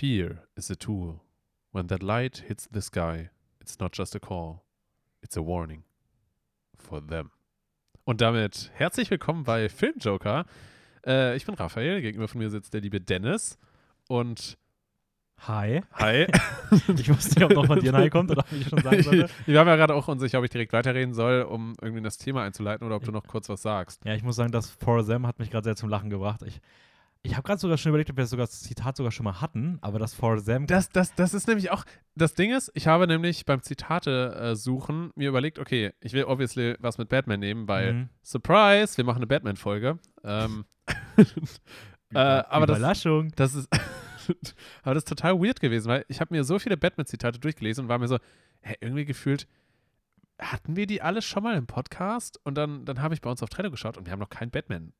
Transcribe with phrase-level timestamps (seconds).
[0.00, 1.20] Fear is a tool.
[1.72, 3.28] When that light hits the sky,
[3.60, 4.64] it's not just a call,
[5.22, 5.84] it's a warning
[6.74, 7.32] for them.
[8.06, 10.46] Und damit herzlich willkommen bei Filmjoker.
[11.06, 13.58] Äh, ich bin Raphael, gegenüber von mir sitzt der liebe Dennis.
[14.08, 14.56] Und
[15.46, 15.82] Hi.
[15.92, 16.26] hi.
[16.96, 19.28] Ich wusste nicht, ob noch von dir Hi kommt oder ob ich schon sagen sollte.
[19.44, 22.42] Wir haben ja gerade auch unsicher, ob ich direkt weiterreden soll, um irgendwie das Thema
[22.44, 24.02] einzuleiten oder ob du noch kurz was sagst.
[24.06, 26.40] Ja, ich muss sagen, das For Them hat mich gerade sehr zum Lachen gebracht.
[26.46, 26.62] Ich,
[27.22, 29.78] ich habe gerade sogar schon überlegt, ob wir sogar das Zitat sogar schon mal hatten,
[29.82, 30.66] aber das For Them.
[30.66, 31.84] Das, das, das ist nämlich auch,
[32.14, 36.24] das Ding ist, ich habe nämlich beim Zitate äh, suchen mir überlegt, okay, ich will
[36.24, 38.08] obviously was mit Batman nehmen, weil, Mhm.
[38.22, 39.98] Surprise, wir machen eine Batman-Folge.
[40.24, 40.64] Ähm,
[42.14, 43.32] äh, aber das, Überraschung.
[43.36, 43.68] das ist,
[44.82, 47.88] aber das ist total weird gewesen, weil ich habe mir so viele Batman-Zitate durchgelesen und
[47.88, 48.18] war mir so,
[48.62, 49.46] hä, irgendwie gefühlt,
[50.40, 52.40] hatten wir die alle schon mal im Podcast?
[52.44, 54.50] Und dann, dann habe ich bei uns auf Trello geschaut und wir haben noch kein
[54.50, 54.92] Batman.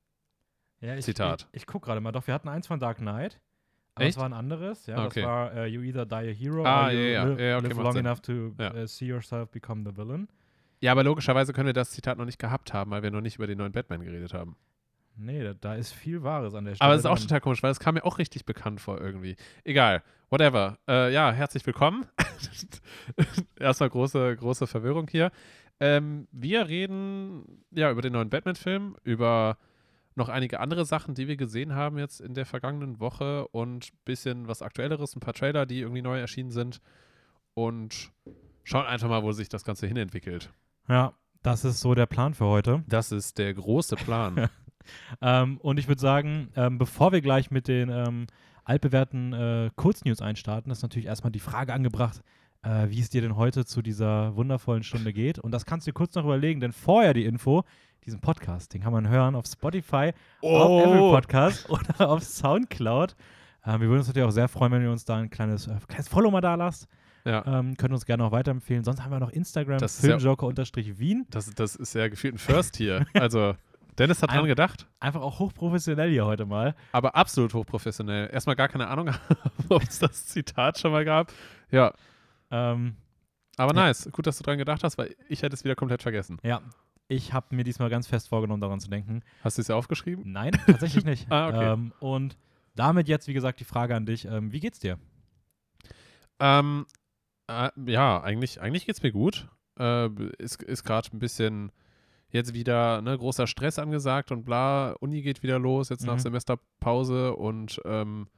[0.80, 1.48] Ja, ich, Zitat.
[1.52, 2.12] Ich, ich gucke gerade mal.
[2.12, 3.41] Doch, wir hatten eins von Dark Knight.
[3.95, 4.16] Aber Echt?
[4.16, 4.87] es war ein anderes.
[4.87, 5.20] Ja, Okay.
[5.20, 7.59] das war äh, You either die a hero Ah, or you ja, ja, live, ja,
[7.59, 8.06] okay, live long Sinn.
[8.06, 10.28] enough to äh, see yourself become the villain.
[10.81, 13.36] Ja, aber logischerweise können wir das Zitat noch nicht gehabt haben, weil wir noch nicht
[13.36, 14.56] über den neuen Batman geredet haben.
[15.17, 16.86] Nee, da, da ist viel Wahres an der Stelle.
[16.86, 19.36] Aber es ist auch total komisch, weil es kam mir auch richtig bekannt vor irgendwie.
[19.64, 20.78] Egal, whatever.
[20.89, 22.06] Äh, ja, herzlich willkommen.
[23.58, 25.31] Erstmal große, große Verwirrung hier.
[25.81, 29.58] Ähm, wir reden ja über den neuen Batman-Film, über
[30.14, 33.98] noch einige andere Sachen, die wir gesehen haben jetzt in der vergangenen Woche und ein
[34.05, 36.80] bisschen was Aktuelleres, ein paar Trailer, die irgendwie neu erschienen sind.
[37.55, 38.11] Und
[38.64, 40.50] schauen einfach mal, wo sich das Ganze hinentwickelt.
[40.89, 42.84] Ja, das ist so der Plan für heute.
[42.86, 44.48] Das ist der große Plan.
[45.20, 48.27] Ähm, und ich würde sagen, ähm, bevor wir gleich mit den ähm,
[48.64, 52.22] altbewährten äh, Kurznews einstarten, ist natürlich erstmal die Frage angebracht,
[52.62, 55.39] äh, wie es dir denn heute zu dieser wundervollen Stunde geht.
[55.39, 57.64] Und das kannst du dir kurz noch überlegen, denn vorher die Info,
[58.05, 63.14] diesen Podcast, den kann man hören auf Spotify, auf Apple Podcast oder auf Soundcloud.
[63.67, 65.77] Ähm, wir würden uns natürlich auch sehr freuen, wenn ihr uns da ein kleines, äh,
[65.86, 66.89] kleines Follow mal da lasst.
[67.25, 67.44] Ja.
[67.47, 68.84] Ähm, könnt uns gerne auch weiterempfehlen.
[68.84, 71.27] Sonst haben wir noch Instagram, Filmjoker-Wien.
[71.30, 73.06] Das, das ist ja gefühlt ein First hier.
[73.14, 73.55] Also,
[73.98, 76.74] Dennis hat dran gedacht, Einfach auch hochprofessionell hier heute mal.
[76.92, 78.30] aber absolut hochprofessionell.
[78.33, 79.11] Erstmal gar keine Ahnung,
[79.68, 81.30] ob es das Zitat schon mal gab.
[81.70, 81.92] Ja,
[82.50, 82.96] Ähm,
[83.56, 83.83] aber Ja.
[83.86, 84.08] nice.
[84.12, 86.38] Gut, dass du dran gedacht hast, weil ich hätte es wieder komplett vergessen.
[86.42, 86.62] Ja,
[87.08, 89.22] ich habe mir diesmal ganz fest vorgenommen, daran zu denken.
[89.42, 90.30] Hast du es ja aufgeschrieben?
[90.33, 91.27] Nein, tatsächlich nicht.
[91.30, 91.72] Ah, okay.
[91.72, 92.36] ähm, und
[92.77, 94.24] damit jetzt, wie gesagt, die Frage an dich.
[94.27, 94.98] Ähm, wie geht's dir?
[96.38, 96.86] Ähm,
[97.48, 99.48] äh, ja, eigentlich, eigentlich geht es mir gut.
[99.78, 101.72] Äh, ist ist gerade ein bisschen
[102.30, 104.92] jetzt wieder ne, großer Stress angesagt und bla.
[105.00, 106.20] Uni geht wieder los, jetzt nach Mhm.
[106.20, 108.28] Semesterpause und ähm,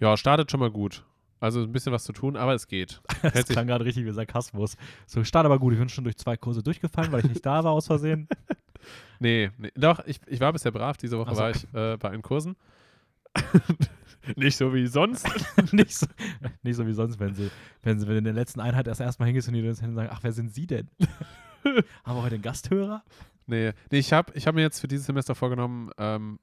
[0.00, 1.04] ja, startet schon mal gut.
[1.42, 3.02] Also ein bisschen was zu tun, aber es geht.
[3.22, 4.76] Das Hält klang gerade richtig wie Sarkasmus.
[5.06, 5.72] So, start aber gut.
[5.72, 8.28] Ich bin schon durch zwei Kurse durchgefallen, weil ich nicht da war aus Versehen.
[9.20, 9.70] Nee, nee.
[9.76, 10.96] doch, ich, ich war bisher brav.
[10.96, 11.40] Diese Woche Ach so.
[11.40, 12.56] war ich äh, bei den Kursen.
[14.36, 15.24] Nicht so wie sonst.
[15.72, 16.06] nicht, so,
[16.64, 17.48] nicht so wie sonst, wenn sie,
[17.84, 20.24] wenn sie wenn in der letzten Einheit erst erstmal hingehst und die dann sagen, ach,
[20.24, 20.88] wer sind sie denn?
[21.62, 23.04] Haben wir heute einen Gasthörer?
[23.46, 26.40] Nee, nee ich habe ich hab mir jetzt für dieses Semester vorgenommen, ähm,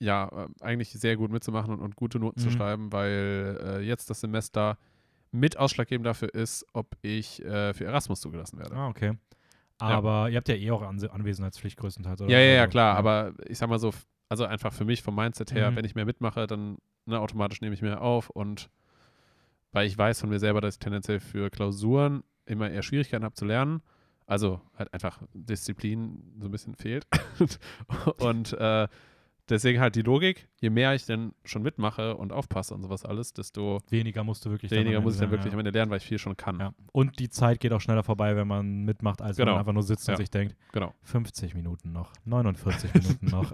[0.00, 2.52] ja, äh, eigentlich sehr gut mitzumachen und, und gute Noten zu Mhm.
[2.52, 4.78] schreiben, weil äh, jetzt das Semester
[5.30, 8.74] mit ausschlaggebend dafür ist, ob ich äh, für Erasmus zugelassen werde.
[8.76, 9.18] Ah, okay.
[9.78, 12.30] Aber ihr habt ja eh auch Anse Anwesenheitspflicht größtenteils, oder?
[12.30, 13.92] Ja, ja, ja, Also, klar, aber ich sag mal so,
[14.28, 15.76] also einfach für mich vom Mindset her, Mhm.
[15.76, 18.70] wenn ich mehr mitmache, dann ne, automatisch nehme ich mehr auf und
[19.72, 23.34] weil ich weiß von mir selber, dass ich tendenziell für Klausuren immer eher Schwierigkeiten habe
[23.34, 23.82] zu lernen,
[24.26, 27.06] also halt einfach Disziplin so ein bisschen fehlt
[28.18, 28.88] und äh,
[29.50, 33.32] deswegen halt die Logik, je mehr ich dann schon mitmache und aufpasse und sowas alles,
[33.32, 35.54] desto Weniger musst du wirklich weniger muss ich dann wirklich ja.
[35.54, 36.58] am Ende lernen, weil ich viel schon kann.
[36.60, 36.74] Ja.
[36.92, 39.52] Und die Zeit geht auch schneller vorbei, wenn man mitmacht, als wenn Genau.
[39.54, 40.16] man einfach nur sitzt und Ja.
[40.18, 40.94] sich denkt, Genau.
[41.02, 43.52] 50 Minuten noch, 49 Minuten noch.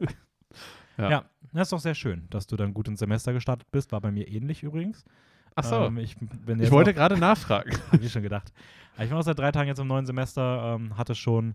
[0.96, 1.24] Ja.
[1.52, 3.90] das ist doch sehr schön, dass du dann gut ins Semester gestartet bist.
[3.92, 5.04] War bei mir ähnlich übrigens.
[5.56, 6.16] Ach so, Ähm, ich
[6.58, 7.70] ich wollte gerade nachfragen.
[7.92, 8.52] Hab ich schon gedacht.
[8.98, 11.54] Ich bin auch seit drei Tagen jetzt im neuen Semester, ähm, hatte schon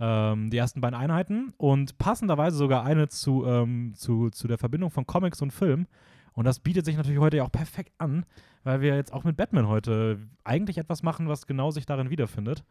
[0.00, 4.90] ähm, die ersten beiden Einheiten und passenderweise sogar eine zu, ähm, zu, zu der Verbindung
[4.90, 5.86] von Comics und Film.
[6.32, 8.24] Und das bietet sich natürlich heute ja auch perfekt an,
[8.64, 12.64] weil wir jetzt auch mit Batman heute eigentlich etwas machen, was genau sich darin wiederfindet.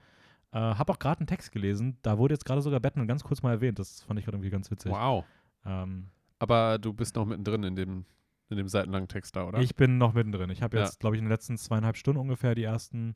[0.51, 3.43] Äh, hab auch gerade einen Text gelesen, da wurde jetzt gerade sogar Batman ganz kurz
[3.43, 3.77] mal erwähnt.
[3.77, 4.91] Das fand ich gerade irgendwie ganz witzig.
[4.91, 5.23] Wow.
[5.65, 6.07] Ähm,
[6.39, 8.05] Aber du bist noch mittendrin in dem,
[8.49, 9.59] in dem seitenlangen Text da, oder?
[9.59, 10.49] Ich bin noch mittendrin.
[10.49, 10.83] Ich habe Ja.
[10.85, 13.13] jetzt, glaube ich, in den letzten zweieinhalb Stunden ungefähr die ersten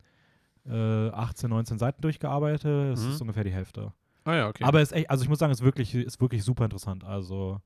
[0.66, 2.92] äh, 18, 19 Seiten durchgearbeitet.
[2.94, 3.10] Das Mhm.
[3.10, 3.92] ist ungefähr die Hälfte.
[4.26, 4.64] Ah ja, okay.
[4.64, 7.04] Aber es ist echt, also ich muss sagen, es ist wirklich, ist wirklich super interessant.
[7.04, 7.60] Also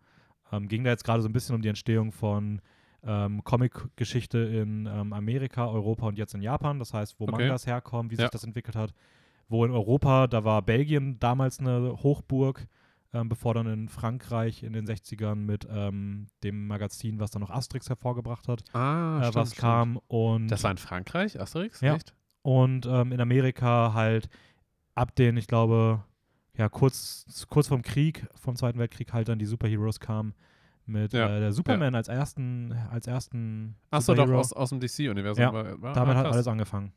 [0.52, 2.62] ähm, ging da jetzt gerade so ein bisschen um die Entstehung von
[3.04, 6.80] ähm, Comic-Geschichte in ähm, Amerika, Europa und jetzt in Japan.
[6.80, 7.32] Das heißt, wo Okay.
[7.34, 8.22] Mangas herkommen, wie Ja.
[8.22, 8.94] sich das entwickelt hat.
[9.50, 12.68] Wo in Europa, da war Belgien damals eine Hochburg
[13.14, 17.50] ähm, bevor dann in Frankreich in den 60ern mit ähm, dem Magazin, was dann noch
[17.50, 19.62] Asterix hervorgebracht hat, Ah, äh, stimmt, was stimmt.
[19.62, 20.00] kam.
[20.08, 21.80] Und, Das war in Frankreich, Asterix?
[21.80, 21.96] Ja.
[21.96, 22.14] Echt?
[22.42, 24.28] und ähm, in Amerika halt
[24.94, 26.04] ab den, ich glaube,
[26.58, 30.34] ja, kurz, kurz vorm Krieg, vom Zweiten Weltkrieg halt dann die Superheroes kamen
[30.86, 35.42] mit Ja, äh, der Superman als ersten, als ersten Achso, doch, aus, aus dem DC-Universum.
[35.42, 36.92] Ja, war, war, Damit ah, hat alles angefangen.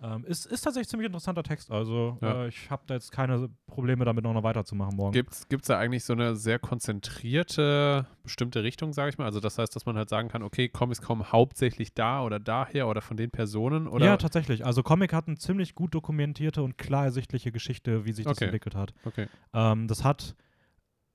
[0.00, 1.72] Ähm, ist, ist tatsächlich ziemlich interessanter Text.
[1.72, 2.44] Also Ja.
[2.44, 5.12] äh, ich habe da jetzt keine Probleme damit noch, noch weiterzumachen morgen.
[5.12, 9.24] Gibt es da eigentlich so eine sehr konzentrierte bestimmte Richtung, sage ich mal?
[9.24, 12.86] Also das heißt, dass man halt sagen kann, okay, Comics kommen hauptsächlich da oder daher
[12.88, 14.64] oder von den Personen oder ja, tatsächlich.
[14.64, 18.44] Also Comic hat eine ziemlich gut dokumentierte und klar ersichtliche Geschichte, wie sich das Okay.
[18.46, 18.94] entwickelt hat.
[19.04, 19.26] Okay.
[19.52, 20.36] Ähm, das hat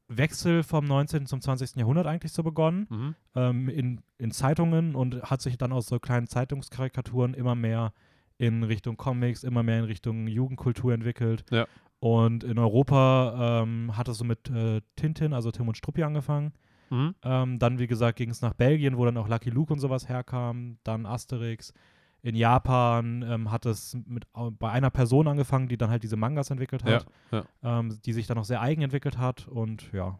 [0.10, 1.26] Wechsel vom 19.
[1.26, 1.78] zum 20.
[1.78, 3.16] Jahrhundert eigentlich so begonnen, Mhm.
[3.36, 7.94] ähm, in, in Zeitungen und hat sich dann aus so kleinen Zeitungskarikaturen immer mehr
[8.38, 11.46] in Richtung Comics, immer mehr in Richtung Jugendkultur entwickelt.
[11.52, 11.68] Ja.
[12.00, 16.52] Und in Europa ähm, hat es so mit äh, Tintin, also Tim und Struppi angefangen.
[16.90, 17.16] Mhm.
[17.24, 20.10] Ähm, dann, wie gesagt, ging es nach Belgien, wo dann auch Lucky Luke und sowas
[20.10, 20.78] herkam.
[20.84, 21.74] Dann Asterix.
[22.22, 24.26] In Japan ähm, hat es mit,
[24.60, 28.28] bei einer Person angefangen, die dann halt diese Mangas entwickelt hat, Ja, Ähm, die sich
[28.28, 29.48] dann auch sehr eigen entwickelt hat.
[29.48, 30.20] Und ja,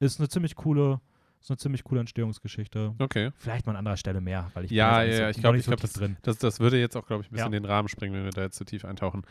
[0.00, 1.00] ist eine ziemlich coole,
[1.40, 2.94] ist eine ziemlich coole Entstehungsgeschichte.
[2.98, 3.30] Okay.
[3.36, 5.60] Vielleicht mal an anderer Stelle mehr, weil ich Ja, ja, ja, ich noch glaub- nicht
[5.60, 6.16] ich so glaub, tief drin.
[6.22, 7.58] Das, das würde jetzt auch, glaube ich, ein bisschen Ja.
[7.60, 9.22] den Rahmen springen, wenn wir da jetzt zu tief eintauchen.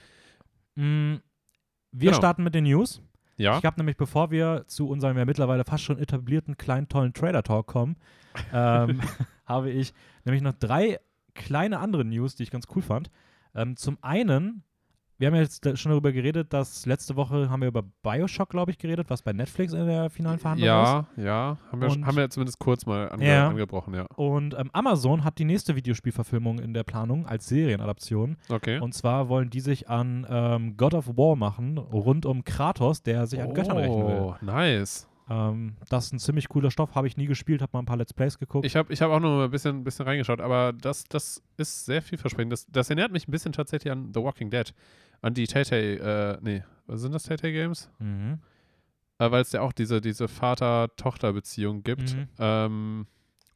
[0.75, 1.15] Mm,
[1.91, 2.17] wir Genau.
[2.17, 3.01] starten mit den News.
[3.37, 3.57] Ja.
[3.57, 7.43] Ich habe nämlich, bevor wir zu unserem ja mittlerweile fast schon etablierten kleinen tollen Trailer
[7.43, 7.97] Talk kommen,
[8.53, 9.01] ähm,
[9.45, 9.93] habe ich
[10.23, 10.99] nämlich noch drei
[11.33, 13.09] kleine andere News, die ich ganz cool fand.
[13.53, 14.63] Ähm, zum einen,
[15.17, 18.71] wir haben ja jetzt schon darüber geredet, dass letzte Woche haben wir über Bioshock, glaube
[18.71, 20.73] ich, geredet, was bei Netflix in der finalen Verhandlung ist.
[20.73, 21.57] Ja, ja.
[21.71, 23.47] Haben wir, Und- haben wir zumindest kurz mal ange Ja.
[23.49, 24.05] angebrochen, ja.
[24.15, 28.37] Und ähm, Amazon hat die nächste Videospielverfilmung in der Planung als Serienadaption.
[28.49, 28.79] Okay.
[28.79, 33.25] Und zwar wollen die sich an ähm, God of War machen, rund um Kratos, der
[33.27, 34.15] sich an Göttern rächen will.
[34.19, 35.07] Oh, nice.
[35.27, 37.97] Ähm, das ist ein ziemlich cooler Stoff, habe ich nie gespielt, habe mal ein paar
[37.97, 38.65] Let's Plays geguckt.
[38.65, 42.01] Ich habe ich hab auch mal ein bisschen, bisschen reingeschaut, aber das, das ist sehr
[42.01, 42.51] vielversprechend.
[42.53, 44.73] Das, das erinnert mich ein bisschen tatsächlich an The Walking Dead.
[45.21, 47.89] An die Tay-Tay, äh, nee, was sind das Tay-Tay-Games?
[47.99, 48.39] mhm.
[49.17, 52.15] Äh, Weil es ja auch diese, diese Vater-Tochter-Beziehung gibt.
[52.15, 52.27] Mhm.
[52.37, 53.07] Ähm,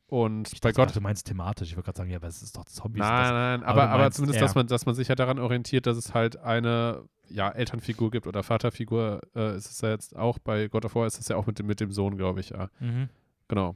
[0.07, 0.95] und Ich bei dachte, Gott.
[0.95, 3.01] Du meinst thematisch, ich wollte gerade sagen, ja, aber es ist doch Zombies.
[3.01, 5.37] Nein, das, nein, aber aber, aber meinst zumindest, dass man, dass man sich ja daran
[5.37, 9.21] orientiert, dass es halt eine ja, Elternfigur gibt oder Vaterfigur.
[9.35, 11.59] Äh, ist es ja jetzt auch bei God of War, ist es ja auch mit
[11.59, 12.69] dem, mit dem Sohn, glaube ich, ja.
[12.79, 13.09] mhm.
[13.47, 13.75] Genau.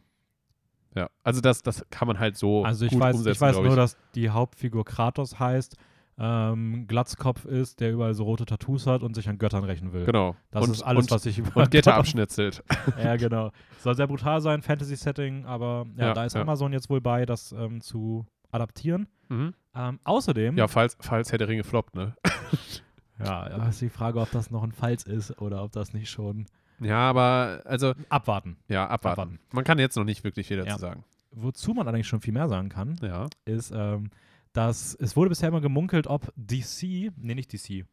[0.96, 3.56] Ja, also das, das kann man halt so Also ich gut weiß, umsetzen, ich weiß
[3.62, 5.76] nur, dass die Hauptfigur Kratos heißt,
[6.20, 10.06] ähm, Glatzkopf ist, der überall so rote Tattoos hat und sich an Göttern rächen will.
[10.06, 10.36] Genau.
[10.52, 12.64] Das und, ist alles, und, was ich über Und of- abschnitzelt.
[13.04, 13.52] Ja, genau.
[13.80, 16.42] Soll sehr brutal sein, Fantasy-Setting, aber ja, Ja, da ist ja.
[16.42, 19.08] Amazon jetzt wohl bei, das ähm, zu adaptieren.
[19.30, 19.56] mhm.
[19.76, 22.16] Ähm, außerdem, Ja, falls, falls Herr der Ringe floppt, ne?
[23.20, 26.10] ja, ja, ist die Frage, ob das noch ein Falls ist oder ob das nicht
[26.10, 26.46] schon
[26.80, 28.58] Ja, aber, also, abwarten.
[28.68, 29.22] ja, abwarten.
[29.22, 29.40] Abwarten.
[29.52, 30.78] Man kann jetzt noch nicht wirklich viel dazu Ja.
[30.78, 31.04] sagen.
[31.32, 33.28] Wozu man allerdings schon viel mehr sagen kann, Ja.
[33.46, 34.10] ist, ähm,
[34.54, 37.86] dass es wurde bisher immer gemunkelt, ob DC, nee, nicht DC,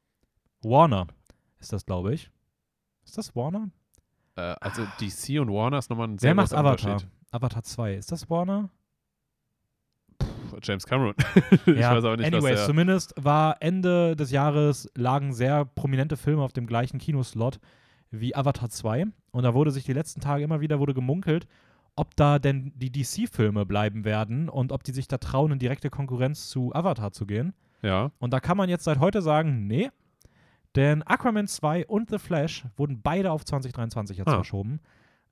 [0.62, 1.06] Warner
[1.58, 2.30] ist das, glaube ich.
[3.04, 3.70] Ist das Warner?
[4.36, 7.02] Äh, also DC und Warner ist nochmal ein sehr Wer macht Avatar?
[7.30, 7.94] Avatar 2.
[7.94, 8.68] Ist das Warner?
[10.62, 11.14] James Cameron.
[11.66, 12.66] ich ja, weiß aber nicht, anyways, was er...
[12.66, 17.58] zumindest war Ende des Jahres lagen sehr prominente Filme auf dem gleichen Kinoslot
[18.10, 21.46] wie Avatar 2 und da wurde sich die letzten Tage immer wieder wurde gemunkelt,
[21.96, 25.90] ob da denn die DC-Filme bleiben werden und ob die sich da trauen, in direkte
[25.90, 27.52] Konkurrenz zu Avatar zu gehen.
[27.82, 28.10] Ja.
[28.18, 29.90] Und da kann man jetzt seit heute sagen, nee,
[30.76, 34.34] denn Aquaman 2 und The Flash wurden beide auf 2023 jetzt Ah.
[34.36, 34.80] verschoben.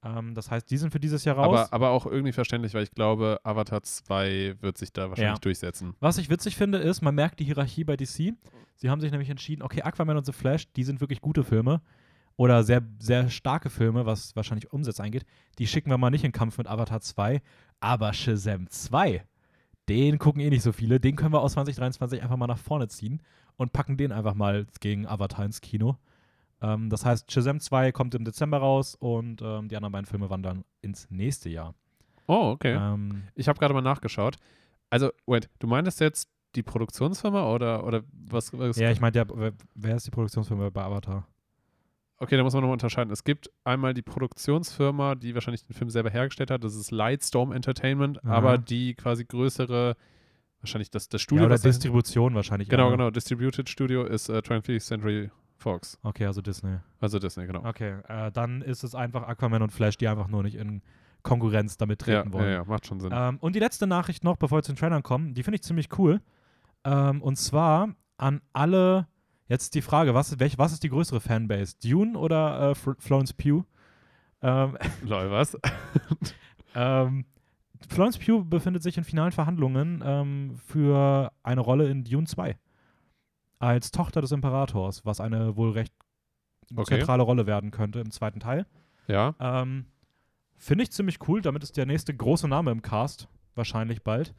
[0.04, 1.46] Ähm, das heißt, die sind für dieses Jahr raus.
[1.46, 5.40] Aber, aber auch irgendwie verständlich, weil ich glaube, Avatar 2 wird sich da wahrscheinlich Ja.
[5.40, 5.94] durchsetzen.
[6.00, 8.34] Was ich witzig finde, ist, man merkt die Hierarchie bei DC.
[8.76, 11.80] Sie haben sich nämlich entschieden, okay, Aquaman und The Flash, die sind wirklich gute Filme
[12.36, 15.24] oder sehr, sehr starke Filme, was wahrscheinlich Umsatz eingeht.
[15.58, 17.42] Die schicken wir mal nicht in Kampf mit Avatar 2,
[17.80, 19.24] aber Shazam 2,
[19.88, 21.00] den gucken eh nicht so viele.
[21.00, 23.20] Den können wir aus 2023 einfach mal nach vorne ziehen
[23.56, 25.96] und packen den einfach mal gegen Avatar ins Kino.
[26.60, 30.28] Ähm, das heißt, Shazam 2 kommt im Dezember raus und ähm, die anderen beiden Filme
[30.30, 31.74] wandern ins nächste Jahr.
[32.26, 32.74] Oh, okay.
[32.74, 34.36] Ähm, Ich habe gerade mal nachgeschaut.
[34.90, 38.52] Also, wait, du meintest jetzt die Produktionsfirma oder, oder was?
[38.58, 41.26] was ja, ich meinte ja, wer- wer ist die Produktionsfirma bei Avatar?
[42.20, 43.12] Okay, da muss man nochmal unterscheiden.
[43.12, 46.64] Es gibt einmal die Produktionsfirma, die wahrscheinlich den Film selber hergestellt hat.
[46.64, 48.34] Das ist Lightstorm Entertainment, Aha.
[48.34, 49.94] aber die quasi größere,
[50.60, 51.42] wahrscheinlich das, das Studio.
[51.44, 52.68] ja, oder Distribution wahrscheinlich.
[52.68, 53.10] genau, genau.
[53.10, 55.98] Distributed Studio ist äh, 20th Century Fox.
[56.02, 56.78] Okay, also Disney.
[57.00, 57.64] Also Disney, genau.
[57.64, 60.82] Okay, äh, dann ist es einfach Aquaman und Flash, die einfach nur nicht in
[61.22, 62.50] Konkurrenz damit Ja, treten ja, wollen.
[62.52, 63.10] ja, macht schon Sinn.
[63.12, 65.62] Ähm, und die letzte Nachricht noch, bevor wir zu den Trailern kommen, die finde ich
[65.62, 66.20] ziemlich cool.
[66.84, 69.06] Ähm, und zwar an alle
[69.50, 71.74] Jetzt die Frage, was, ist- welch, was ist die größere Fanbase?
[71.82, 73.64] Dune oder äh, Fl Florence Pugh?
[74.42, 75.56] Ähm, Lol, was?
[76.74, 77.24] ähm,
[77.88, 82.58] Florence Pugh befindet sich in finalen Verhandlungen ähm, für eine Rolle in Dune 2.
[83.58, 85.92] Als Tochter des Imperators, was eine wohl recht
[86.76, 86.98] Okay.
[86.98, 88.66] zentrale Rolle werden könnte im zweiten Teil.
[89.06, 89.34] Ja.
[89.40, 89.86] Ähm,
[90.56, 91.40] Finde ich ziemlich cool.
[91.40, 93.26] Damit ist der nächste große Name im Cast.
[93.54, 94.34] Wahrscheinlich bald.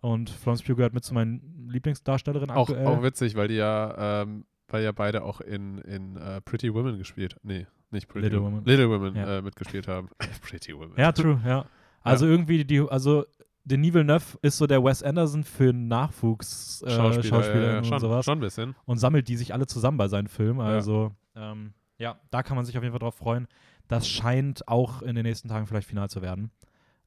[0.00, 2.86] Und Florence Pugh gehört mit zu meinen Lieblingsdarstellerinnen Auch, aktuell.
[2.86, 6.96] auch witzig, weil die ja, ähm, weil ja beide auch in, in äh, Pretty Women
[6.98, 8.64] gespielt Nee, nicht Pretty Little Women.
[8.64, 9.38] Little Women Ja.
[9.38, 10.08] äh, mitgespielt haben.
[10.42, 10.94] Pretty Women.
[10.96, 11.66] ja, true, ja.
[12.02, 13.26] Also irgendwie die, also
[13.68, 18.00] Denis Villeneuve ist so der Wes Anderson für Nachwuchs äh, Schauspieler, ja, ja, und schon,
[18.00, 18.74] sowas schon ein bisschen.
[18.86, 20.60] und sammelt die sich alle zusammen bei seinen Filmen.
[20.60, 23.46] Also ähm, ja, da kann man sich auf jeden Fall drauf freuen.
[23.88, 26.50] Das scheint auch in den nächsten Tagen vielleicht final zu werden.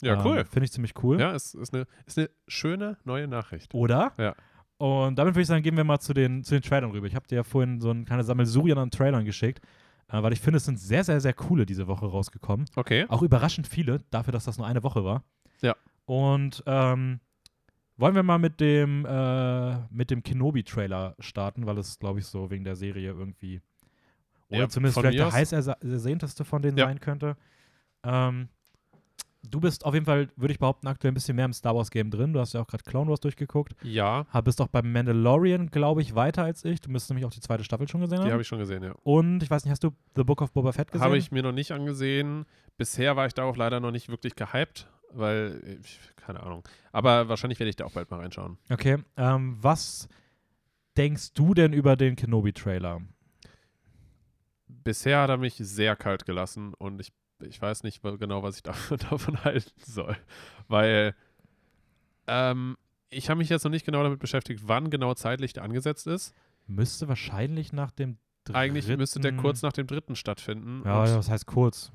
[0.01, 0.45] Ja, Ähm, cool.
[0.45, 1.19] Finde ich ziemlich cool.
[1.19, 3.73] Ja, ist, ist, eine, ist eine schöne neue Nachricht.
[3.73, 4.13] Oder?
[4.17, 4.35] Ja.
[4.77, 7.05] Und damit würde ich sagen, gehen wir mal zu den, zu den Trailern rüber.
[7.05, 9.61] Ich habe dir ja vorhin so ein kleines Sammelsurian an Trailern geschickt,
[10.11, 12.65] äh, weil ich finde, es sind sehr, sehr, sehr coole diese Woche rausgekommen.
[12.75, 13.05] Okay.
[13.07, 15.23] Auch überraschend viele, dafür, dass das nur eine Woche war.
[15.61, 15.75] Ja.
[16.05, 17.19] Und ähm,
[17.97, 22.49] wollen wir mal mit dem, äh, mit dem Kenobi-Trailer starten, weil es, glaube ich, so
[22.49, 23.61] wegen der Serie irgendwie
[24.49, 26.85] oder Ja, zumindest vielleicht der heiß ersehnteste von denen Ja.
[26.87, 27.37] sein könnte.
[28.03, 28.49] Ähm,
[29.49, 32.09] du bist auf jeden Fall, würde ich behaupten, aktuell ein bisschen mehr im Star Wars-Game
[32.11, 32.33] drin.
[32.33, 33.75] Du hast ja auch gerade Clone Wars durchgeguckt.
[33.83, 36.81] Ja, Hab- Bist auch beim Mandalorian, glaube ich, weiter als ich.
[36.81, 38.31] Du müsstest nämlich auch die zweite Staffel schon gesehen die haben.
[38.31, 38.93] habe ich schon gesehen, ja.
[39.03, 41.05] Und ich weiß nicht, hast du The Book of Boba Fett gesehen?
[41.05, 42.45] Habe ich mir noch nicht angesehen.
[42.77, 46.67] Bisher war ich darauf leider noch nicht wirklich gehypt, weil, ich, keine Ahnung.
[46.91, 48.57] Aber wahrscheinlich werde ich da auch bald mal reinschauen.
[48.69, 48.97] Okay.
[49.17, 50.07] Ähm, was
[50.97, 53.01] denkst du denn über den Kenobi-Trailer?
[54.67, 57.11] Bisher hat er mich sehr kalt gelassen und ich,
[57.43, 60.17] ich weiß nicht genau, was ich davon, davon halten soll.
[60.67, 61.15] Weil
[62.27, 62.77] ähm,
[63.09, 66.33] ich habe mich jetzt noch nicht genau damit beschäftigt, wann genau zeitlich der angesetzt ist.
[66.67, 68.57] Müsste wahrscheinlich nach dem dritten.
[68.57, 70.81] Eigentlich müsste der kurz nach dem dritten stattfinden.
[70.85, 71.91] Ja, das heißt kurz.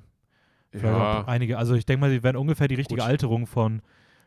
[0.72, 1.58] Vielleicht ja, einige.
[1.58, 3.08] Also ich denke mal, die werden ungefähr die richtige Gut.
[3.08, 3.82] Alterung von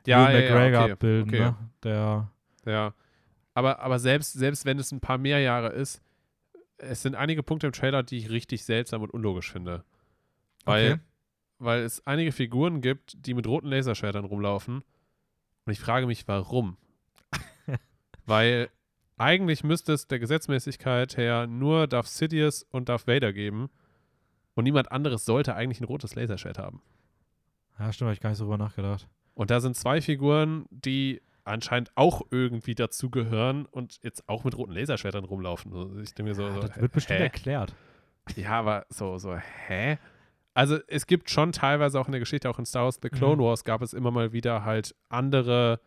[0.05, 1.29] ja, ja, McGregor okay, abbilden.
[1.29, 1.39] okay.
[1.39, 1.55] Ne?
[1.83, 2.31] Der,
[2.65, 2.93] Ja.
[3.53, 6.01] Aber, aber selbst, selbst wenn es ein paar mehr Jahre ist,
[6.77, 9.83] es sind einige Punkte im Trailer, die ich richtig seltsam und unlogisch finde.
[10.65, 11.01] Weil, Okay.
[11.57, 14.83] weil es einige Figuren gibt, die mit roten Laserschwertern rumlaufen.
[15.65, 16.77] Und ich frage mich, warum?
[18.25, 18.69] weil
[19.17, 23.69] eigentlich müsste es der Gesetzmäßigkeit her nur Darth Sidious und Darth Vader geben.
[24.59, 26.81] Und niemand anderes sollte eigentlich ein rotes Laserschwert haben.
[27.79, 29.07] ja, stimmt, habe ich gar nicht so drüber nachgedacht.
[29.35, 34.73] Und da sind zwei Figuren, die anscheinend auch irgendwie dazugehören und jetzt auch mit roten
[34.73, 36.01] Laserschwertern rumlaufen.
[36.03, 37.23] Ich denke mir so, so das wird bestimmt hä?
[37.23, 37.73] erklärt.
[38.35, 39.97] Ja, aber so, so, hä?
[40.53, 43.37] Also es gibt schon teilweise auch in der Geschichte, auch in Star Wars The Clone
[43.37, 43.45] Mhm.
[43.45, 45.79] Wars, gab es immer mal wieder halt andere,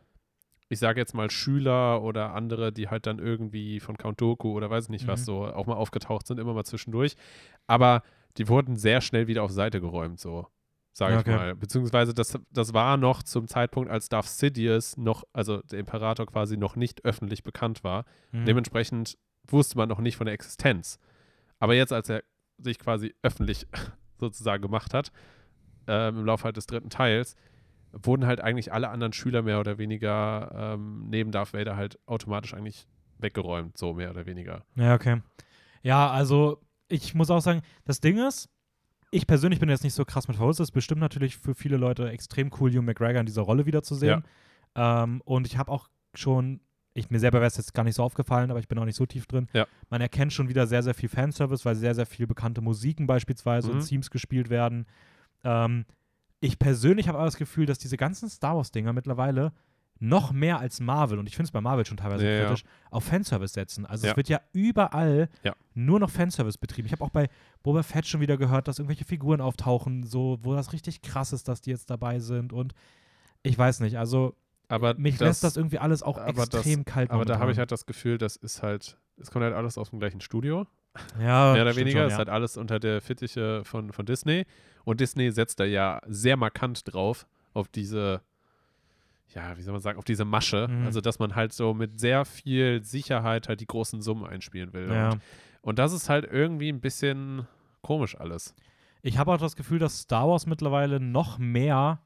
[0.70, 4.70] ich sage jetzt mal Schüler oder andere, die halt dann irgendwie von Count Dooku oder
[4.70, 5.24] weiß ich nicht was Mhm.
[5.26, 7.16] so auch mal aufgetaucht sind, immer mal zwischendurch.
[7.66, 8.02] Aber
[8.38, 10.46] die wurden sehr schnell wieder auf Seite geräumt, so
[10.92, 11.36] sage Ja, ich okay.
[11.36, 11.54] mal.
[11.54, 16.56] Beziehungsweise das, das war noch zum Zeitpunkt, als Darth Sidious noch, also der Imperator quasi
[16.56, 18.04] noch nicht öffentlich bekannt war.
[18.30, 18.44] Mhm.
[18.44, 20.98] Dementsprechend wusste man noch nicht von der Existenz.
[21.58, 22.22] Aber jetzt, als er
[22.58, 23.66] sich quasi öffentlich
[24.18, 25.12] sozusagen gemacht hat,
[25.86, 27.34] ähm, im Laufe halt des dritten Teils,
[27.92, 32.54] wurden halt eigentlich alle anderen Schüler mehr oder weniger ähm, neben Darth Vader halt automatisch
[32.54, 32.86] eigentlich
[33.18, 34.64] weggeräumt, so mehr oder weniger.
[34.76, 35.20] Ja, okay.
[35.82, 36.60] Ja, also
[36.92, 38.48] ich muss auch sagen, das Ding ist,
[39.10, 40.60] ich persönlich bin jetzt nicht so krass mit verholzt.
[40.60, 44.24] Es ist bestimmt natürlich für viele Leute extrem cool, Hugh McGregor in dieser Rolle wiederzusehen.
[44.74, 46.60] Ähm, und ich habe auch schon,
[46.94, 48.96] ich, mir selber wäre es jetzt gar nicht so aufgefallen, aber ich bin auch nicht
[48.96, 49.48] so tief drin.
[49.52, 49.66] Ja.
[49.90, 53.68] Man erkennt schon wieder sehr, sehr viel Fanservice, weil sehr, sehr viel bekannte Musiken beispielsweise
[53.68, 53.74] Mhm.
[53.78, 54.86] und Themes gespielt werden.
[55.44, 55.84] Ähm,
[56.40, 59.52] ich persönlich habe aber das Gefühl, dass diese ganzen Star Wars-Dinger mittlerweile
[60.04, 62.44] noch mehr als Marvel, und ich finde es bei Marvel schon teilweise Ja, ja.
[62.46, 63.86] kritisch, auf Fanservice setzen.
[63.86, 64.10] Also Ja.
[64.12, 65.54] es wird ja überall Ja.
[65.74, 66.86] nur noch Fanservice betrieben.
[66.86, 67.28] Ich habe auch bei
[67.62, 71.46] Boba Fett schon wieder gehört, dass irgendwelche Figuren auftauchen, so, wo das richtig krass ist,
[71.46, 72.52] dass die jetzt dabei sind.
[72.52, 72.74] Und
[73.44, 74.34] ich weiß nicht, also
[74.68, 77.52] Aber mich das, lässt das irgendwie alles auch aber das- extrem kalt Aber da habe
[77.52, 80.66] ich halt das Gefühl, das ist halt, es kommt halt alles aus dem gleichen Studio.
[81.20, 82.00] ja, mehr oder weniger.
[82.00, 82.18] schon, ist ja.
[82.18, 84.46] halt alles unter der Fittiche von, von Disney.
[84.84, 88.20] Und Disney setzt da ja sehr markant drauf, auf diese,
[89.34, 90.68] ja, wie soll man sagen, auf diese Masche.
[90.68, 90.86] Mhm.
[90.86, 94.90] Also, dass man halt so mit sehr viel Sicherheit halt die großen Summen einspielen will.
[94.92, 95.10] ja.
[95.10, 95.22] Und,
[95.62, 97.46] und das ist halt irgendwie ein bisschen
[97.82, 98.54] komisch alles.
[99.02, 102.00] Ich habe auch das Gefühl, dass Star Wars mittlerweile noch mehr,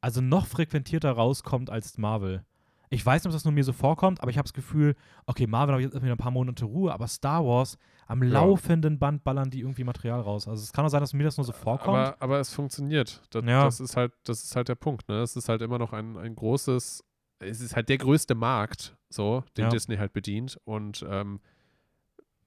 [0.00, 2.44] also noch frequentierter rauskommt als Marvel.
[2.90, 4.94] Ich weiß nicht, ob das nur mir so vorkommt, aber ich habe das Gefühl,
[5.26, 8.28] okay, Marvel habe ich jetzt wieder ein paar Monate Ruhe, aber Star Wars, am Ja.
[8.30, 10.46] laufenden Band ballern die irgendwie Material raus.
[10.48, 11.96] Also es kann auch sein, dass mir das nur so vorkommt.
[11.98, 13.22] Aber, aber es funktioniert.
[13.30, 13.64] Das, Ja.
[13.64, 15.08] das, ist halt, das ist halt der Punkt.
[15.08, 15.20] Ne?
[15.22, 17.02] Es ist halt immer noch ein, ein großes,
[17.40, 19.68] es ist halt der größte Markt, so, den Ja.
[19.70, 20.58] Disney halt bedient.
[20.64, 21.40] Und ähm,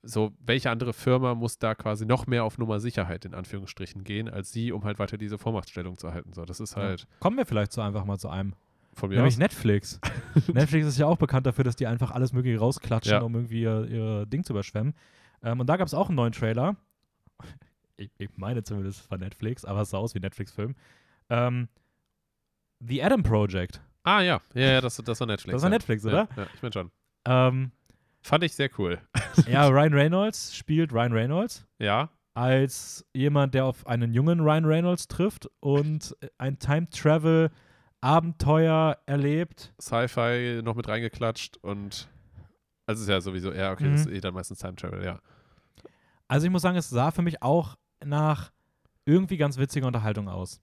[0.03, 4.29] so, welche andere Firma muss da quasi noch mehr auf Nummer Sicherheit in Anführungsstrichen gehen,
[4.29, 6.33] als sie, um halt weiter diese Vormachtstellung zu halten.
[6.33, 7.07] So, das ist halt.
[7.19, 8.53] Kommen wir vielleicht so einfach mal zu einem.
[9.01, 9.37] Nämlich aus.
[9.37, 9.99] Netflix.
[10.53, 13.21] Netflix ist ja auch bekannt dafür, dass die einfach alles Mögliche rausklatschen, Ja.
[13.21, 14.95] um irgendwie ihr, ihr Ding zu überschwemmen.
[15.43, 16.75] Ähm, und da gab es auch einen neuen Trailer.
[17.99, 20.75] Ich, ich meine zumindest von Netflix, aber es sah aus wie Netflix-Film.
[21.31, 21.67] Ähm,
[22.79, 23.81] The Adam Project.
[24.03, 25.53] Ah ja, ja, ja das, das war Netflix.
[25.53, 25.75] Das war ja.
[25.75, 26.29] Netflix, oder?
[26.35, 26.91] Ja, ja ich bin schon.
[27.25, 27.71] Ähm,
[28.21, 29.01] Fand ich sehr cool.
[29.47, 35.07] ja, Ryan Reynolds spielt Ryan Reynolds Ja, als jemand, der auf einen jungen Ryan Reynolds
[35.07, 39.73] trifft und ein Time-Travel-Abenteuer erlebt.
[39.81, 42.07] Sci-Fi noch mit reingeklatscht und
[42.87, 43.91] also ist ja sowieso, ja, okay, Mhm.
[43.91, 45.19] das ist eh dann meistens Time Travel, ja.
[46.27, 48.51] Also ich muss sagen, es sah für mich auch nach
[49.05, 50.61] irgendwie ganz witziger Unterhaltung aus.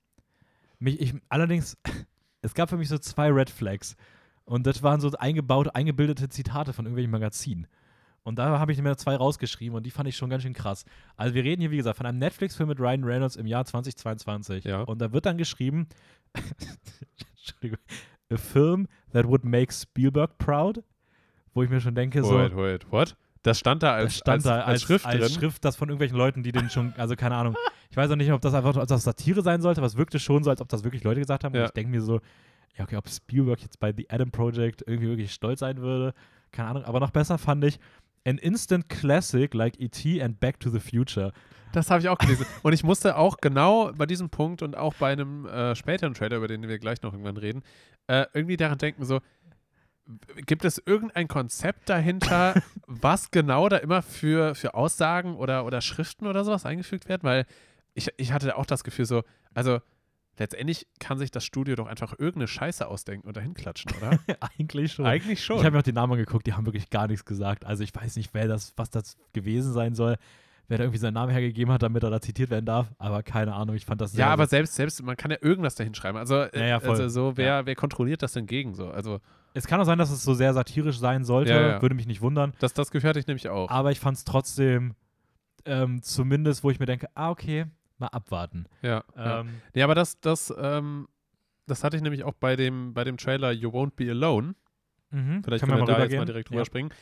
[0.78, 1.76] Mich, ich, allerdings,
[2.42, 3.96] es gab für mich so zwei Red Flags.
[4.44, 7.66] Und das waren so eingebaute, eingebildete Zitate von irgendwelchen Magazinen.
[8.24, 10.84] Und da habe ich mir zwei rausgeschrieben und die fand ich schon ganz schön krass.
[11.16, 14.64] Also wir reden hier, wie gesagt, von einem Netflix-Film mit Ryan Reynolds im Jahr 2022.
[14.64, 14.82] Ja.
[14.82, 15.88] Und da wird dann geschrieben,
[17.36, 17.78] Entschuldigung,
[18.30, 20.82] a film that would make Spielberg proud.
[21.54, 23.16] Wo ich mir schon denke, so, Wait, wait, what?
[23.42, 25.28] Das stand da als, das stand als, da als, als, Schrift als drin.
[25.30, 27.54] Schrift, das von irgendwelchen Leuten, die den schon, also keine Ahnung.
[27.90, 30.18] Ich weiß auch nicht, ob das einfach ob das Satire sein sollte, aber es wirkte
[30.18, 31.54] schon so, als ob das wirklich Leute gesagt haben.
[31.54, 31.60] Ja.
[31.60, 32.20] Und ich denke mir so,
[32.76, 36.14] ja, okay, ob Spielberg jetzt bei The Adam Project irgendwie wirklich stolz sein würde,
[36.52, 36.84] keine Ahnung.
[36.84, 37.78] Aber noch besser fand ich
[38.26, 40.22] an instant classic like E.T.
[40.22, 41.32] and Back to the Future.
[41.72, 42.46] Das habe ich auch gelesen.
[42.62, 46.36] Und ich musste auch genau bei diesem Punkt und auch bei einem äh, späteren Trailer,
[46.38, 47.62] über den wir gleich noch irgendwann reden,
[48.06, 49.20] äh, irgendwie daran denken, so,
[50.46, 52.54] gibt es irgendein Konzept dahinter,
[52.86, 57.22] was genau da immer für, für Aussagen oder, oder Schriften oder sowas eingefügt werden?
[57.22, 57.46] Weil
[57.94, 59.22] ich, ich hatte auch das Gefühl so,
[59.54, 59.80] also
[60.38, 64.18] letztendlich kann sich das Studio doch einfach irgendeine Scheiße ausdenken und dahin klatschen, oder?
[64.58, 65.06] Eigentlich schon.
[65.06, 65.58] Eigentlich Ich schon.
[65.58, 67.64] habe mir auch die Namen angeguckt, die haben wirklich gar nichts gesagt.
[67.64, 70.16] Also ich weiß nicht, wer das, was das gewesen sein soll,
[70.68, 72.88] wer da irgendwie seinen Namen hergegeben hat, damit er da zitiert werden darf.
[72.98, 75.36] Aber keine Ahnung, ich fand das sehr, ja, aber sehr selbst, selbst, man kann ja
[75.40, 76.18] irgendwas dahin schreiben.
[76.18, 78.90] Also, Ja, ja, also so, wer, wer kontrolliert das denn gegen so?
[78.90, 79.20] Also,
[79.54, 81.82] Es kann auch sein, dass es so sehr satirisch sein sollte, Ja, ja.
[81.82, 82.52] würde mich nicht wundern.
[82.58, 83.70] das, das hatte ich nämlich auch.
[83.70, 84.94] Aber ich fand es trotzdem
[85.64, 87.66] ähm, zumindest, wo ich mir denke, ah, okay,
[87.98, 88.66] mal abwarten.
[88.82, 89.04] Ja.
[89.16, 89.40] ja.
[89.40, 91.08] Ähm, Nee, aber das, das, ähm,
[91.66, 94.54] das hatte ich nämlich auch bei dem, bei dem Trailer You Won't Be Alone.
[95.10, 95.42] mhm.
[95.44, 96.54] Vielleicht Können wir, da jetzt mal direkt Ja.
[96.56, 96.92] rüberspringen.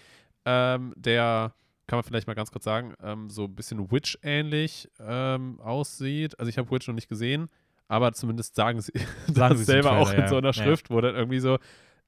[0.44, 1.54] Ähm, der,
[1.86, 6.38] kann man vielleicht mal ganz kurz sagen, ähm, so ein bisschen Witch-ähnlich ähm, aussieht.
[6.38, 7.48] Also ich habe Witch noch nicht gesehen,
[7.88, 8.92] aber zumindest sagen sie
[9.26, 10.38] Sagen das sie selber auch Trailer, in so ja.
[10.38, 10.52] einer Ja.
[10.52, 11.58] Schrift, wo dann irgendwie so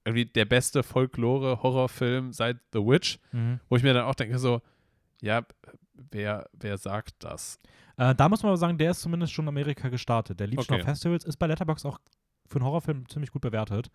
[0.04, 3.60] irgendwie der beste Folklore-Horrorfilm seit The Witch, Mhm.
[3.68, 4.60] wo ich mir dann auch denke so,
[5.22, 5.42] ja,
[6.10, 7.58] wer, wer sagt das?
[7.96, 10.40] Äh, da muss man aber sagen, der ist zumindest schon in Amerika gestartet.
[10.40, 10.82] Der lief schon Okay.
[10.82, 11.98] auf Festivals, ist bei Letterboxd auch
[12.48, 13.90] für einen Horrorfilm ziemlich gut bewertet.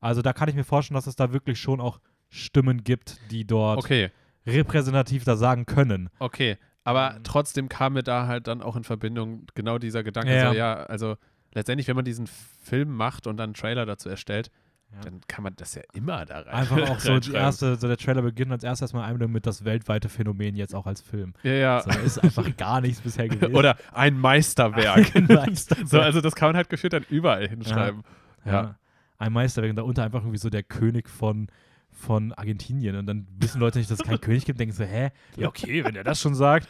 [0.00, 3.46] Also da kann ich mir vorstellen, dass es da wirklich schon auch Stimmen gibt, die
[3.46, 4.10] dort Okay,
[4.46, 6.10] repräsentativ da sagen können.
[6.18, 7.24] Okay, aber Ähm.
[7.24, 10.74] trotzdem kam mir da halt dann auch in Verbindung genau dieser Gedanke, Ja, so, ja,
[10.74, 11.16] also
[11.54, 14.50] letztendlich, wenn man diesen Film macht und dann einen Trailer dazu erstellt,
[14.94, 15.00] Ja.
[15.02, 16.54] dann kann man das ja immer da rein.
[16.54, 19.64] Einfach auch so die erste, so der Trailer beginnt als erstes mal einmal mit das
[19.64, 21.34] weltweite Phänomen jetzt auch als Film.
[21.42, 21.80] Ja, ja.
[21.80, 23.54] So, ist einfach gar nichts bisher gewesen.
[23.54, 25.14] Oder ein Meisterwerk.
[25.16, 25.88] Ein Meisterwerk.
[25.88, 28.02] so, also das kann man halt gefühlt dann überall hinschreiben.
[28.44, 28.52] Ja.
[28.52, 28.78] Ja.
[29.18, 31.48] Ein Meisterwerk und darunter einfach irgendwie so der König von,
[31.90, 32.96] von Argentinien.
[32.96, 35.10] Und dann wissen Leute nicht, dass es keinen König gibt, denken so, hä?
[35.36, 36.68] Ja, okay, wenn er das schon sagt.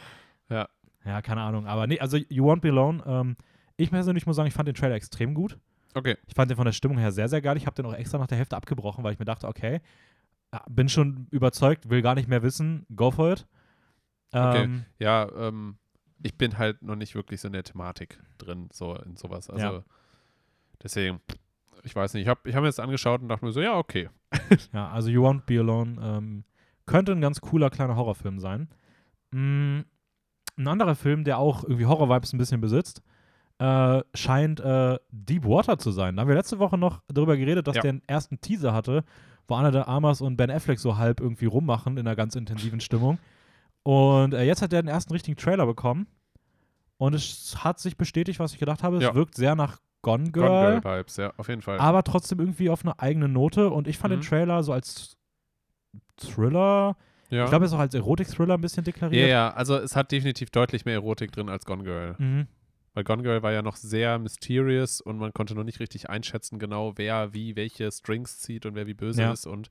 [0.49, 0.67] Ja.
[1.05, 1.67] Ja, keine Ahnung.
[1.67, 3.35] Aber nee, also You Won't Be Alone, ähm,
[3.77, 5.59] ich persönlich muss sagen, ich fand den Trailer extrem gut.
[5.95, 6.17] Okay.
[6.27, 7.55] Ich fand den von der Stimmung her sehr, sehr geil.
[7.57, 9.81] Ich habe den auch extra nach der Hälfte abgebrochen, weil ich mir dachte, okay,
[10.53, 13.47] ja, bin schon überzeugt, will gar nicht mehr wissen, go for it.
[14.31, 14.63] Okay.
[14.65, 15.77] Ähm, Ja, ähm,
[16.21, 19.49] ich bin halt noch nicht wirklich so in der Thematik drin, so in sowas.
[19.49, 19.83] Also Ja.
[20.83, 21.21] deswegen,
[21.83, 22.23] ich weiß nicht.
[22.23, 24.09] Ich habe ich hab mir das angeschaut und dachte mir so, ja, okay.
[24.73, 26.43] Ja, also You Won't Be Alone ähm,
[26.85, 28.67] könnte ein ganz cooler kleiner Horrorfilm sein.
[29.31, 29.81] Mm,
[30.57, 33.01] ein anderer Film, der auch irgendwie Horror-Vibes ein bisschen besitzt,
[33.59, 36.15] äh, scheint äh, Deep Water zu sein.
[36.15, 37.81] Da haben wir letzte Woche noch darüber geredet, dass Ja.
[37.83, 39.03] der einen ersten Teaser hatte,
[39.47, 42.79] wo Anna de Armas und Ben Affleck so halb irgendwie rummachen in einer ganz intensiven
[42.81, 43.17] Stimmung.
[43.83, 46.07] Und äh, jetzt hat er den ersten richtigen Trailer bekommen.
[46.97, 48.97] Und es hat sich bestätigt, was ich gedacht habe.
[48.97, 49.13] Es Ja.
[49.15, 51.79] wirkt sehr nach Gone Girl Gone Girl Vibes, ja, auf jeden Fall.
[51.79, 53.69] aber trotzdem irgendwie auf eine eigene Note.
[53.69, 54.19] Und ich fand Mhm.
[54.21, 55.17] den Trailer so als
[56.17, 56.95] Thriller,
[57.29, 57.43] ja.
[57.43, 59.29] ich glaube, er ist auch als Erotik-Thriller ein bisschen ja, deklariert.
[59.29, 62.15] ja, also es hat definitiv deutlich mehr Erotik drin als Gone Girl.
[62.17, 62.47] Mhm.
[62.95, 66.57] Weil Gone Girl war ja noch sehr mysterious und man konnte noch nicht richtig einschätzen,
[66.57, 69.31] genau wer wie welche Strings zieht und wer wie böse Ja.
[69.33, 69.45] ist.
[69.45, 69.69] Und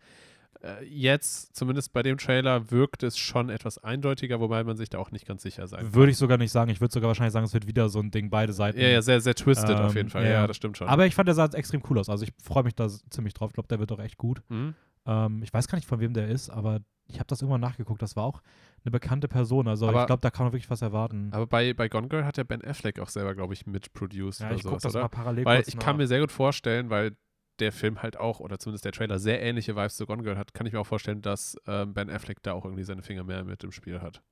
[0.62, 4.98] äh, jetzt, zumindest bei dem Trailer, wirkt es schon etwas eindeutiger, wobei man sich da
[4.98, 5.94] auch nicht ganz sicher sein kann.
[5.94, 6.70] Würde ich sogar nicht sagen.
[6.70, 8.78] Ich würde sogar wahrscheinlich sagen, es wird wieder so ein Ding, beide Seiten.
[8.80, 10.24] Ja, ja, sehr, sehr twisted auf Ähm, jeden Fall.
[10.24, 10.88] ja, Ja, das stimmt schon.
[10.88, 12.08] Aber ich fand, der sah extrem cool aus.
[12.08, 13.50] Also ich freue mich da ziemlich drauf.
[13.50, 14.42] Ich glaube, der wird doch echt gut.
[14.48, 14.74] Mhm.
[15.06, 18.00] Ähm, ich weiß gar nicht, von wem der ist, aber ich habe das irgendwann nachgeguckt,
[18.00, 18.40] das war auch
[18.84, 19.66] eine bekannte Person.
[19.68, 21.30] Also Aber- ich glaube, da kann man wirklich was erwarten.
[21.32, 24.46] Aber bei, bei Gone Girl hat ja Ben Affleck auch selber, glaube ich, mitproduced ja,
[24.48, 25.04] oder ich gucke das oder?
[25.04, 25.82] mal parallel Weil ich nach.
[25.82, 27.16] kann mir sehr gut vorstellen, weil
[27.60, 30.54] der Film halt auch, oder zumindest der Trailer, sehr ähnliche Vibes zu Gone Girl hat,
[30.54, 33.44] kann ich mir auch vorstellen, dass ähm, Ben Affleck da auch irgendwie seine Finger mehr
[33.44, 34.22] mit im Spiel hat.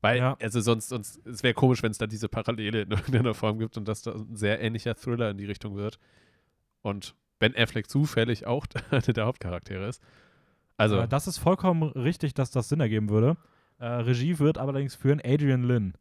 [0.00, 0.36] Weil, Ja.
[0.40, 3.76] also sonst, sonst es wäre komisch, wenn es da diese Parallele in irgendeiner Form gibt
[3.76, 5.98] und dass da ein sehr ähnlicher Thriller in die Richtung wird.
[6.82, 10.02] Und Ben Affleck zufällig auch einer der Hauptcharaktere ist.
[10.80, 13.36] Also, Äh, das ist vollkommen richtig, dass das Sinn ergeben würde.
[13.78, 15.94] Äh, Regie wird allerdings führen Adrian Lynn.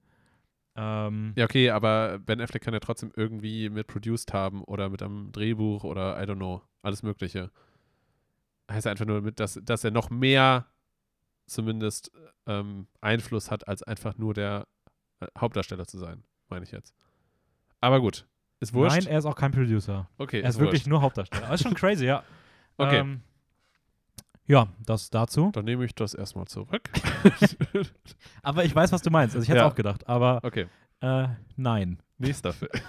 [0.75, 5.31] Ähm, ja, okay, aber Ben Affleck kann ja trotzdem irgendwie mitproduced haben oder mit einem
[5.33, 7.51] Drehbuch oder I don't know, alles Mögliche.
[8.71, 10.67] Heißt einfach nur, mit, dass, dass er noch mehr
[11.45, 12.11] zumindest
[12.45, 14.67] ähm, Einfluss hat, als einfach nur der
[15.19, 16.93] äh, Hauptdarsteller zu sein, meine ich jetzt.
[17.81, 18.27] Aber gut,
[18.61, 18.95] ist wurscht.
[18.95, 20.09] Nein, er ist auch kein Producer.
[20.17, 21.45] okay, Er ist wirklich nur Hauptdarsteller.
[21.45, 22.23] Aber ist schon crazy, ja.
[22.77, 22.99] Okay.
[22.99, 23.21] Ähm,
[24.49, 25.51] ja, das dazu.
[25.53, 26.89] Dann nehme ich das erstmal zurück.
[28.43, 29.35] Aber ich weiß, was du meinst.
[29.35, 29.67] Also ich hätte Ja.
[29.67, 30.07] auch gedacht.
[30.09, 30.67] Aber okay,
[31.01, 31.99] äh, nein.
[32.17, 32.71] nächster Film.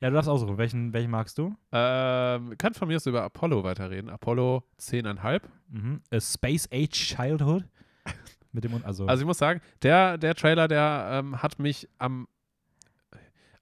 [0.00, 0.58] Ja, du darfst aussuchen.
[0.58, 1.54] Welchen, welchen magst du?
[1.70, 4.10] ähm, kann von mir aus über Apollo weiterreden.
[4.10, 5.42] Apollo 10,5.
[5.68, 6.00] Mhm.
[6.10, 7.64] A Space Age Childhood.
[8.50, 12.26] Mit dem, also, Also ich muss sagen, der, der Trailer, der ähm, hat mich am,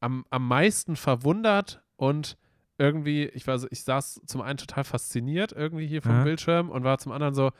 [0.01, 2.39] am, am meisten verwundert und
[2.81, 6.25] irgendwie, ich war so, ich saß zum einen total fasziniert irgendwie hier vom Aha.
[6.25, 7.51] Bildschirm und war zum anderen so,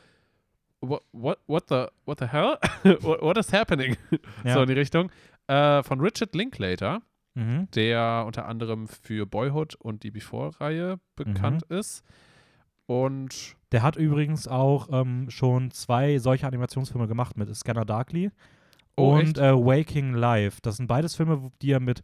[0.81, 2.57] what, what, what, the, what the hell?
[3.01, 3.95] what, what is happening?
[4.43, 4.55] ja.
[4.55, 5.11] So in die Richtung.
[5.47, 7.01] Äh, von Richard Linklater,
[7.35, 7.67] mhm.
[7.75, 11.77] der unter anderem für Boyhood und die Before-Reihe bekannt Mhm.
[11.77, 12.03] ist.
[12.87, 18.31] Und Der hat übrigens auch ähm, schon zwei solche Animationsfilme gemacht mit Scanner Darkly
[18.97, 20.59] Oh, und äh, Waking Life.
[20.61, 22.01] Das sind beides Filme, die er mit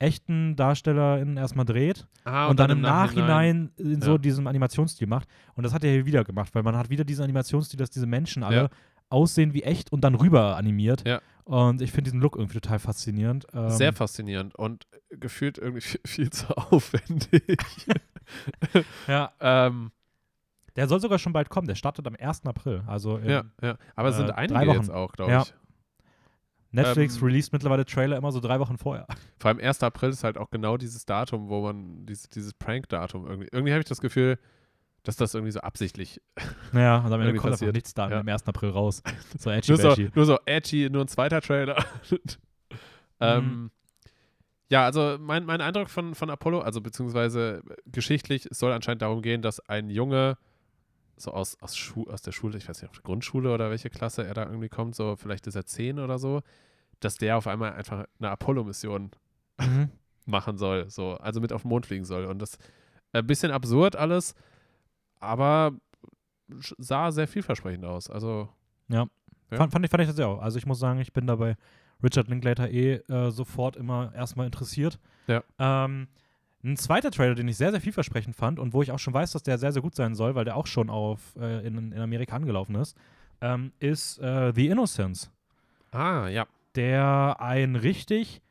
[0.00, 4.18] echten DarstellerInnen erstmal dreht ah, und, dann, im Nachhinein, in so Ja.
[4.18, 5.28] diesem Animationsstil macht.
[5.54, 8.06] Und das hat er hier wieder gemacht, weil man hat wieder diesen Animationsstil, dass diese
[8.06, 8.68] Menschen alle Ja.
[9.10, 11.06] aussehen wie echt und dann rüber animiert.
[11.06, 11.20] Ja.
[11.44, 13.46] Und ich finde diesen Look irgendwie total faszinierend.
[13.52, 17.56] Ähm, Sehr faszinierend und gefühlt irgendwie viel, viel zu aufwendig.
[19.08, 19.90] Ja, ähm,
[20.76, 21.66] der soll sogar schon bald kommen.
[21.66, 22.46] Der startet am 1.
[22.46, 22.82] April.
[22.86, 23.76] Also ja, ja.
[23.96, 24.76] Aber es äh, sind drei einige Wochen.
[24.78, 25.44] jetzt auch, glaube Ja.
[26.72, 29.06] Netflix ähm, released mittlerweile Trailer immer so drei Wochen vorher.
[29.38, 29.82] Vor allem 1.
[29.82, 33.48] April ist halt auch genau dieses Datum, wo man, dieses, dieses Prank-Datum irgendwie.
[33.52, 34.38] Irgendwie habe ich das Gefühl,
[35.02, 36.20] dass das irgendwie so absichtlich.
[36.72, 37.74] Naja, und am Ende kommt einfach passiert.
[37.74, 38.20] nichts da Ja.
[38.20, 38.46] am 1.
[38.46, 39.02] April raus.
[39.38, 41.84] So edgy Nur so, nur so edgy, nur ein zweiter Trailer.
[43.20, 43.70] ähm, Mhm.
[44.68, 49.20] Ja, also mein, mein Eindruck von, von Apollo, also beziehungsweise geschichtlich, es soll anscheinend darum
[49.20, 50.38] gehen, dass ein Junge
[51.20, 53.90] so aus, aus, Schu aus der Schule, ich weiß nicht, auf der Grundschule oder welche
[53.90, 56.42] Klasse er da irgendwie kommt, so vielleicht ist er zehn oder so,
[57.00, 59.10] dass der auf einmal einfach eine Apollo-Mission
[59.60, 59.90] Mhm.
[60.26, 62.24] machen soll, so, also mit auf den Mond fliegen soll.
[62.24, 62.56] Und das
[63.12, 64.34] ein bisschen absurd alles,
[65.18, 65.72] aber
[66.78, 68.08] sah sehr vielversprechend aus.
[68.10, 68.48] Also,
[68.88, 69.06] Ja.
[69.52, 70.40] Fand, fand, ich, fand ich das ja auch.
[70.40, 71.56] Also ich muss sagen, ich bin dabei
[72.02, 75.00] Richard Linklater eh äh, sofort immer erstmal interessiert.
[75.26, 75.42] Ja.
[75.58, 76.06] Ähm,
[76.62, 79.32] ein zweiter Trailer, den ich sehr, sehr vielversprechend fand und wo ich auch schon weiß,
[79.32, 81.98] dass der sehr, sehr gut sein soll, weil der auch schon auf, äh, in, in
[81.98, 82.96] Amerika angelaufen ist,
[83.40, 85.30] ähm, ist äh, The Innocence,
[85.92, 86.46] ah, ja.
[86.74, 88.42] der einen richtig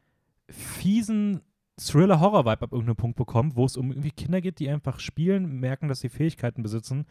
[0.49, 1.41] fiesen
[1.77, 5.87] Thriller-Horror-Vibe ab irgendeinem Punkt bekommt, wo es um irgendwie Kinder geht, die einfach spielen, merken,
[5.87, 7.05] dass sie Fähigkeiten besitzen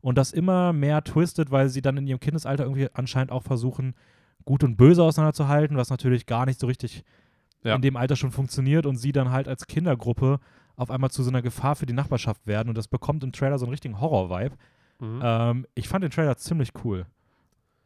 [0.00, 3.94] und das immer mehr twistet, weil sie dann in ihrem Kindesalter irgendwie anscheinend auch versuchen,
[4.44, 7.02] Gut und Böse auseinanderzuhalten, was natürlich gar nicht so richtig
[7.64, 7.74] Ja.
[7.74, 10.38] in dem Alter schon funktioniert und sie dann halt als Kindergruppe
[10.76, 13.58] auf einmal zu so einer Gefahr für die Nachbarschaft werden und das bekommt im Trailer
[13.58, 14.56] so einen richtigen Horror-Vibe.
[15.00, 15.20] Mhm.
[15.22, 17.06] Ähm, ich fand den Trailer ziemlich cool.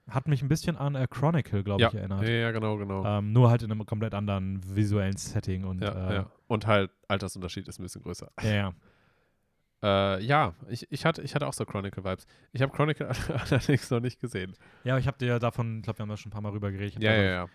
[0.08, 1.88] Hat mich ein bisschen an äh, Chronicle, glaube ja.
[1.88, 2.22] ich, erinnert.
[2.22, 3.04] ja, ja, genau, genau.
[3.04, 6.30] Ähm, nur halt in einem komplett anderen visuellen Setting und ja, äh, ja.
[6.46, 8.30] Und halt, Altersunterschied ist ein bisschen größer.
[8.42, 8.72] ja, ja.
[9.80, 12.26] Äh, ja, ich, ich, hatte, ich hatte auch so Chronicle-Vibes.
[12.52, 13.08] Ich habe Chronicle
[13.50, 14.56] allerdings noch nicht gesehen.
[14.82, 16.72] Ja, ich habe dir davon, ich glaube, wir haben da schon ein paar Mal rüber
[16.72, 17.00] geredet.
[17.00, 17.48] Ja, ja, ja.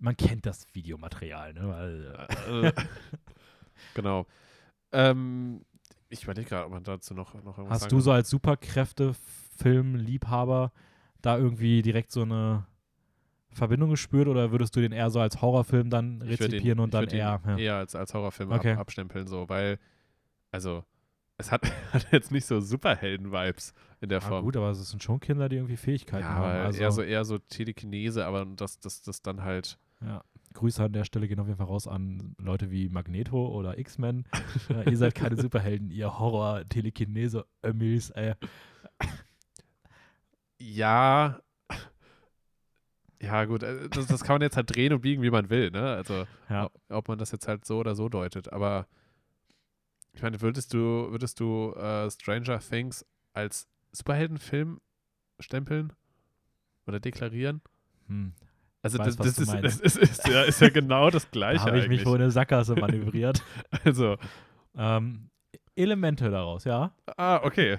[0.00, 1.68] Man kennt das Videomaterial, ne?
[1.68, 2.26] Weil,
[2.64, 2.72] äh,
[3.94, 4.26] genau.
[4.92, 5.64] Ähm,
[6.08, 10.72] ich überlege gerade, ob man dazu noch, noch irgendwas Hast sagen du so als Superkräfte-Film-Liebhaber
[11.22, 12.66] da irgendwie direkt so eine
[13.52, 17.08] Verbindung gespürt oder würdest du den eher so als Horrorfilm dann rezipieren ihn- und dann
[17.08, 17.40] eher.
[17.44, 17.56] Ja.
[17.56, 18.72] eher als, als Horrorfilm Okay.
[18.72, 19.78] ab, abstempeln, so, weil,
[20.50, 20.84] also,
[21.36, 24.44] es hat, hat jetzt nicht so Superhelden-Vibes in der Ja, Form.
[24.44, 26.66] gut, aber es sind schon Kinder, die irgendwie Fähigkeiten ja, haben.
[26.66, 29.78] Also, eher so eher so Telekinese, aber das, das, das dann halt.
[30.02, 30.22] Ja.
[30.52, 34.24] Grüße an der Stelle gehen auf jeden Fall raus an Leute wie Magneto oder X-Men.
[34.70, 38.34] äh, ihr seid keine Superhelden, ihr Horror-Telekinese-Ömmels, ey.
[40.58, 41.40] Ja.
[43.22, 45.70] Ja, gut, äh, das, das kann man jetzt halt drehen und biegen, wie man will,
[45.70, 45.82] ne?
[45.82, 46.64] Also, Ja.
[46.66, 48.52] ob, ob man das jetzt halt so oder so deutet.
[48.52, 48.86] Aber
[50.12, 50.78] ich meine, würdest du,
[51.10, 54.80] würdest du äh, Stranger Things als Superheldenfilm
[55.38, 55.92] stempeln?
[56.86, 57.62] oder deklarieren.
[58.08, 58.32] Hm.
[58.82, 61.64] Also weiß, das, das, ist, das ist, ist, ja, ist ja genau das Da Gleiche
[61.64, 63.42] habe ich mich wohl in eine Sackgasse manövriert.
[63.84, 64.16] Also,
[64.76, 65.30] ähm,
[65.76, 66.92] Elemente daraus, ja.
[67.16, 67.78] ah, okay.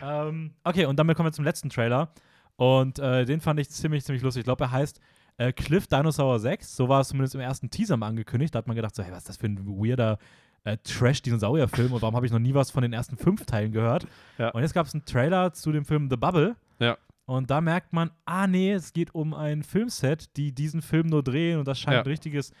[0.00, 2.12] Ähm, okay, und damit kommen wir zum letzten Trailer.
[2.56, 4.40] Und äh, den fand ich ziemlich, ziemlich lustig.
[4.40, 5.00] Ich glaube, er heißt
[5.38, 6.76] äh, Cliff Dinosaur 6.
[6.76, 8.54] So war es zumindest im ersten Teaser mal angekündigt.
[8.54, 10.18] Da hat man gedacht, so, hey, was ist das für ein weirder
[10.64, 14.06] äh, Trash-Dinosaurier-Film und warum habe ich noch nie was von den ersten fünf Teilen gehört?
[14.38, 14.50] Ja.
[14.50, 16.56] Und jetzt gab es einen Trailer zu dem Film The Bubble.
[16.78, 16.96] Ja.
[17.32, 21.22] Und da merkt man, ah nee, es geht um ein Filmset, die diesen Film nur
[21.22, 22.00] drehen und das scheint Ja.
[22.02, 22.52] ein richtiges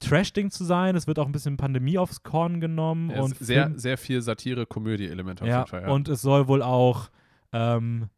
[0.00, 0.94] Trash-Ding zu sein.
[0.96, 3.10] Es wird auch ein bisschen Pandemie aufs Korn genommen.
[3.10, 5.82] Ja, und sehr, Film- sehr viel Satire-Komödie-Element auf ja, jeden Fall.
[5.82, 5.88] Ja.
[5.88, 7.10] und es soll wohl auch,
[7.52, 8.08] ähm,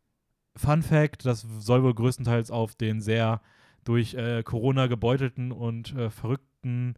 [0.57, 3.41] Fun Fact, das soll wohl größtenteils auf den sehr
[3.85, 6.95] durch äh, Corona gebeutelten und äh, verrückten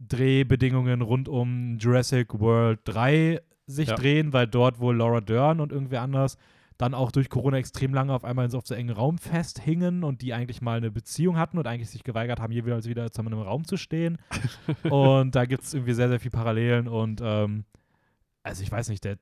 [0.00, 6.02] Drehbedingungen rund um Jurassic World 3 sich drehen, weil dort wohl Laura Dern und irgendwer
[6.02, 6.36] anders
[6.82, 10.02] dann auch durch Corona extrem lange auf einmal in so auf so engen Raum festhingen
[10.02, 13.34] und die eigentlich mal eine Beziehung hatten und eigentlich sich geweigert haben, jeweils wieder zusammen
[13.34, 14.18] im Raum zu stehen.
[14.90, 17.64] und da gibt es irgendwie sehr, sehr viele Parallelen und ähm,
[18.42, 19.18] also ich weiß nicht, der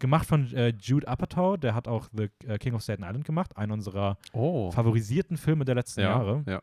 [0.00, 3.56] gemacht von äh, Jude Apatow, der hat auch The äh, King of Staten Island gemacht,
[3.56, 4.72] einen unserer oh.
[4.72, 6.42] favorisierten Filme der letzten ja, Jahre.
[6.48, 6.62] Ja.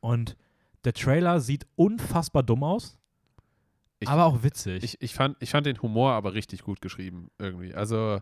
[0.00, 0.38] Und
[0.86, 2.98] der Trailer sieht unfassbar dumm aus,
[4.00, 4.82] Ich- aber auch witzig.
[4.84, 7.74] Ich, ich, fand, ich fand den Humor aber richtig gut geschrieben, irgendwie.
[7.74, 8.20] Also,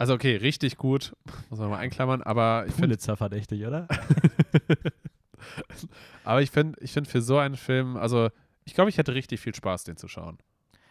[0.00, 1.14] also okay, richtig gut,
[1.50, 3.86] muss man mal einklammern, aber ich finde, verdächtig, oder?
[6.24, 8.30] aber ich finde, ich finde für so einen Film, also
[8.64, 10.38] ich glaube, ich hätte richtig viel Spaß, den zu schauen.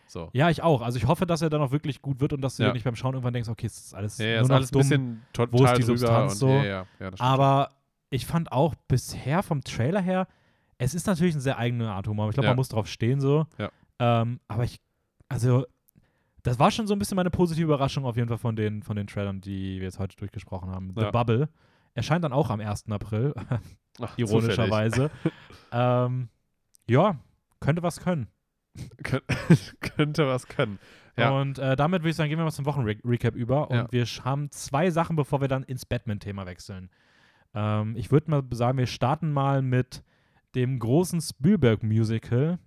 [0.06, 0.30] So.
[0.34, 0.84] ja, ich auch.
[0.84, 2.74] Also ich hoffe, dass er dann auch wirklich gut wird und dass du Ja.
[2.74, 4.70] nicht beim Schauen irgendwann denkst, okay, es ist alles Ja, nur ja, ist noch alles
[4.70, 4.80] ein dumm.
[4.82, 6.50] bisschen total Wo ist die Substanz und, so?
[6.50, 6.86] Ja,
[7.18, 7.70] aber
[8.12, 10.28] ich fand auch bisher vom Trailer her,
[10.78, 12.30] es ist natürlich eine sehr eigene Art Humor.
[12.30, 13.48] Ich glaube, man muss drauf stehen so.
[13.58, 13.72] Ja.
[14.00, 14.80] Ähm, aber ich,
[15.30, 15.66] also,
[16.44, 18.96] das war schon so ein bisschen meine positive Überraschung auf jeden Fall von den, von
[18.96, 20.94] den Trailern, die wir jetzt heute durchgesprochen haben.
[20.96, 21.12] The Ja.
[21.12, 21.50] Bubble
[21.96, 22.86] erscheint dann auch am 1.
[22.90, 23.34] April.
[24.02, 25.12] Ach, ironischerweise.
[25.72, 26.30] ähm,
[26.90, 27.18] ja,
[27.60, 28.28] könnte was können.
[29.04, 29.22] Kön
[29.82, 30.80] könnte was können.
[31.18, 31.32] Ja.
[31.32, 33.70] Und äh, damit würde ich sagen, gehen wir mal zum Wochenrecap über.
[33.70, 33.88] Und Ja.
[33.92, 36.90] wir haben zwei Sachen, bevor wir dann ins Batman-Thema wechseln.
[37.54, 40.04] Ähm, ich würde mal sagen, wir starten mal mit
[40.56, 42.60] dem großen Spielberg-Musical,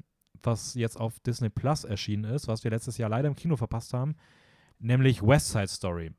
[0.47, 3.95] was jetzt auf Disney Plus erschienen ist, was wir letztes Jahr leider im Kino verpasst
[3.95, 4.17] haben,
[4.79, 6.13] nämlich West Side Story.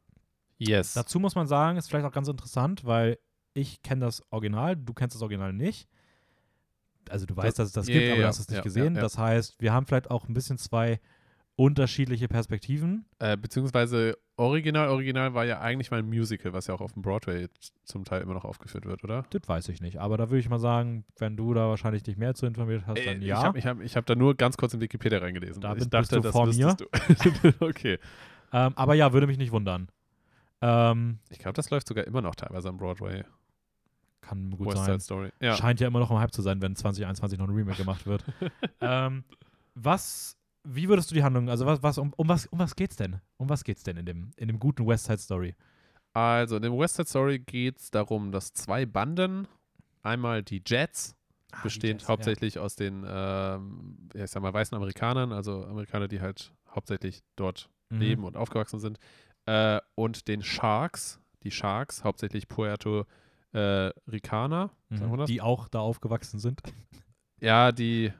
[0.57, 0.93] Yes.
[0.93, 3.19] Dazu muss man sagen, ist vielleicht auch ganz interessant, weil
[3.53, 5.88] ich kenne das Original, du kennst das Original nicht.
[7.09, 8.27] Also du weißt, dass es das Ja, gibt, aber du ja.
[8.27, 8.93] hast es nicht Ja, gesehen.
[8.95, 10.99] Das heißt, wir haben vielleicht auch ein bisschen zwei
[11.55, 13.05] unterschiedliche Perspektiven.
[13.19, 17.03] Äh, beziehungsweise Original, Original war ja eigentlich mal ein Musical, was ja auch auf dem
[17.03, 17.47] Broadway
[17.83, 19.25] zum Teil immer noch aufgeführt wird, oder?
[19.29, 19.99] Das weiß ich nicht.
[19.99, 23.05] Aber da würde ich mal sagen, wenn du da wahrscheinlich dich mehr zu informiert hast,
[23.05, 23.37] dann Äh, ja.
[23.37, 25.61] Ich habe ich hab, ich hab da nur ganz kurz in Wikipedia reingelesen.
[25.61, 26.75] Da ich bist dachte, du das vor mir.
[26.75, 26.85] du.
[27.59, 27.99] okay.
[28.51, 29.89] ähm, aber ja, würde mich nicht wundern.
[30.61, 33.23] Ähm, Ich glaube, das läuft sogar immer noch teilweise am Broadway.
[34.21, 34.85] kann gut West sein.
[34.85, 35.29] Side Story.
[35.39, 35.55] Ja.
[35.55, 38.23] Scheint ja immer noch im Hype zu sein, wenn 2021 noch ein Remake gemacht wird.
[38.81, 39.25] ähm,
[39.75, 42.95] was, wie würdest du die Handlung, also was, was, um, um was, um was geht's
[42.95, 43.19] denn?
[43.38, 45.56] Um was geht's denn in dem, in dem guten West Side Story?
[46.13, 49.47] Also, in dem West Side Story geht es darum, dass zwei Banden,
[50.04, 51.15] einmal die Jets,
[51.62, 56.54] bestehend hauptsächlich aus den, ähm, ja, ich sag mal, weißen Amerikanern, also Amerikaner, die halt
[56.69, 57.99] hauptsächlich dort Mhm.
[57.99, 58.97] leben und aufgewachsen sind,
[59.45, 63.06] äh, und den Sharks, die Sharks, hauptsächlich Puerto
[63.54, 65.26] äh, Ricaner, Mhm.
[65.26, 66.62] Die auch da aufgewachsen sind.
[67.39, 68.12] ja, die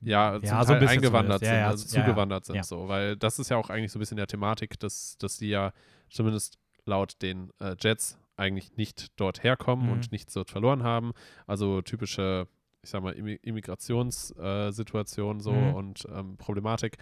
[0.00, 1.42] ja, zum Ja, so Teil ein bisschen eingewandert.
[1.42, 2.04] Ja, sind, ja, also ja, ja.
[2.06, 5.16] zugewandert sind so, weil das ist ja auch eigentlich so ein bisschen der Thematik, dass,
[5.18, 5.72] dass die ja
[6.10, 9.92] zumindest laut den äh, Jets eigentlich nicht dort herkommen Mhm.
[9.92, 11.12] und nichts dort verloren haben.
[11.46, 12.48] Also typische,
[12.82, 15.74] ich sag mal, Immi- Immigrationssituation so Mhm.
[15.74, 16.98] und ähm, Problematik.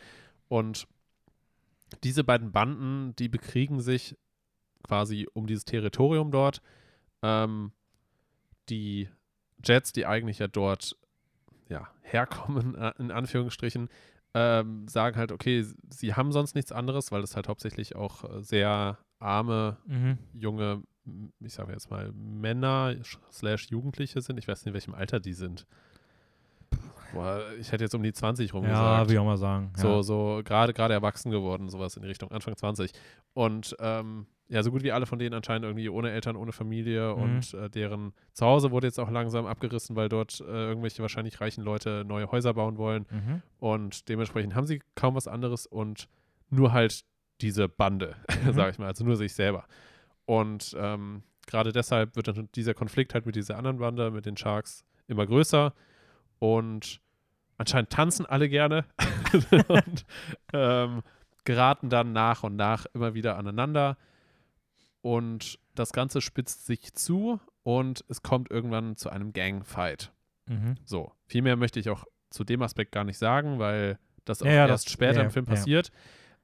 [0.48, 0.86] Und
[2.04, 4.16] diese beiden Banden, die bekriegen sich
[4.82, 6.60] quasi um dieses Territorium dort.
[7.22, 7.72] Ähm,
[8.68, 9.08] die
[9.64, 10.96] Jets, die eigentlich ja dort
[11.70, 13.88] ja, herkommen, äh, in Anführungsstrichen,
[14.34, 18.42] ähm, sagen halt, okay, sie haben sonst nichts anderes, weil das halt hauptsächlich auch äh,
[18.42, 20.18] sehr arme, Mhm.
[20.34, 20.82] junge,
[21.40, 22.94] ich sage jetzt mal, Männer
[23.32, 24.38] slash Jugendliche sind.
[24.38, 25.66] Ich weiß nicht, in welchem Alter die sind.
[27.12, 29.08] Boah, ich hätte jetzt um die 20 rum Ja, gesagt.
[29.08, 29.72] will ich auch mal sagen.
[29.76, 29.82] Ja.
[29.82, 32.92] So, so gerade gerade erwachsen geworden, sowas in die Richtung Anfang 20.
[33.34, 37.14] Und ähm, ja, so gut wie alle von denen anscheinend irgendwie ohne Eltern, ohne Familie
[37.14, 37.22] Mhm.
[37.22, 41.62] und äh, deren Zuhause wurde jetzt auch langsam abgerissen, weil dort äh, irgendwelche wahrscheinlich reichen
[41.62, 43.06] Leute neue Häuser bauen wollen.
[43.10, 43.42] Mhm.
[43.60, 46.08] Und dementsprechend haben sie kaum was anderes und
[46.50, 47.04] nur halt
[47.40, 48.52] diese Bande, Mhm.
[48.52, 49.64] sage ich mal, also nur sich selber.
[50.26, 54.36] Und ähm, gerade deshalb wird dann dieser Konflikt halt mit dieser anderen Bande, mit den
[54.36, 55.72] Sharks, immer größer.
[56.40, 57.00] Und
[57.56, 58.84] anscheinend tanzen alle gerne
[59.68, 60.04] und
[60.52, 61.02] ähm,
[61.44, 63.96] geraten dann nach und nach immer wieder aneinander.
[65.02, 70.12] Und das Ganze spitzt sich zu und es kommt irgendwann zu einem Gangfight.
[70.46, 70.76] Mhm.
[70.84, 74.46] So, viel mehr möchte ich auch zu dem Aspekt gar nicht sagen, weil das auch
[74.46, 75.52] Ja, ja, erst das- später ja, im Film ja.
[75.52, 75.90] passiert.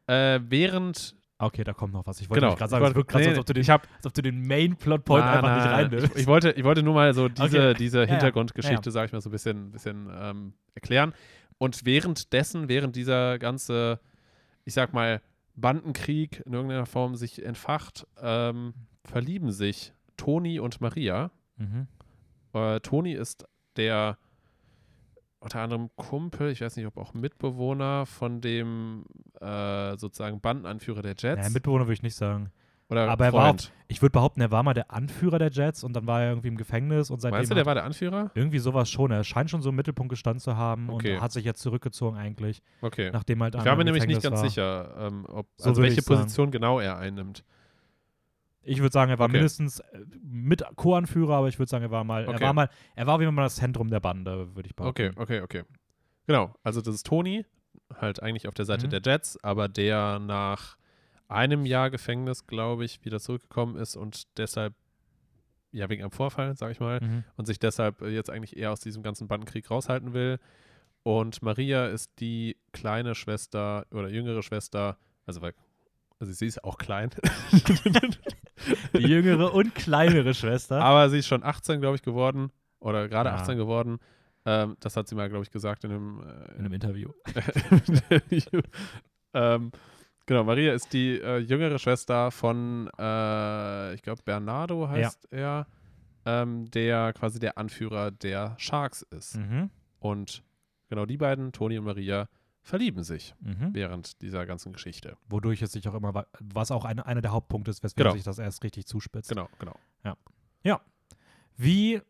[0.06, 2.18] Äh, während, Okay, da kommt noch was.
[2.22, 3.86] Ich wollte genau, gerade sagen, es wollte- so, nee, als ob du den, ich habe
[3.96, 7.12] als ob du den Main-Plot-Point einfach nicht rein ich, ich, wollte, ich wollte nur mal
[7.12, 7.74] so diese, Okay.
[7.74, 8.06] diese ja.
[8.06, 11.12] Hintergrundgeschichte, sag ich mal, so ein bisschen, bisschen ähm, erklären.
[11.58, 14.00] Und währenddessen, während dieser ganze,
[14.64, 15.20] ich sag mal,
[15.56, 21.30] Bandenkrieg in irgendeiner Form sich entfacht, ähm, verlieben sich Toni und Maria.
[21.56, 21.88] Mhm.
[22.52, 24.18] Äh, Toni ist der
[25.40, 29.04] unter anderem Kumpel, ich weiß nicht, ob auch Mitbewohner von dem
[29.40, 31.36] äh, sozusagen Bandenanführer der Jets.
[31.36, 32.50] Naja, Mitbewohner würde ich nicht sagen.
[32.88, 33.72] Oder aber er war Freund.
[33.88, 36.48] Ich würde behaupten, er war mal der Anführer der Jets und dann war er irgendwie
[36.48, 38.30] im Gefängnis und seitdem Meinst du, der war der Anführer?
[38.34, 39.10] irgendwie sowas schon.
[39.12, 41.14] Er scheint schon so im Mittelpunkt gestanden zu haben Okay.
[41.16, 43.10] und hat sich jetzt zurückgezogen eigentlich, Okay.
[43.12, 44.48] nachdem halt Ich war mir nämlich nicht ganz war.
[44.48, 46.20] sicher, ähm, ob, So also welche ich sagen.
[46.20, 47.44] Position genau er einnimmt.
[48.62, 49.34] Ich würde sagen, er war Okay.
[49.34, 52.44] mindestens äh, mit Co-Anführer, aber ich würde sagen, er war mal, er Okay.
[52.44, 55.12] war mal, er war Fall mal das Zentrum der Bande, würde ich behaupten.
[55.16, 55.62] Okay, okay, okay.
[56.26, 57.46] Genau, also das ist Toni,
[57.94, 58.90] halt eigentlich auf der Seite Mhm.
[58.90, 60.76] der Jets, aber der nach
[61.28, 64.74] einem Jahr Gefängnis, glaube ich, wieder zurückgekommen ist und deshalb,
[65.72, 67.24] ja, wegen einem Vorfall, sage ich mal, Mhm.
[67.36, 70.38] und sich deshalb äh, jetzt eigentlich eher aus diesem ganzen Bandenkrieg raushalten will.
[71.02, 75.54] Und Maria ist die kleine Schwester oder jüngere Schwester, also weil,
[76.18, 77.10] also sie ist auch klein,
[78.94, 80.80] Die jüngere und kleinere Schwester.
[80.82, 83.36] aber sie ist schon 18, glaube ich, geworden oder gerade Ja.
[83.36, 83.98] 18 geworden.
[84.46, 87.10] Ähm, das hat sie mal, glaube ich, gesagt in einem, äh, in einem Interview.
[89.34, 89.72] ähm,
[90.26, 95.66] genau, Maria ist die äh, jüngere Schwester von, äh, ich glaube, Bernardo heißt er,
[96.24, 99.36] ähm, der quasi der Anführer der Sharks ist.
[99.38, 99.70] Mhm.
[100.00, 100.42] Und
[100.88, 102.28] genau die beiden, Toni und Maria,
[102.62, 103.70] verlieben sich Mhm.
[103.74, 105.16] während dieser ganzen Geschichte.
[105.28, 108.14] Wodurch es sich auch immer, wa- was auch eine, einer der Hauptpunkte ist, weswegen Genau.
[108.16, 109.28] sich das erst richtig zuspitzt.
[109.28, 109.76] Genau, genau.
[111.58, 112.02] Wie,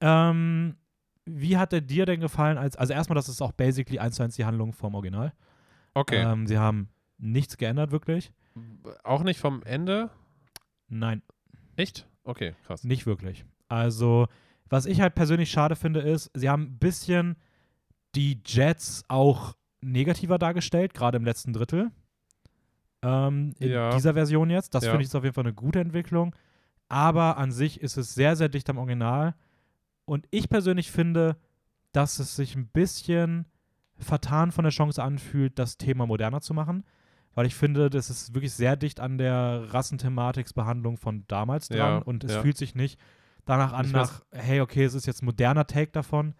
[0.00, 0.76] ähm,
[1.24, 2.58] wie hat er dir denn gefallen?
[2.58, 5.32] Als, also erstmal, das ist auch basically eins zu eins die Handlung vom Original.
[5.94, 6.22] Okay.
[6.22, 8.32] Ähm, sie haben nichts geändert, wirklich.
[9.04, 10.10] Auch nicht vom Ende?
[10.88, 11.22] Nein,
[11.76, 12.08] Echt?
[12.24, 12.82] Okay, krass.
[12.84, 13.44] nicht wirklich.
[13.68, 14.26] Also,
[14.68, 17.36] was ich halt persönlich schade finde, ist, sie haben ein bisschen
[18.14, 21.90] die Jets auch negativer dargestellt, gerade im letzten Drittel.
[23.02, 23.90] Ähm, in Ja.
[23.90, 24.74] dieser Version jetzt.
[24.74, 24.90] Das Ja.
[24.90, 26.34] finde ich ist auf jeden Fall eine gute Entwicklung.
[26.88, 29.34] Aber an sich ist es sehr, sehr dicht am Original.
[30.04, 31.36] Und ich persönlich finde,
[31.92, 33.46] dass es sich ein bisschen
[33.98, 36.84] vertan von der Chance anfühlt, das Thema moderner zu machen.
[37.38, 41.78] Weil ich finde, das ist wirklich sehr dicht an der Rassenthematiksbehandlung von damals dran.
[41.78, 42.42] Ja, und es ja.
[42.42, 42.98] fühlt sich nicht
[43.44, 46.34] danach an, Ich nach, hey, okay, es ist jetzt ein moderner Take davon.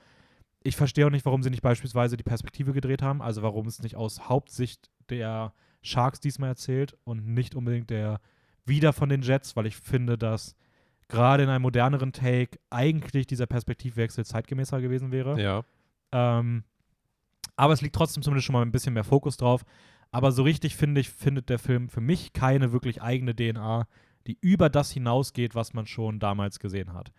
[0.65, 3.23] Ich verstehe auch nicht, warum sie nicht beispielsweise die Perspektive gedreht haben.
[3.23, 8.21] Also warum es nicht aus Hauptsicht der Sharks diesmal erzählt und nicht unbedingt der
[8.65, 10.57] wieder von den Jets, weil ich finde, dass
[11.07, 15.41] gerade in einem moderneren Take eigentlich dieser Perspektivwechsel zeitgemäßer gewesen wäre.
[15.41, 15.63] Ja.
[16.11, 16.65] Ähm,
[17.55, 19.65] aber es liegt trotzdem zumindest schon mal ein bisschen mehr Fokus drauf.
[20.11, 23.87] Aber so richtig, finde ich, findet der Film für mich keine wirklich eigene DNA,
[24.27, 27.12] die über das hinausgeht, was man schon damals gesehen hat.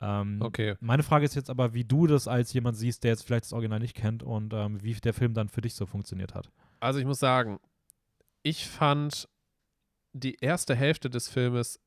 [0.00, 0.76] Ähm, Okay.
[0.80, 3.52] Meine Frage ist jetzt aber, wie du das als jemand siehst, der jetzt vielleicht das
[3.52, 6.50] Original nicht kennt und ähm, wie der Film dann für dich so funktioniert hat.
[6.80, 7.58] Also ich muss sagen,
[8.42, 9.28] ich fand
[10.12, 11.80] die erste Hälfte des Filmes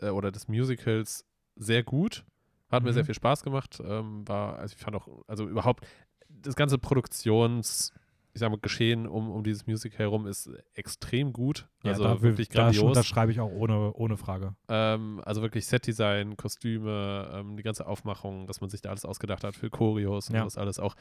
[0.00, 1.24] äh, oder des Musicals
[1.56, 2.24] sehr gut.
[2.70, 2.94] Hat mir Mhm.
[2.94, 3.80] sehr viel Spaß gemacht.
[3.84, 5.86] Ähm, war, also ich fand auch, also überhaupt
[6.28, 7.92] das ganze Produktions,
[8.34, 11.68] ich sag mal, Geschehen um, um dieses Musical herum ist extrem gut.
[11.84, 12.94] Also da, wirklich da, grandios.
[12.94, 14.56] Das schreibe ich auch ohne, ohne Frage.
[14.68, 19.44] Ähm, also wirklich Setdesign, Kostüme, ähm, die ganze Aufmachung, dass man sich da alles ausgedacht
[19.44, 20.44] hat für Choreos und Ja.
[20.44, 20.96] das alles auch.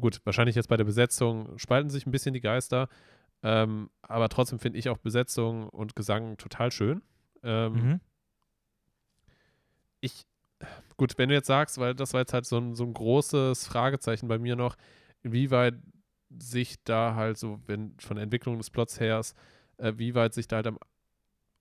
[0.00, 2.88] Gut, wahrscheinlich jetzt bei der Besetzung spalten sich ein bisschen die Geister,
[3.42, 7.02] ähm, aber trotzdem finde ich auch Besetzung und Gesang total schön.
[7.42, 8.00] Ähm, Mhm.
[10.00, 10.24] Ich,
[10.96, 13.66] gut, wenn du jetzt sagst, weil das war jetzt halt so ein, so ein großes
[13.66, 14.76] Fragezeichen bei mir noch,
[15.22, 15.74] inwieweit
[16.38, 19.20] sich da halt so, wenn von der Entwicklung des Plots her,
[19.78, 20.78] äh, wie weit sich da halt am,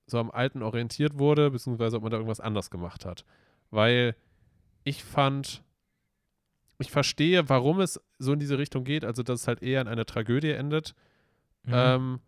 [0.06, 3.26] so am Alten orientiert wurde, beziehungsweise ob man da irgendwas anders gemacht hat.
[3.72, 4.16] Weil
[4.84, 5.64] ich fand,
[6.80, 9.88] ich verstehe, warum es so in diese Richtung geht, also dass es halt eher in
[9.88, 10.96] einer Tragödie endet.
[11.64, 11.74] Mhm.
[11.74, 12.20] Ähm,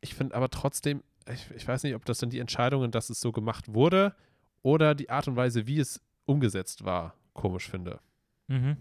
[0.00, 3.20] ich finde aber trotzdem, ich, ich weiß nicht, ob das dann die Entscheidungen, dass es
[3.20, 4.14] so gemacht wurde
[4.62, 8.00] oder die Art und Weise, wie es umgesetzt war, komisch finde.
[8.48, 8.76] Mhm.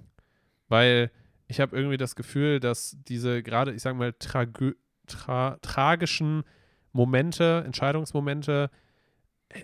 [0.68, 1.12] Weil
[1.48, 4.74] ich habe irgendwie das Gefühl, dass diese gerade, ich sage mal, tragö
[5.08, 6.44] tra tragischen
[6.94, 8.70] Momente, Entscheidungsmomente,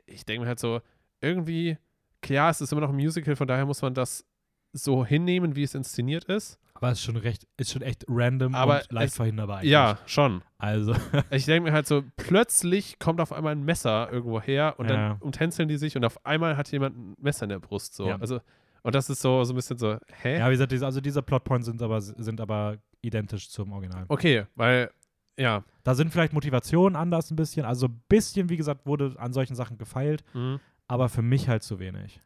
[0.06, 0.82] ich denke mir halt so,
[1.22, 1.78] irgendwie,
[2.22, 4.26] klar, es ist immer noch ein Musical, von daher muss man das
[4.74, 6.60] so hinnehmen, wie es inszeniert ist.
[6.76, 9.72] Aber es ist schon recht, ist schon echt random Aber und leicht es- verhinderbar eigentlich.
[9.72, 10.44] Ja, schon.
[10.58, 10.94] Also,
[11.32, 14.96] Ich denke mir halt so, plötzlich kommt auf einmal ein Messer irgendwo her und Ja.
[15.10, 17.96] dann umtänzeln die sich und auf einmal hat jemand ein Messer in der Brust.
[17.96, 18.08] So.
[18.08, 18.18] Ja.
[18.20, 18.40] Also,
[18.84, 20.38] und das ist so, so ein bisschen so, hä?
[20.40, 24.06] ja, wie gesagt, diese, also diese Plotpoints sind aber, sind aber identisch zum Original.
[24.08, 24.92] Okay, weil,
[25.38, 25.64] ja.
[25.84, 27.66] Da sind vielleicht Motivationen anders ein bisschen.
[27.66, 30.60] Also ein bisschen, wie gesagt, wurde an solchen Sachen gefeilt, Mhm.
[30.88, 32.20] aber für mich halt zu wenig.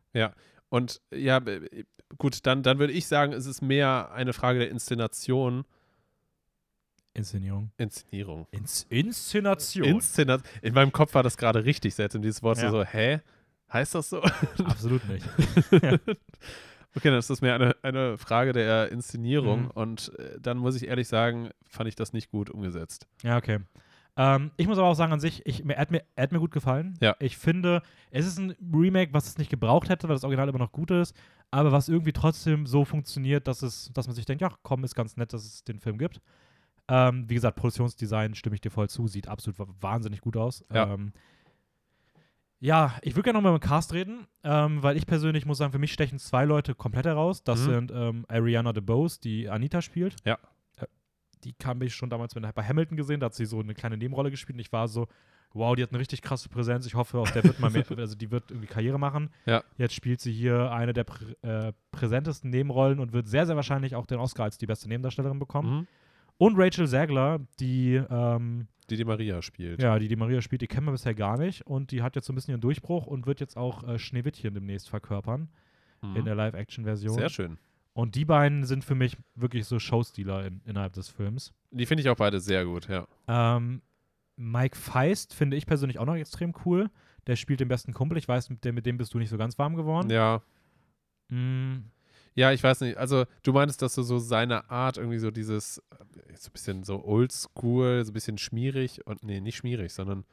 [0.69, 1.39] Und ja,
[2.17, 5.65] gut, dann, dann würde ich sagen, es ist mehr eine Frage der Inszenation.
[7.13, 7.69] Inszenierung.
[7.77, 8.47] Inszenierung.
[8.49, 9.85] Ins Inszenation.
[9.85, 10.49] Inszenation.
[10.63, 12.71] In meinem Kopf war das gerade richtig seltsam, dieses Wort Ja.
[12.71, 13.19] so, hä?
[13.73, 14.21] Heißt das so?
[14.65, 15.27] Absolut nicht.
[15.71, 19.71] okay, dann ist das mehr eine, eine Frage der Inszenierung Mhm.
[19.71, 23.07] und äh, dann muss ich ehrlich sagen, fand ich das nicht gut umgesetzt.
[23.23, 23.59] Ja, okay.
[24.15, 26.31] Ähm, ich muss aber auch sagen, an sich, ich, mir, er, hat mir, er hat
[26.31, 26.93] mir gut gefallen.
[27.01, 27.15] Ja.
[27.19, 30.59] Ich finde, es ist ein Remake, was es nicht gebraucht hätte, weil das Original immer
[30.59, 31.15] noch gut ist,
[31.49, 34.93] aber was irgendwie trotzdem so funktioniert, dass, es, dass man sich denkt, ja, komm, ist
[34.93, 36.21] ganz nett, dass es den Film gibt.
[36.87, 40.63] Ähm, wie gesagt, Produktionsdesign stimme ich dir voll zu, sieht absolut wa- wahnsinnig gut aus.
[40.71, 40.93] Ja.
[40.93, 41.13] Ähm,
[42.65, 45.73] ja, ich würde gerne nochmal über den Cast reden, ähm, weil ich persönlich muss sagen,
[45.73, 47.43] für mich stechen zwei Leute komplett heraus.
[47.43, 47.71] Das Mhm.
[47.71, 50.15] sind ähm, Ariana DeBose, die Anita spielt.
[50.25, 50.37] Ja.
[50.77, 50.85] Äh,
[51.43, 53.97] Die kam ich schon damals bei bei Hamilton gesehen, da hat sie so eine kleine
[53.97, 55.07] Nebenrolle gespielt und ich war so,
[55.53, 56.85] wow, die hat eine richtig krasse Präsenz.
[56.85, 59.29] Ich hoffe, aus der wird mal mehr, also die wird irgendwie Karriere machen.
[59.45, 59.61] Ja.
[59.77, 63.93] Jetzt spielt sie hier eine der prä äh, präsentesten Nebenrollen und wird sehr, sehr wahrscheinlich
[63.97, 65.79] auch den Oscar als die beste Nebendarstellerin bekommen.
[65.79, 65.87] Mhm.
[66.37, 69.81] Und Rachel Zegler, die ähm, Die die Maria spielt.
[69.81, 72.25] ja, die die Maria spielt, die kennen wir bisher gar nicht und die hat jetzt
[72.27, 75.49] so ein bisschen ihren Durchbruch und wird jetzt auch äh, Schneewittchen demnächst verkörpern
[76.01, 76.15] Mhm.
[76.17, 77.15] in der Live-Action-Version.
[77.17, 77.57] Sehr schön.
[77.93, 81.53] Und die beiden sind für mich wirklich so Showstealer in, innerhalb des Films.
[81.71, 83.07] Die finde ich auch beide sehr gut, ja.
[83.27, 83.81] Ähm,
[84.35, 86.89] Mike Feist finde ich persönlich auch noch extrem cool.
[87.27, 88.17] Der spielt den besten Kumpel.
[88.17, 90.09] Ich weiß, mit dem, mit dem bist du nicht so ganz warm geworden.
[90.09, 90.41] Ja.
[91.29, 91.85] Mm,
[92.35, 92.97] Ja, ich weiß nicht.
[92.97, 95.81] Also, du meinst, dass du so seine Art irgendwie so dieses, äh,
[96.35, 100.25] so ein bisschen so oldschool, so ein bisschen schmierig und, nee, nicht schmierig, sondern,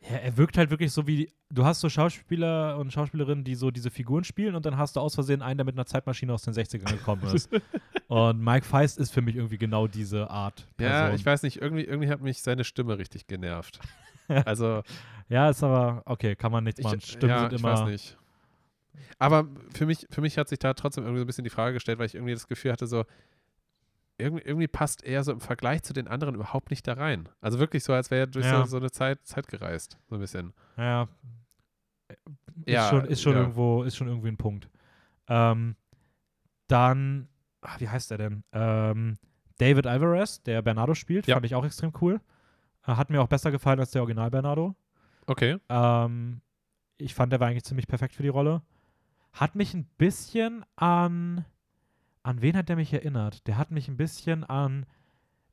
[0.00, 3.72] ja, er wirkt halt wirklich so wie, du hast so Schauspieler und Schauspielerinnen, die so
[3.72, 6.42] diese Figuren spielen und dann hast du aus Versehen einen, der mit einer Zeitmaschine aus
[6.42, 7.50] den 60ern gekommen ist.
[8.06, 10.68] und Mike Feist ist für mich irgendwie genau diese Art.
[10.78, 11.16] ja, Person.
[11.16, 13.80] ich weiß nicht, irgendwie, irgendwie hat mich seine Stimme richtig genervt.
[14.44, 14.82] also,
[15.28, 17.00] Ja, ist aber, okay, kann man nichts ich, machen.
[17.00, 17.72] Stimmen ja, sind ich immer.
[17.72, 18.16] weiß nicht.
[19.18, 21.74] Aber für mich, für mich hat sich da trotzdem irgendwie so ein bisschen die Frage
[21.74, 23.04] gestellt, weil ich irgendwie das Gefühl hatte, so,
[24.18, 27.28] irgendwie, irgendwie passt er so im Vergleich zu den anderen überhaupt nicht da rein.
[27.40, 28.60] Also wirklich so, als wäre er durch Ja.
[28.64, 29.96] so, so eine Zeit, Zeit gereist.
[30.08, 30.52] So ein bisschen.
[30.76, 31.08] Ja.
[32.64, 33.40] Ist Ja, schon, ist schon ja.
[33.40, 34.68] irgendwo, ist schon irgendwie ein Punkt.
[35.28, 35.76] Ähm,
[36.66, 37.28] dann,
[37.60, 38.44] ah, wie heißt er denn?
[38.52, 39.18] Ähm,
[39.58, 41.34] David Alvarez, der Bernardo spielt, Ja.
[41.36, 42.20] fand ich auch extrem cool.
[42.86, 44.74] Äh, Hat mir auch besser gefallen als der Original Bernardo.
[45.26, 45.58] Okay.
[45.68, 46.40] Ähm,
[46.96, 48.62] ich fand, der war eigentlich ziemlich perfekt für die Rolle.
[49.32, 51.44] Hat mich ein bisschen an.
[52.22, 53.46] An wen hat der mich erinnert?
[53.46, 54.84] Der hat mich ein bisschen an,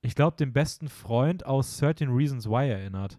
[0.02, 3.18] ich glaube, den besten Freund aus 13 Reasons Why erinnert.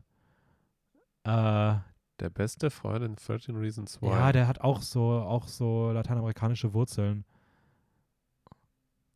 [1.24, 1.74] Äh,
[2.20, 4.08] Der beste Freund in 13 Reasons Why.
[4.10, 7.24] ja, der hat auch so, auch so lateinamerikanische Wurzeln.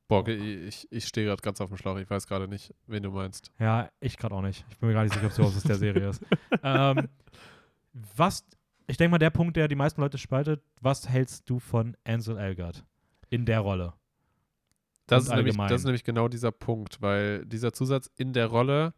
[0.08, 1.96] Boah, ich, ich stehe gerade ganz auf dem Schlauch.
[1.98, 3.52] Ich weiß gerade nicht, wen du meinst.
[3.60, 4.64] Ja, ich gerade auch nicht.
[4.70, 6.22] Ich bin mir gar nicht sicher, ob aus der Serie ist.
[6.62, 7.08] Ähm,
[8.16, 8.44] was,
[8.90, 12.36] ich denke mal, der Punkt, der die meisten Leute spaltet, was hältst du von Ansel
[12.38, 12.84] Elgort
[13.30, 13.94] in der Rolle?
[15.06, 18.94] Das ist, nämlich, das ist nämlich genau dieser Punkt, weil dieser Zusatz in der Rolle,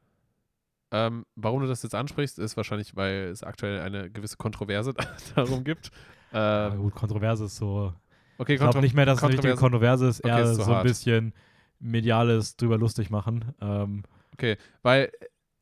[0.91, 4.93] ähm, warum du das jetzt ansprichst, ist wahrscheinlich, weil es aktuell eine gewisse Kontroverse
[5.35, 5.91] darum gibt.
[6.33, 7.95] Äh, Ja, gut, Kontroverse ist so.
[8.37, 10.63] okay, Ich glaube nicht mehr, dass es eine richtige Kontroverse- ist, Okay, eher ist zu
[10.65, 11.33] so ein bisschen
[11.81, 13.55] mediales drüber lustig machen.
[13.61, 14.03] Ähm,
[14.35, 15.11] okay, weil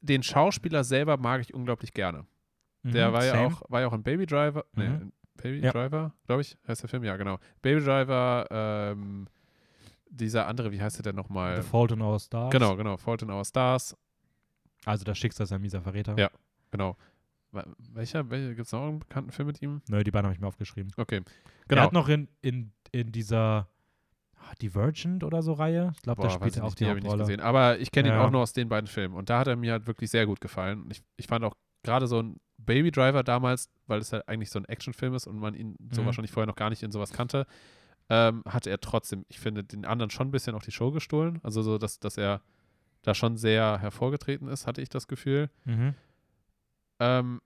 [0.01, 2.27] den Schauspieler selber mag ich unglaublich gerne.
[2.83, 3.47] Der mhm, war ja same.
[3.47, 4.65] auch, war ja auch in Baby Driver.
[4.75, 5.13] Nee, Mhm.
[5.37, 5.73] Baby Ja.
[5.73, 7.39] Driver, glaube ich, heißt der Film, ja, genau.
[7.63, 9.27] Baby Driver, ähm,
[10.11, 11.63] dieser andere, wie heißt der denn nochmal?
[11.63, 12.51] The Fault in Our Stars.
[12.51, 13.97] Genau, genau, Fault in Our Stars,
[14.85, 16.17] Also das Schicksal ist ein mieser Verräter.
[16.19, 16.31] Ja.
[16.71, 16.97] genau.
[17.93, 19.83] Welcher, welcher gibt es noch einen bekannten Film mit ihm?
[19.89, 20.93] Nö, die beiden habe ich mir aufgeschrieben.
[20.97, 21.23] Okay, Er
[21.69, 21.83] genau.
[21.83, 23.69] hat noch in, in, in dieser
[24.37, 25.93] ah, Divergent oder so Reihe.
[25.97, 27.25] Ich glaube, da spielt er auch die die habe ich nicht Hauptrolle.
[27.37, 27.41] gesehen.
[27.41, 28.25] Aber ich kenne ihn Ja.
[28.25, 29.15] auch nur aus den beiden Filmen.
[29.17, 30.87] Und da hat er mir halt wirklich sehr gut gefallen.
[30.91, 34.59] Ich, ich fand auch gerade so ein Baby Driver damals, weil es halt eigentlich so
[34.59, 36.07] ein Actionfilm ist und man ihn so Mhm.
[36.07, 37.47] wahrscheinlich vorher noch gar nicht in sowas kannte,
[38.09, 41.41] ähm, hatte er trotzdem, ich finde, den anderen schon ein bisschen auch die Show gestohlen.
[41.43, 42.43] Also so, dass, dass er
[43.03, 45.49] da schon sehr hervorgetreten ist, hatte ich das Gefühl.
[45.65, 45.95] Mhm.
[46.99, 47.41] Ähm,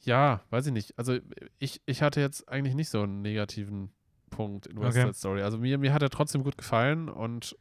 [0.00, 0.96] ja, weiß ich nicht.
[0.98, 1.18] Also
[1.58, 3.90] ich, ich hatte jetzt eigentlich nicht so einen negativen
[4.30, 5.06] Punkt in West Okay.
[5.06, 5.42] Side Story.
[5.42, 7.56] Also mir, mir hat er trotzdem gut gefallen und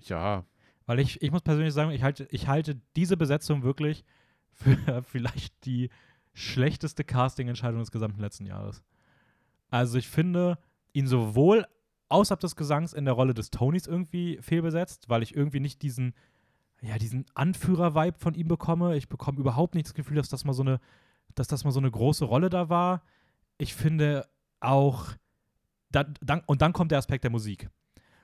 [0.00, 0.44] ja,
[0.88, 4.06] Weil ich, ich muss persönlich sagen, ich halte, ich halte diese Besetzung wirklich
[4.52, 5.90] für vielleicht die
[6.32, 8.82] schlechteste Casting-Entscheidung des gesamten letzten Jahres.
[9.68, 10.56] Also ich finde
[10.94, 11.66] ihn sowohl
[12.08, 16.14] außerhalb des Gesangs in der Rolle des Tonys irgendwie fehlbesetzt, weil ich irgendwie nicht diesen,
[16.80, 18.96] ja, diesen Anführer-Vibe von ihm bekomme.
[18.96, 20.80] Ich bekomme überhaupt nicht das Gefühl, dass das mal so eine,
[21.34, 23.02] dass das mal so eine große Rolle da war.
[23.58, 24.26] Ich finde
[24.60, 25.12] auch,
[25.90, 27.68] dann, dann, und dann kommt der Aspekt der Musik.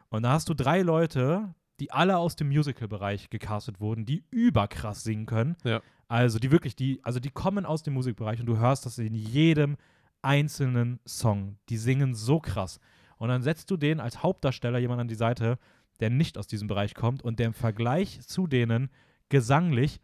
[0.08, 5.02] Und da hast du drei Leute, die alle aus dem Musical-Bereich gecastet wurden, die überkrass
[5.02, 5.56] singen können.
[5.64, 5.82] Ja.
[6.08, 9.14] Also die wirklich, die, also die kommen aus dem Musikbereich und du hörst das in
[9.14, 9.76] jedem
[10.22, 11.58] einzelnen Song.
[11.68, 12.80] Die singen so krass.
[13.18, 15.58] Und dann setzt du den als Hauptdarsteller jemand an die Seite,
[16.00, 18.90] der nicht aus diesem Bereich kommt und der im Vergleich zu denen
[19.28, 20.00] gesanglich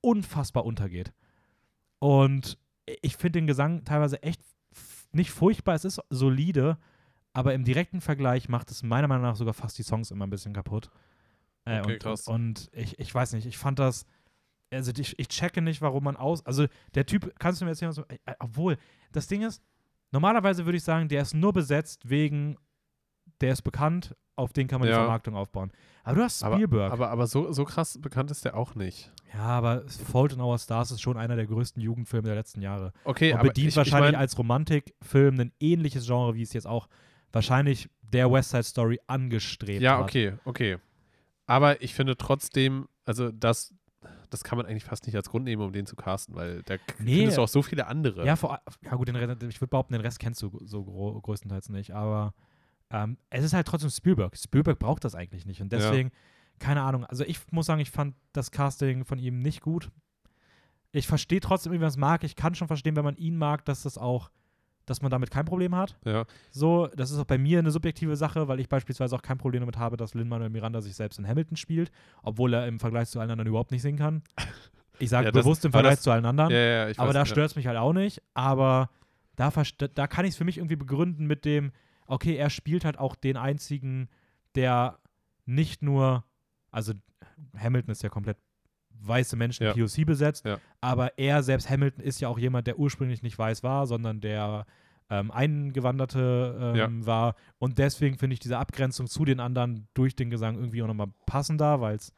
[0.00, 1.12] unfassbar untergeht.
[1.98, 2.58] Und
[3.02, 4.40] ich finde den Gesang teilweise echt
[5.12, 6.76] nicht furchtbar, es ist solide,
[7.32, 10.30] aber im direkten Vergleich macht es meiner Meinung nach sogar fast die Songs immer ein
[10.30, 10.90] bisschen kaputt.
[11.66, 12.26] Äh, Okay, und, krass.
[12.28, 14.06] und, und ich, ich weiß nicht, ich fand das,
[14.70, 17.90] also ich, ich checke nicht, warum man aus, also der Typ, kannst du mir erzählen,
[17.90, 18.76] was, äh, obwohl,
[19.12, 19.62] das Ding ist,
[20.10, 22.56] normalerweise würde ich sagen, der ist nur besetzt wegen,
[23.40, 24.98] der ist bekannt, auf den kann man die Ja.
[25.00, 25.70] Vermarktung aufbauen.
[26.02, 26.92] Aber du hast Aber, Spielberg.
[26.92, 29.12] aber, aber so, so krass bekannt ist der auch nicht.
[29.32, 32.92] ja, aber Fault in Our Stars ist schon einer der größten Jugendfilme der letzten Jahre.
[33.04, 36.52] Okay, Und aber bedient ich, wahrscheinlich ich mein, als Romantikfilm ein ähnliches Genre, wie es
[36.52, 36.88] jetzt auch
[37.32, 40.02] wahrscheinlich der West Side Story angestrebt Ja, hat.
[40.04, 40.78] okay, okay.
[41.46, 43.74] Aber ich finde trotzdem, also das,
[44.30, 46.76] das kann man eigentlich fast nicht als Grund nehmen, um den zu casten, weil da
[46.98, 47.16] Nee.
[47.16, 48.24] findest du auch so viele andere.
[48.26, 51.68] Ja, vor, ja gut, den Rest, ich würde behaupten, den Rest kennst du so größtenteils
[51.68, 52.34] nicht, aber
[52.90, 54.36] ähm, es ist halt trotzdem Spielberg.
[54.36, 55.78] Spielberg braucht das eigentlich nicht und Ja.
[55.78, 56.10] deswegen,
[56.58, 59.90] keine Ahnung, also ich muss sagen, ich fand das Casting von ihm nicht gut.
[60.92, 62.22] Ich verstehe trotzdem, wie man es mag.
[62.22, 64.30] Ich kann schon verstehen, wenn man ihn mag, dass das auch,
[64.86, 65.96] dass man damit kein Problem hat.
[66.04, 66.24] Ja.
[66.50, 69.60] So, das ist auch bei mir eine subjektive Sache, weil ich beispielsweise auch kein Problem
[69.60, 71.90] damit habe, dass Lin-Manuel Miranda sich selbst in Hamilton spielt,
[72.22, 74.22] obwohl er im Vergleich zu allen anderen überhaupt nicht singen kann.
[74.98, 76.52] Ich sage Ja, bewusst im Vergleich das- zu allen anderen.
[76.52, 78.22] Ja, Aber da stört es mich halt auch nicht.
[78.34, 78.90] Aber
[79.36, 79.52] da,
[79.94, 81.72] da kann ich es für mich irgendwie begründen mit dem,
[82.06, 84.08] okay, er spielt halt auch den einzigen,
[84.54, 84.98] der
[85.46, 86.24] nicht nur,
[86.70, 86.92] also
[87.58, 88.36] Hamilton ist ja komplett
[89.06, 89.72] weiße Menschen Ja.
[89.72, 90.58] POC besetzt, Ja.
[90.80, 94.66] aber er selbst, Hamilton, ist ja auch jemand, der ursprünglich nicht weiß war, sondern der
[95.10, 97.34] ähm, Eingewanderte ähm, war.
[97.58, 101.08] Und deswegen finde ich diese Abgrenzung zu den anderen durch den Gesang irgendwie auch nochmal
[101.26, 102.12] passender, weil es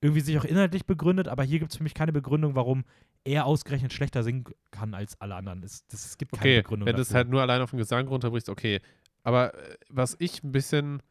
[0.00, 2.84] irgendwie sich auch inhaltlich begründet, aber hier gibt es für mich keine Begründung, warum
[3.24, 5.62] er ausgerechnet schlechter singen kann als alle anderen.
[5.64, 7.78] Es, das, es gibt keine Okay, Begründung wenn du es halt nur allein auf den
[7.78, 8.80] Gesang runterbrichst, okay.
[9.24, 11.02] Aber äh, was ich ein bisschen,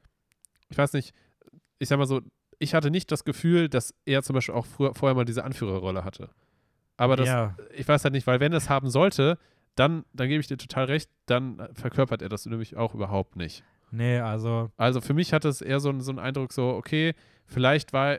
[0.69, 1.13] ich weiß nicht,
[1.79, 2.21] ich sag mal so,
[2.59, 6.03] ich hatte nicht das Gefühl, dass er zum Beispiel auch früher, vorher mal diese Anführerrolle
[6.03, 6.29] hatte.
[6.97, 9.37] Aber das, ja, ich weiß halt nicht, weil wenn er es haben sollte,
[9.75, 13.63] dann, dann gebe ich dir total recht, dann verkörpert er das nämlich auch überhaupt nicht.
[13.91, 17.13] nee, also Also für mich hatte es eher so, einen- so einen Eindruck, so, okay,
[17.45, 18.17] vielleicht war,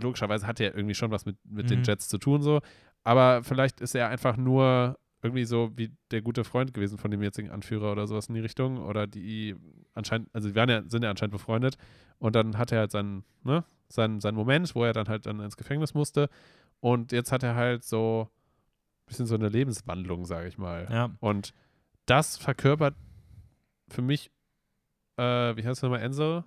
[0.00, 1.84] logischerweise hat er irgendwie schon was mit, mit den Mhm.
[1.84, 2.60] Jets zu tun, so,
[3.02, 7.22] aber vielleicht ist er einfach nur irgendwie so wie der gute Freund gewesen von dem
[7.22, 8.78] jetzigen Anführer oder sowas in die Richtung.
[8.78, 9.54] Oder die
[9.92, 11.76] anscheinend, also die waren ja, sind ja anscheinend befreundet.
[12.18, 15.40] Und dann hat er halt seinen, ne, seinen, seinen Moment, wo er dann halt dann
[15.40, 16.28] ins Gefängnis musste.
[16.80, 20.88] Und jetzt hat er halt so ein bisschen so eine Lebenswandlung, sage ich mal.
[20.90, 21.52] ja, Und
[22.06, 22.94] das verkörpert
[23.88, 24.30] für mich,
[25.16, 26.44] äh, wie heißt er nochmal, Enzo?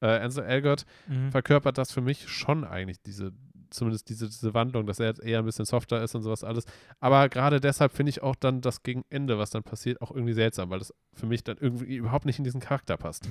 [0.00, 1.30] Äh, Enzo Elgott mhm.
[1.30, 3.32] verkörpert das für mich schon eigentlich, diese,
[3.70, 6.64] zumindest diese, diese Wandlung, dass er jetzt eher ein bisschen softer ist und sowas alles.
[7.00, 10.68] Aber gerade deshalb finde ich auch dann das Gegenende, was dann passiert, auch irgendwie seltsam,
[10.70, 13.30] weil das für mich dann irgendwie überhaupt nicht in diesen Charakter passt.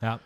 [0.00, 0.18] Ja,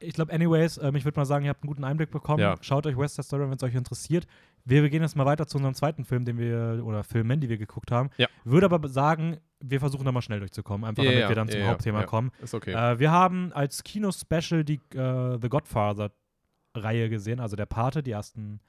[0.00, 2.40] ich glaube, anyways, ähm, ich würde mal sagen, ihr habt einen guten Einblick bekommen.
[2.40, 2.56] Ja.
[2.60, 4.26] Schaut euch West Side Story, wenn es euch interessiert.
[4.64, 7.48] Wir, wir gehen jetzt mal weiter zu unserem zweiten Film, den wir, oder Filmen, die
[7.48, 8.10] wir geguckt haben.
[8.16, 8.28] Ja.
[8.44, 11.48] Würde aber sagen, wir versuchen da mal schnell durchzukommen, einfach Ja, damit ja, wir dann
[11.48, 12.06] ja, zum ja, Hauptthema ja.
[12.06, 12.30] kommen.
[12.42, 12.72] Ist okay.
[12.72, 18.60] Äh, wir haben als Kino-Special die äh, The Godfather-Reihe gesehen, also der Pate, die ersten,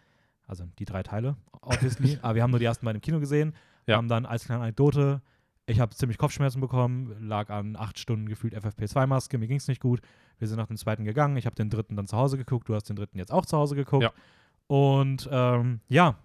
[0.47, 2.17] also die drei Teile, obviously.
[2.21, 3.55] aber wir haben nur die ersten beiden im Kino gesehen.
[3.85, 3.97] Ja.
[3.97, 5.21] Haben dann als kleine Anekdote,
[5.65, 9.81] ich habe ziemlich Kopfschmerzen bekommen, lag an acht Stunden gefühlt FFP2-Maske, mir ging es nicht
[9.81, 10.01] gut.
[10.37, 12.75] Wir sind nach dem zweiten gegangen, ich habe den dritten dann zu Hause geguckt, du
[12.75, 14.03] hast den dritten jetzt auch zu Hause geguckt.
[14.03, 14.11] Ja.
[14.67, 16.17] Und ähm, ja,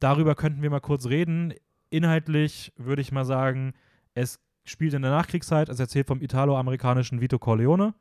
[0.00, 1.54] darüber könnten wir mal kurz reden.
[1.90, 3.72] Inhaltlich würde ich mal sagen,
[4.14, 5.68] es spielt in der Nachkriegszeit.
[5.68, 7.94] Es erzählt vom italo-amerikanischen Vito Corleone,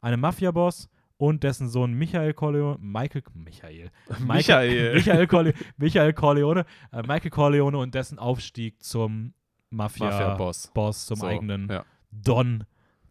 [0.00, 3.90] einem Mafia-Boss und dessen Sohn Michael Corleone, Michael, Michael,
[4.24, 4.94] Michael.
[4.94, 9.34] Michael, Michael Corleone, äh, Michael Corleone und dessen Aufstieg zum
[9.72, 11.06] Mafia-Boss, Mafia-Boss.
[11.06, 11.84] zum So, eigenen ja.
[12.10, 12.64] Don.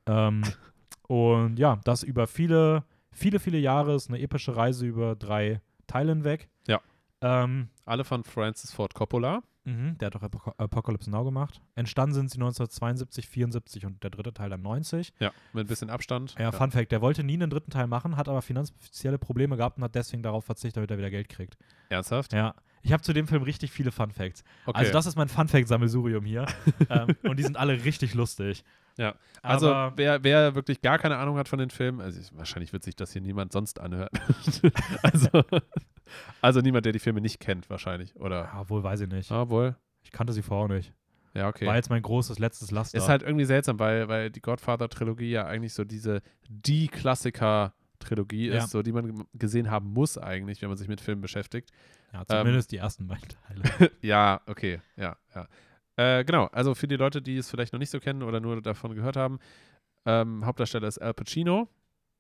[0.06, 0.44] Ähm,
[1.08, 6.12] und ja, das über viele, viele, viele Jahre ist eine epische Reise über drei Teile
[6.14, 6.50] hinweg.
[6.68, 6.80] Ja.
[7.22, 9.44] Ähm, Alle von Francis Ford Coppola.
[9.64, 11.62] Mhm, der hat auch Apoc Apocalypse Now gemacht.
[11.76, 15.14] Entstanden sind sie 1972, 74 und der dritte Teil dann 90.
[15.20, 16.34] Ja, mit ein bisschen Abstand.
[16.40, 19.78] Ja, Fun Fact, der wollte nie einen dritten Teil machen, hat aber finanzielle Probleme gehabt
[19.78, 21.58] und hat deswegen darauf verzichtet, damit er wieder Geld kriegt.
[21.90, 22.34] Ernsthaft?
[22.34, 24.44] Ja, ich habe zu dem Film richtig viele Fun Facts.
[24.66, 24.80] Okay.
[24.80, 26.46] Also das ist mein Fun Fact-Sammelsurium hier.
[26.90, 28.64] ähm, und die sind alle richtig lustig.
[28.98, 32.36] Ja, also Aber- wer, wer wirklich gar keine Ahnung hat von den Filmen, also ich,
[32.38, 34.10] wahrscheinlich wird sich das hier niemand sonst anhören.
[35.04, 35.30] also,
[36.42, 38.16] also niemand, der die Filme nicht kennt, wahrscheinlich.
[38.18, 38.44] Oder?
[38.54, 39.32] Ja, wohl weiß ich nicht.
[39.32, 39.76] Ah, wohl.
[40.04, 40.94] Ich kannte sie vorher nicht.
[41.34, 41.66] Ja, okay.
[41.66, 42.98] War jetzt mein großes letztes Laster.
[42.98, 46.90] Ist halt irgendwie seltsam, weil, weil die Godfather-Trilogie ja eigentlich so diese die
[48.02, 48.58] Klassiker-Trilogie Ja.
[48.64, 51.72] ist, so die man gesehen haben muss eigentlich, wenn man sich mit Filmen beschäftigt.
[52.14, 53.62] ja, zumindest die ersten beiden Teile.
[54.02, 55.48] Ja, okay, ja, ja.
[55.98, 58.62] Äh, genau, also für die Leute, die es vielleicht noch nicht so kennen oder nur
[58.62, 59.40] davon gehört haben,
[60.06, 61.68] ähm, Hauptdarsteller ist Al Pacino,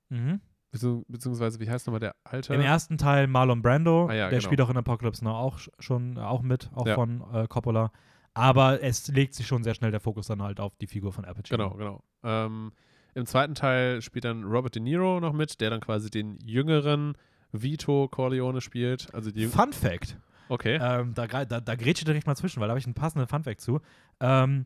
[0.09, 0.39] mhm.
[0.71, 2.53] bezieh beziehungsweise, wie heißt nochmal der alte?
[2.53, 4.41] Im ersten Teil Marlon Brando, Ah ja, der genau.
[4.41, 6.95] spielt auch in Apocalypse Now auch sch- schon äh, auch mit, auch Ja.
[6.95, 7.91] von äh, Coppola.
[8.34, 11.25] Aber es legt sich schon sehr schnell der Fokus dann halt auf die Figur von
[11.25, 11.57] Al Pacino.
[11.69, 12.03] Genau, genau.
[12.23, 12.71] Ähm,
[13.14, 17.16] Im zweiten Teil spielt dann Robert De Niro noch mit, der dann quasi den jüngeren
[17.51, 19.14] Vito Corleone spielt.
[19.14, 20.18] Also die, Fun Fact:
[20.49, 20.80] okay.
[20.82, 23.28] ähm, da, da, da grätsche ich direkt mal zwischen, weil da habe ich einen passenden
[23.28, 23.82] Fun Fact zu.
[24.22, 24.66] Ähm,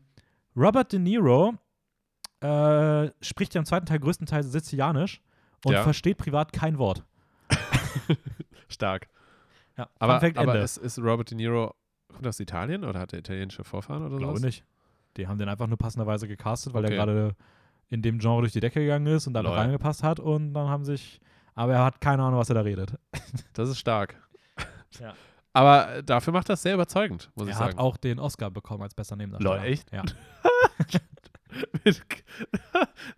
[0.56, 1.54] Robert De Niro
[2.40, 5.20] äh, spricht ja im zweiten Teil größtenteils Sizilianisch
[5.64, 5.82] und Ja.
[5.82, 7.02] versteht privat kein Wort.
[8.68, 9.08] Stark.
[9.76, 10.64] Ja, Aber, Fun Fact aber Ende.
[10.64, 11.74] ist, ist Robert De Niro,
[12.12, 14.42] kommt aus Italien oder hat er italienische Vorfahren oder Ich glaube sowas?
[14.46, 14.64] nicht.
[15.16, 16.94] Die haben den einfach nur passenderweise gecastet, weil Okay.
[16.94, 17.36] er gerade
[17.88, 20.68] in dem Genre durch die Decke gegangen ist und da noch reingepasst hat und dann
[20.68, 21.20] haben sich.
[21.54, 22.94] Aber er hat keine Ahnung, was er da redet.
[23.54, 24.20] Das ist stark.
[25.00, 25.14] Ja.
[25.52, 27.70] Aber äh, dafür macht das sehr überzeugend, muss ich Er sagen.
[27.72, 29.56] hat auch den Oscar bekommen als bester Nebendarsteller.
[29.56, 29.90] Lol, echt?
[29.92, 30.02] Ja.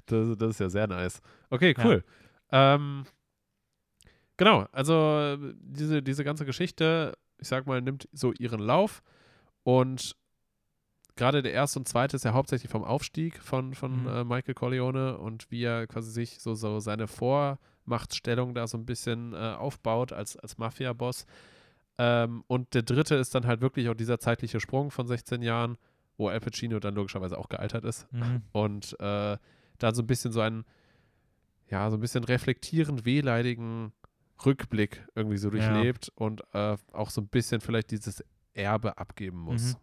[0.06, 1.20] das, das ist ja sehr nice.
[1.50, 2.04] Okay, cool.
[2.52, 3.04] Ähm,
[4.36, 9.02] genau, also äh, diese, diese ganze Geschichte, ich sag mal, nimmt so ihren Lauf
[9.64, 10.16] und
[11.18, 14.08] gerade der erste und zweite ist ja hauptsächlich vom Aufstieg von, von Mhm.
[14.08, 18.86] äh, Michael Corleone und wie er quasi sich so, so seine Vormachtstellung da so ein
[18.86, 21.26] bisschen äh, aufbaut als, als Mafia-Boss.
[21.98, 25.76] Ähm, und der dritte ist dann halt wirklich auch dieser zeitliche Sprung von 16 Jahren,
[26.16, 28.42] wo Al Pacino dann logischerweise auch gealtert ist Mhm.
[28.52, 29.36] und äh,
[29.78, 30.64] da so ein bisschen so einen,
[31.70, 33.92] ja, so ein bisschen reflektierend wehleidigen
[34.46, 35.52] Rückblick irgendwie so Ja.
[35.52, 39.74] durchlebt und äh, auch so ein bisschen vielleicht dieses Erbe abgeben muss.
[39.74, 39.78] Mhm.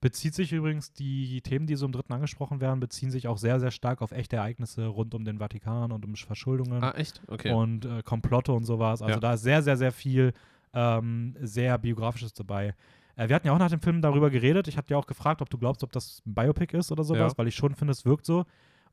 [0.00, 3.60] Bezieht sich übrigens, die Themen, die so im dritten angesprochen werden, beziehen sich auch sehr,
[3.60, 7.20] sehr stark auf echte Ereignisse rund um den Vatikan und um Verschuldungen Ah, echt?
[7.26, 7.52] Okay.
[7.52, 9.02] und äh, Komplotte und sowas.
[9.02, 9.20] Also Ja.
[9.20, 10.32] da ist sehr, sehr, sehr viel
[10.72, 12.74] ähm, sehr biografisches dabei.
[13.16, 14.68] Äh, wir hatten ja auch nach dem Film darüber geredet.
[14.68, 17.32] Ich hatte ja auch gefragt, ob du glaubst, ob das ein Biopic ist oder sowas,
[17.32, 17.38] Ja.
[17.38, 18.46] weil ich schon finde, es wirkt so.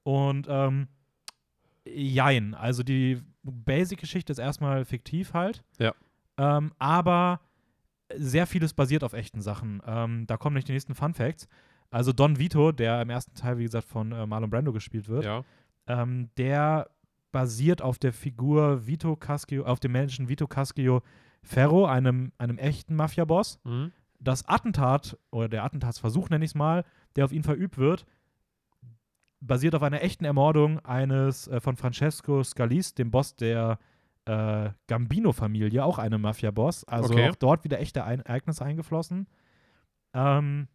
[0.04, 0.88] Und ähm,
[1.86, 5.64] jein, also die Basic-Geschichte ist erstmal fiktiv halt.
[5.80, 5.94] Ja.
[6.38, 7.40] Ähm, aber
[8.16, 9.82] sehr vieles basiert auf echten Sachen.
[9.86, 11.48] Ähm, da kommen nicht die nächsten Fun Facts.
[11.90, 15.26] Also Don Vito, der im ersten Teil, wie gesagt, von äh, Marlon Brando gespielt wird,
[15.26, 15.44] ja.
[15.88, 16.90] ähm, der
[17.32, 21.02] basiert auf der Figur Vito Caschio, auf dem Menschen Vito Caschio
[21.44, 23.60] Ferro, einem, einem echten Mafia-Boss.
[23.64, 23.92] Mhm.
[24.20, 26.84] Das Attentat oder der Attentatsversuch, nenne ich es mal,
[27.16, 28.06] der auf ihn verübt wird,
[29.40, 33.78] basiert auf einer echten Ermordung eines äh, von Francesco Scalis, dem Boss der
[34.28, 36.84] äh, Gambino-Familie, auch einem Mafia-Boss.
[36.86, 37.30] Also Okay.
[37.30, 39.28] auch dort wieder echte Ein Ereignisse eingeflossen.
[40.14, 40.68] Ähm,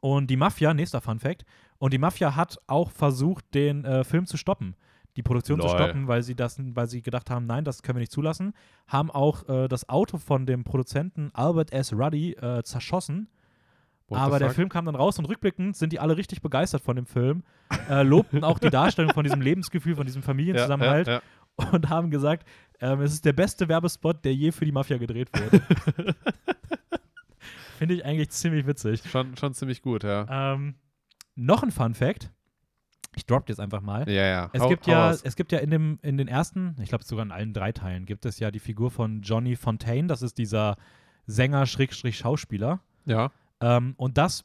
[0.00, 1.44] und die Mafia, nächster Fun Fact,
[1.78, 4.74] und die Mafia hat auch versucht, den äh, Film zu stoppen,
[5.16, 5.76] die Produktion zu Lol.
[5.76, 8.52] stoppen, weil sie das, weil sie gedacht haben, nein, das können wir nicht zulassen,
[8.88, 11.92] haben auch äh, das Auto von dem Produzenten Albert S.
[11.92, 13.28] Ruddy äh, zerschossen.
[14.08, 14.50] What aber der?
[14.50, 17.42] Film kam dann raus und rückblickend sind die alle richtig begeistert von dem Film,
[17.90, 21.20] äh, lobten auch die Darstellung von diesem Lebensgefühl, von diesem Familienzusammenhalt Ja,
[21.60, 22.48] ja, und haben gesagt,
[22.80, 26.14] ähm, es ist der beste Werbespot, der je für die Mafia gedreht wurde.
[27.78, 29.02] Finde ich eigentlich ziemlich witzig.
[29.08, 30.54] Schon, schon ziemlich gut, ja.
[30.54, 30.74] Ähm,
[31.36, 32.32] noch ein Fun Fact.
[33.14, 34.08] Ich droppe jetzt einfach mal.
[34.08, 34.50] Ja, ja.
[34.52, 37.04] Es Hau- gibt hau ja, es gibt ja in, dem, in den ersten, ich glaube
[37.04, 40.08] sogar in allen drei Teilen, gibt es ja die Figur von Johnny Fontaine.
[40.08, 40.76] Das ist dieser
[41.26, 42.80] Sänger-Schauspieler.
[43.06, 43.30] Ja.
[43.60, 44.44] Ähm, und das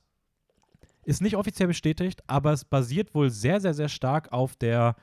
[1.05, 4.95] ist nicht offiziell bestätigt, aber es basiert wohl sehr, sehr, sehr stark auf der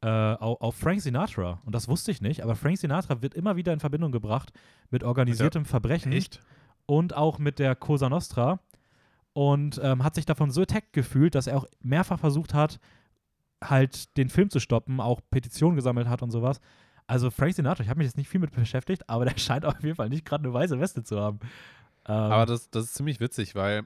[0.00, 1.60] äh, auf, auf Frank Sinatra.
[1.64, 4.52] Und das wusste ich nicht, aber Frank Sinatra wird immer wieder in Verbindung gebracht
[4.90, 6.40] mit organisiertem Verbrechen Echt?
[6.86, 8.60] und auch mit der Cosa Nostra
[9.32, 12.80] und ähm, hat sich davon so attacked gefühlt, dass er auch mehrfach versucht hat,
[13.62, 16.60] halt den Film zu stoppen, auch Petitionen gesammelt hat und sowas.
[17.06, 19.82] Also Frank Sinatra, ich habe mich jetzt nicht viel mit beschäftigt, aber der scheint auf
[19.82, 21.40] jeden Fall nicht gerade eine weiße Weste zu haben.
[22.06, 23.84] Ähm, Aber das, das ist ziemlich witzig, weil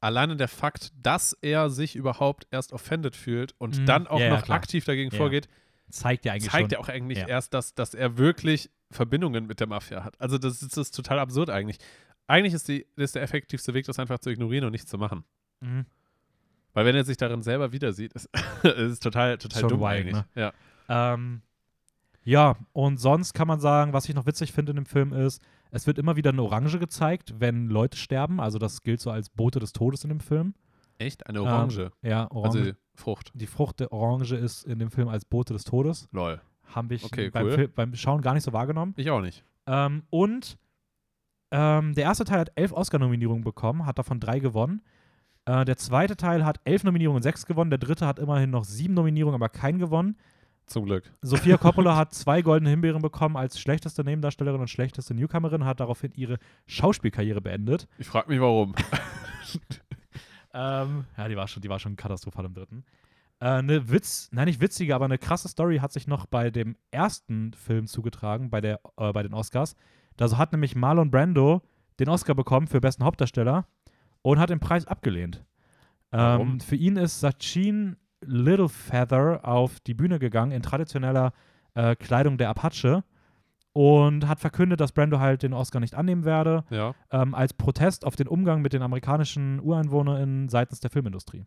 [0.00, 3.86] alleine der Fakt, dass er sich überhaupt erst offended fühlt und Mhm.
[3.86, 4.56] dann auch Ja, ja, noch klar.
[4.58, 5.16] aktiv dagegen Ja.
[5.16, 5.48] vorgeht,
[5.90, 7.28] zeigt ja eigentlich zeigt ja auch eigentlich Ja.
[7.28, 10.20] erst, dass, dass er wirklich Verbindungen mit der Mafia hat.
[10.20, 11.78] Also das ist, das ist total absurd eigentlich.
[12.26, 15.24] Eigentlich ist, die, ist der effektivste Weg, das einfach zu ignorieren und nichts zu machen.
[15.60, 15.84] Mhm.
[16.72, 18.28] Weil wenn er sich darin selber wieder sieht, ist,
[18.62, 20.14] ist es total, total Schon dumm wild, eigentlich.
[20.14, 20.24] ne?
[20.34, 20.52] Ja.
[20.88, 21.42] Ähm,
[22.30, 25.42] ja, und sonst kann man sagen, was ich noch witzig finde in dem Film ist,
[25.72, 28.40] es wird immer wieder eine Orange gezeigt, wenn Leute sterben.
[28.40, 30.54] Also das gilt so als Bote des Todes in dem Film.
[30.98, 31.26] Echt?
[31.26, 31.90] Eine Orange?
[32.02, 32.58] Ähm, ja, Orange.
[32.58, 33.32] Also Frucht.
[33.34, 36.08] die Frucht der Orange ist in dem Film als Bote des Todes.
[36.12, 36.40] Lol.
[36.72, 37.68] Haben wir Okay, beim, cool.
[37.68, 38.94] Beim Schauen gar nicht so wahrgenommen.
[38.96, 39.44] Ich auch nicht.
[39.66, 40.56] Ähm, und
[41.50, 44.82] ähm, der erste Teil hat elf Oscar-Nominierungen bekommen, hat davon drei gewonnen.
[45.46, 47.70] Äh, der zweite Teil hat elf Nominierungen und sechs gewonnen.
[47.70, 50.16] Der dritte hat immerhin noch sieben Nominierungen, aber keinen gewonnen.
[50.70, 51.12] Zum Glück.
[51.20, 56.12] Sophia Coppola hat zwei goldene Himbeeren bekommen als schlechteste Nebendarstellerin und schlechteste Newcomerin, hat daraufhin
[56.14, 57.88] ihre Schauspielkarriere beendet.
[57.98, 58.74] Ich frage mich, warum.
[60.52, 62.84] Ähm, ja, die war schon, die war schon katastrophal im dritten.
[63.38, 66.76] Äh, eine Witz, nein, nicht witzige, aber eine krasse Story hat sich noch bei dem
[66.90, 69.76] ersten Film zugetragen, bei, der, äh, bei den Oscars.
[70.16, 71.62] Da hat nämlich Marlon Brando
[72.00, 73.66] den Oscar bekommen für besten Hauptdarsteller
[74.22, 75.44] und hat den Preis abgelehnt.
[76.10, 76.54] Warum?
[76.54, 81.32] Ähm, für ihn ist Sachin Littlefeather auf die Bühne gegangen in traditioneller
[81.74, 83.04] äh, Kleidung der Apache
[83.72, 86.94] und hat verkündet, dass Brando halt den Oscar nicht annehmen werde Ja.
[87.10, 91.46] ähm, als Protest auf den Umgang mit den amerikanischen UreinwohnerInnen seitens der Filmindustrie.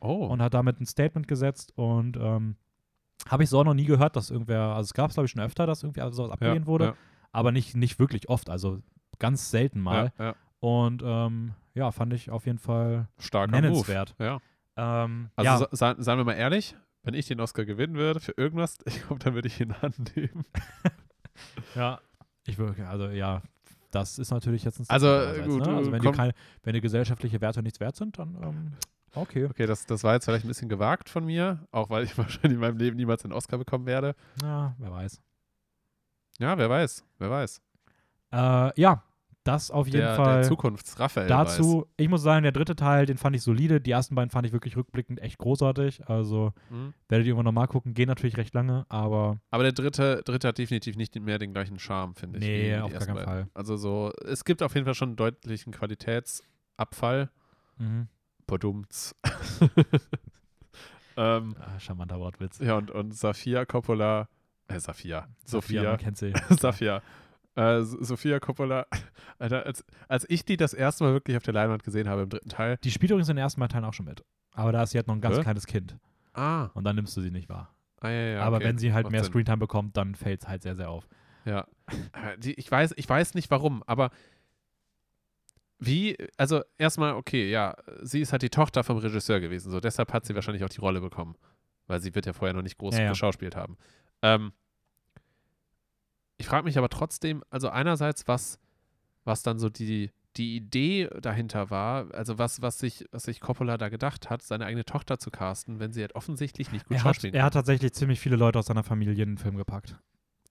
[0.00, 0.26] Oh.
[0.26, 2.56] Und hat damit ein Statement gesetzt und ähm,
[3.28, 5.30] habe ich so auch noch nie gehört, dass irgendwer, also es gab es glaube ich
[5.30, 6.94] schon öfter, dass irgendwie sowas abgelehnt ja, wurde, Ja,
[7.30, 8.80] aber nicht, nicht wirklich oft, also
[9.18, 10.12] ganz selten mal.
[10.58, 13.62] Und ähm, ja, fand ich auf jeden Fall Starker Move.
[13.62, 14.14] nennenswert.
[14.18, 14.40] Ja.
[14.76, 18.32] Ähm, Also ja, sa seien wir mal ehrlich, wenn ich den Oscar gewinnen würde für
[18.36, 20.44] irgendwas, ich glaube, dann würde ich ihn annehmen.
[21.74, 22.00] ja,
[22.46, 23.42] ich würde, also ja,
[23.90, 25.08] das ist natürlich jetzt ein Also,
[25.44, 25.76] gut, ne?
[25.76, 28.72] also wenn, die keine, wenn die gesellschaftliche Werte nichts wert sind, dann ähm,
[29.14, 29.46] okay.
[29.46, 32.54] Okay, das, das war jetzt vielleicht ein bisschen gewagt von mir, auch weil ich wahrscheinlich
[32.54, 34.14] in meinem Leben niemals einen Oscar bekommen werde.
[34.42, 35.20] Ja, wer weiß.
[36.38, 37.60] Ja, wer weiß, wer weiß.
[38.32, 39.02] Äh, ja,
[39.44, 40.40] das auf jeden Der, Fall.
[40.40, 43.80] der Zukunfts-Raphael Dazu, ich muss sagen, der dritte Teil, den fand ich solide.
[43.80, 46.08] Die ersten beiden fand ich wirklich rückblickend echt großartig.
[46.08, 46.70] Also weiß.
[46.70, 46.94] Mhm.
[47.08, 50.58] werdet ihr irgendwann nochmal gucken, gehen natürlich recht lange, aber Aber der dritte, dritte hat
[50.58, 52.44] definitiv nicht mehr den gleichen Charme, finde ich.
[52.44, 53.24] Nee, auf gar keinen beiden.
[53.28, 53.46] Fall.
[53.54, 57.30] Also so, es gibt auf jeden Fall schon einen deutlichen Qualitätsabfall.
[57.78, 58.08] mhm.
[58.46, 59.14] Badumts.
[61.16, 62.58] ähm, ah, charmanter Wortwitz.
[62.58, 64.28] ja, und, und Safia Coppola,
[64.68, 66.32] äh, Safia, Sophia, man kennt sie.
[66.50, 67.02] Safia,
[67.54, 68.86] äh, Sophia Coppola,
[69.38, 72.28] Alter, als, als ich die das erste Mal wirklich auf der Leinwand gesehen habe im
[72.28, 74.24] dritten Teil, Die spielt übrigens in den ersten beiden Teilen auch schon mit.
[74.52, 75.42] Aber da ist sie halt noch ein ganz Hä?
[75.42, 75.96] kleines Kind.
[76.34, 77.74] ah, Und dann nimmst du sie nicht wahr.
[78.00, 78.66] ah ja, ja, aber okay.
[78.66, 79.24] wenn sie halt Macht mehr.
[79.24, 81.08] Screentime bekommt, dann fällt es halt sehr, sehr auf.
[81.44, 81.66] Ja.
[82.38, 84.10] Die, ich, weiß, ich weiß nicht warum, aber
[85.78, 90.12] wie, also erstmal, okay, ja, sie ist halt die Tochter vom Regisseur gewesen, so deshalb
[90.12, 91.34] hat sie wahrscheinlich auch die Rolle bekommen,
[91.88, 93.08] weil sie wird ja vorher noch nicht groß ja.
[93.08, 93.76] geschauspielt haben.
[94.22, 94.52] Ähm,
[96.42, 98.58] ich frage mich aber trotzdem, also einerseits, was,
[99.24, 103.78] was dann so die, die Idee dahinter war, also was, was sich, was sich Coppola
[103.78, 107.04] da gedacht hat, seine eigene Tochter zu casten, wenn sie halt offensichtlich nicht gut Er
[107.04, 110.00] hat, schauspielen er hat tatsächlich ziemlich viele Leute aus seiner Familie in den Film gepackt.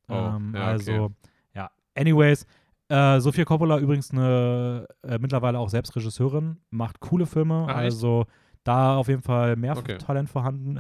[0.08, 1.14] Oh, ähm, ja, also, okay.
[1.56, 1.72] ja.
[1.94, 2.46] Anyways,
[2.88, 7.66] äh, Sophia Coppola übrigens eine äh, mittlerweile auch selbst Regisseurin, macht coole Filme.
[7.68, 7.76] Echt?
[7.76, 8.28] also
[8.64, 9.98] da auf jeden Fall mehr Okay.
[9.98, 10.80] Talent vorhanden.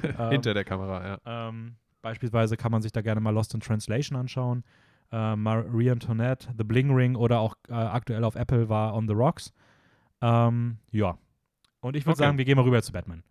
[0.00, 0.28] kann.
[0.32, 1.48] Hinter der Kamera, ja.
[1.48, 4.64] Ähm, beispielsweise kann man sich da gerne mal Lost in Translation anschauen.
[5.12, 9.14] Äh, Marie Antoinette, The Bling Ring oder auch äh, aktuell auf Apple war On the
[9.14, 9.52] Rocks.
[10.20, 11.18] Ähm, ja.
[11.80, 12.24] Und ich würde Okay.
[12.24, 13.22] sagen, wir gehen mal rüber zu Batman.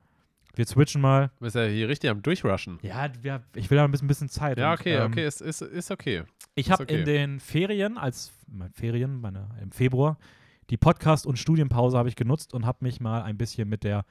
[0.55, 1.29] Wir switchen mal.
[1.37, 2.79] Du bist ja hier richtig am Durchrushen.
[2.81, 4.57] Ja, wir, ich will da ein bisschen, bisschen Zeit.
[4.57, 6.23] Ja, und, okay, ähm, okay, ist, ist, ist okay.
[6.55, 6.99] Ich habe okay.
[6.99, 10.17] in den Ferien, als meine Ferien, meine, im Februar,
[10.69, 14.03] die Podcast- und Studienpause habe ich genutzt und habe mich mal ein bisschen mit der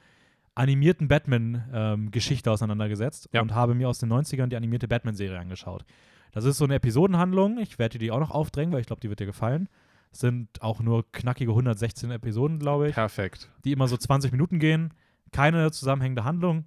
[0.55, 3.41] animierten Batman-Geschichte auseinandergesetzt Ja.
[3.41, 5.85] und habe mir aus den 90ern die animierte Batman-Serie angeschaut.
[6.31, 7.57] Das ist so eine Episodenhandlung.
[7.59, 9.67] Ich werde dir die auch noch aufdrängen, weil ich glaube, die wird dir gefallen.
[10.11, 13.49] Es sind auch nur knackige 116 Episoden, glaube ich, Perfekt.
[13.63, 14.93] die immer so 20 Minuten gehen.
[15.31, 16.65] Keine zusammenhängende Handlung,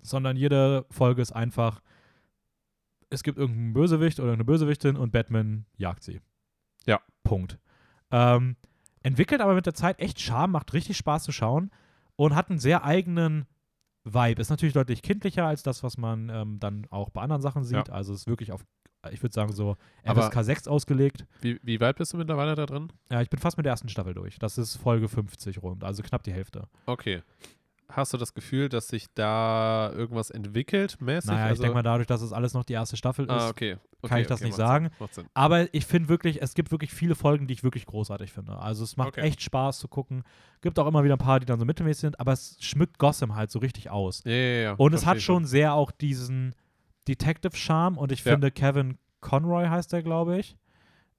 [0.00, 1.82] sondern jede Folge ist einfach,
[3.10, 6.20] es gibt irgendeinen Bösewicht oder eine Bösewichtin und Batman jagt sie.
[6.86, 7.00] Ja.
[7.24, 7.58] Punkt.
[8.12, 8.56] Ähm,
[9.02, 11.70] entwickelt aber mit der Zeit echt Charme, macht richtig Spaß zu schauen
[12.16, 13.46] und hat einen sehr eigenen
[14.04, 14.40] Vibe.
[14.40, 17.88] Ist natürlich deutlich kindlicher als das, was man ähm, dann auch bei anderen Sachen sieht.
[17.88, 17.94] Ja.
[17.94, 18.64] Also ist wirklich auf,
[19.10, 21.26] ich würde sagen, so Aber- FSK 6 ausgelegt.
[21.40, 22.88] Wie, wie weit bist du mittlerweile da drin?
[23.10, 24.38] Ja, ich bin fast mit der ersten Staffel durch.
[24.38, 26.68] Das ist Folge 50 rund, also knapp die Hälfte.
[26.86, 27.22] Okay.
[27.88, 31.30] Hast du das Gefühl, dass sich da irgendwas entwickelt, mäßig?
[31.30, 33.48] Naja, also, ich denke mal, dadurch, dass es alles noch die erste Staffel ist, Ah,
[33.48, 33.76] okay.
[34.02, 34.90] okay kann ich das okay, nicht sagen.
[35.12, 35.26] Sinn.
[35.34, 38.58] Aber ich finde wirklich, es gibt wirklich viele Folgen, die ich wirklich großartig finde.
[38.58, 40.24] Also es macht echt Spaß zu gucken.
[40.62, 43.36] Gibt auch immer wieder ein paar, die dann so mittelmäßig sind, aber es schmückt Gotham
[43.36, 44.22] halt so richtig aus.
[44.24, 44.72] Ja, ja, ja.
[44.72, 46.54] Und es hat schon sehr auch diesen
[47.06, 50.56] Detective-Charme und ich finde Kevin Conroy heißt der, glaube ich.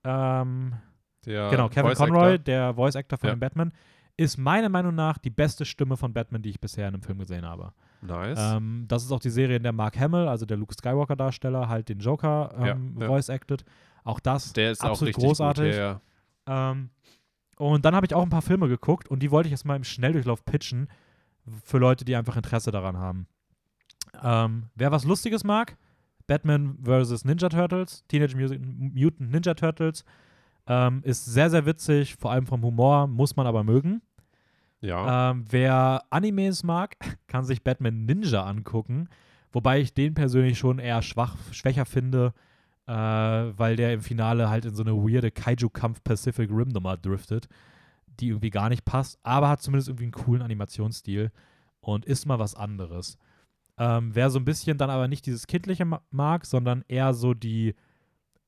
[0.04, 0.74] Ähm,
[1.26, 2.38] Der genau, Kevin Voice Conroy, Actor.
[2.40, 3.36] der Voice-Actor von Ja.
[3.36, 3.72] Batman,
[4.18, 7.20] ist meiner Meinung nach die beste Stimme von Batman, die ich bisher in einem Film
[7.20, 7.72] gesehen habe.
[8.02, 8.40] Nice.
[8.40, 11.90] Ähm, das ist auch die Serie, in der Mark Hamill, also der Luke Skywalker-Darsteller, halt
[11.90, 13.08] den Joker ähm, Ja, ja.
[13.08, 13.64] voice-acted.
[14.04, 15.72] Auch das der ist auch absolut richtig großartig.
[15.72, 15.76] Gut.
[15.76, 16.02] Ja,
[16.48, 16.72] ja.
[16.72, 16.90] Ähm,
[17.58, 19.76] und dann habe ich auch ein paar Filme geguckt und die wollte ich jetzt mal
[19.76, 20.88] im Schnelldurchlauf pitchen.
[21.64, 23.28] für Leute, die einfach Interesse daran haben.
[24.24, 25.78] Ähm, wer was Lustiges mag,
[26.28, 27.24] Batman vs.
[27.26, 30.04] Ninja Turtles, Teenage Mutant Ninja Turtles,
[30.68, 34.02] ähm, ist sehr, sehr witzig, vor allem vom Humor, muss man aber mögen.
[34.82, 35.32] Ja.
[35.32, 36.96] Ähm, wer Animes mag,
[37.28, 39.10] kann sich Batman Ninja angucken,
[39.52, 42.34] wobei ich den persönlich schon eher schwach, schwächer finde,
[42.86, 47.48] äh, weil der im Finale halt in so eine weirde Kaiju-Kampf Pacific Rim Nummer driftet,
[48.20, 51.32] die irgendwie gar nicht passt, aber hat zumindest irgendwie einen coolen Animationsstil
[51.80, 53.18] und ist mal was anderes.
[53.78, 57.34] Ähm, wer so ein bisschen dann aber nicht dieses Kindliche ma mag, sondern eher so
[57.34, 57.76] die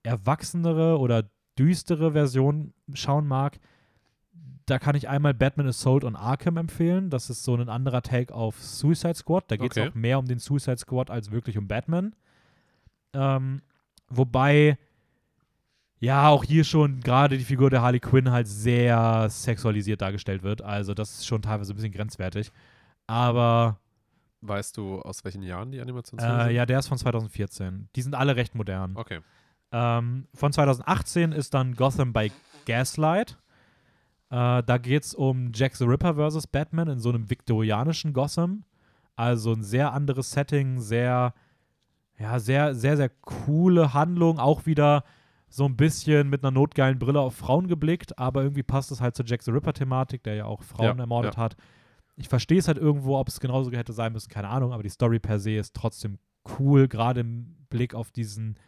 [0.03, 3.59] erwachsenere oder düstere Version schauen mag,
[4.70, 7.09] da kann ich einmal Batman Assault on Arkham empfehlen.
[7.09, 9.45] Das ist so ein anderer Take auf Suicide Squad.
[9.49, 9.89] Da geht es Okay.
[9.89, 12.15] auch mehr um den Suicide Squad als wirklich um Batman.
[13.13, 13.61] Ähm,
[14.07, 14.78] wobei,
[15.99, 20.61] ja, auch hier schon gerade die Figur der Harley Quinn halt sehr sexualisiert dargestellt wird.
[20.61, 22.51] Also, das ist schon teilweise ein bisschen grenzwertig.
[23.07, 23.80] Aber
[24.41, 26.55] Weißt du, aus welchen Jahren die Animationsfilme äh, sind?
[26.55, 27.89] ja, der ist von 2014.
[27.95, 28.95] Die sind alle recht modern.
[28.95, 29.20] Okay.
[29.74, 32.32] Ähm, von 2018 ist dann Gotham by
[32.65, 33.38] Gaslight.
[34.30, 38.63] Äh, da geht es um Jack the Ripper versus Batman in so einem viktorianischen Gotham.
[39.15, 41.34] Also ein sehr anderes Setting, sehr,
[42.17, 44.39] ja, sehr, sehr, sehr coole Handlung.
[44.39, 45.03] Auch wieder
[45.49, 49.15] so ein bisschen mit einer notgeilen Brille auf Frauen geblickt, aber irgendwie passt es halt
[49.15, 51.41] zur Jack the Ripper-Thematik, der ja auch Frauen Ja, ermordet ja.
[51.41, 51.57] hat.
[52.15, 54.89] Ich verstehe es halt irgendwo, ob es genauso hätte sein müssen, keine Ahnung, aber die
[54.89, 56.19] Story per se ist trotzdem
[56.59, 58.59] cool, gerade im Blick auf diesen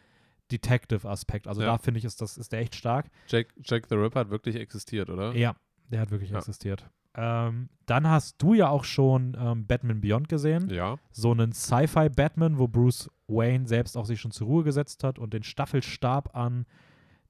[0.52, 1.48] Detective-Aspekt.
[1.48, 1.68] Also Ja.
[1.68, 3.06] da finde ich, ist, das, ist der echt stark.
[3.28, 5.34] Jack, Jack the Ripper hat wirklich existiert, oder?
[5.34, 5.54] Ja,
[5.90, 6.38] der hat wirklich Ja.
[6.38, 6.88] existiert.
[7.14, 10.70] Ähm, dann hast du ja auch schon ähm, Batman Beyond gesehen.
[10.70, 10.96] Ja.
[11.10, 15.34] So einen Sci-Fi-Batman, wo Bruce Wayne selbst auch sich schon zur Ruhe gesetzt hat und
[15.34, 16.64] den Staffelstab an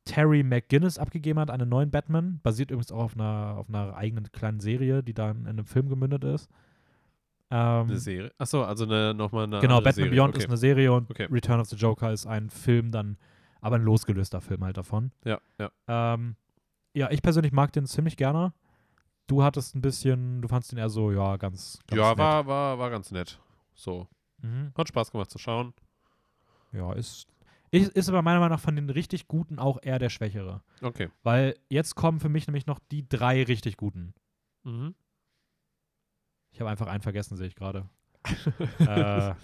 [0.04, 2.40] Terry McGinnis abgegeben hat, einen neuen Batman.
[2.42, 5.88] Basiert übrigens auch auf einer, auf einer eigenen kleinen Serie, die dann in einem Film
[5.88, 6.48] gemündet ist.
[7.55, 8.32] Ähm, Eine Serie.
[8.38, 9.61] Achso, also eine, nochmal eine.
[9.61, 10.11] Genau, Batman Serie.
[10.12, 10.38] Beyond okay.
[10.38, 11.28] ist eine Serie und Okay.
[11.30, 13.18] Return of the Joker ist ein Film dann,
[13.61, 15.12] aber ein losgelöster Film halt davon.
[15.24, 15.70] Ja, ja.
[15.86, 16.36] Ähm,
[16.94, 18.55] ja, ich persönlich mag den ziemlich gerne.
[19.26, 22.18] Du hattest ein bisschen, du fandst den eher so, ja, ganz, ganz Ja, nett.
[22.18, 23.38] war, war, war ganz nett.
[23.74, 24.09] So.
[24.38, 24.72] Mhm.
[24.74, 25.74] Hat Spaß gemacht zu schauen.
[26.72, 27.26] Ja, ist,
[27.70, 30.62] ist, ist aber meiner Meinung nach von den richtig Guten auch eher der Schwächere.
[30.80, 31.11] Okay.
[31.22, 34.14] Weil jetzt kommen für mich nämlich noch die drei richtig Guten.
[34.64, 34.94] Mhm.
[36.62, 37.88] Ich habe einfach einen vergessen, sehe ich gerade.
[38.78, 39.34] äh,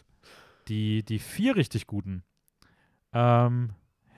[0.68, 2.22] die, die vier richtig Guten.
[3.12, 3.70] Ähm,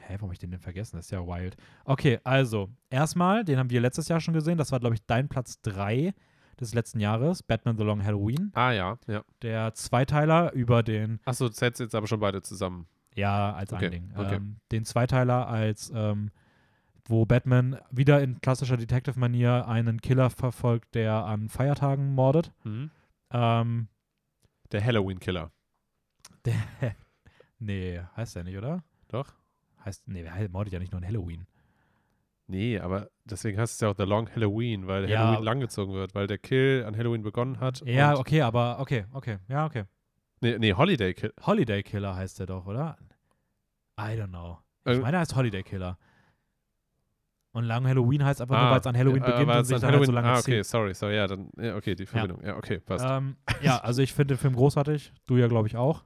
[0.06, 0.96] hä, warum hab ich den denn vergessen?
[0.96, 1.56] Das ist ja wild.
[1.86, 4.58] Okay, also, erstmal, den haben wir letztes Jahr schon gesehen.
[4.58, 6.12] Das war, glaube ich, dein Platz 3
[6.60, 8.50] des letzten Jahres, Batman The Long Halloween.
[8.52, 9.24] Ah, ja, ja.
[9.40, 12.86] Der Zweiteiler über den, Achso, zählst jetzt aber schon beide zusammen.
[13.14, 14.12] ja, als Okay, ein Ding.
[14.14, 14.34] okay.
[14.34, 16.30] Ähm, den Zweiteiler als, ähm,
[17.10, 22.52] wo Batman wieder in klassischer Detective-Manier einen Killer verfolgt, der an Feiertagen mordet.
[22.64, 22.90] Mhm.
[23.32, 23.88] Ähm,
[24.72, 25.50] Der Halloween-Killer.
[26.44, 26.54] Der,
[27.58, 28.82] nee, heißt der nicht, oder?
[29.08, 29.34] Doch?
[29.84, 31.46] Heißt, nee, wer mordet ja nicht nur an Halloween.
[32.46, 35.20] Nee, aber deswegen heißt es ja auch The Long Halloween, weil Ja.
[35.26, 37.82] Halloween langgezogen wird, weil der Kill an Halloween begonnen hat.
[37.86, 39.84] Ja, okay, aber okay, okay, ja, okay.
[40.40, 41.32] Nee, nee, Holiday Kill.
[41.46, 42.96] Holiday Killer heißt der doch, oder?
[43.98, 44.58] I don't know.
[44.84, 45.98] Ich Irg- meine, er heißt Holiday Killer.
[47.52, 49.74] Und Lang Halloween heißt einfach nur, Ah, weil es an Halloween ja, beginnt und sich
[49.74, 50.66] an dann halt so lange Ah, okay, zieht.
[50.66, 52.44] sorry, sorry, ja, dann, ja, okay, die Verbindung.
[52.44, 53.04] Ja, okay, passt.
[53.08, 55.12] Ähm, ja, also ich finde den Film großartig.
[55.26, 56.04] Du ja, glaube ich, auch.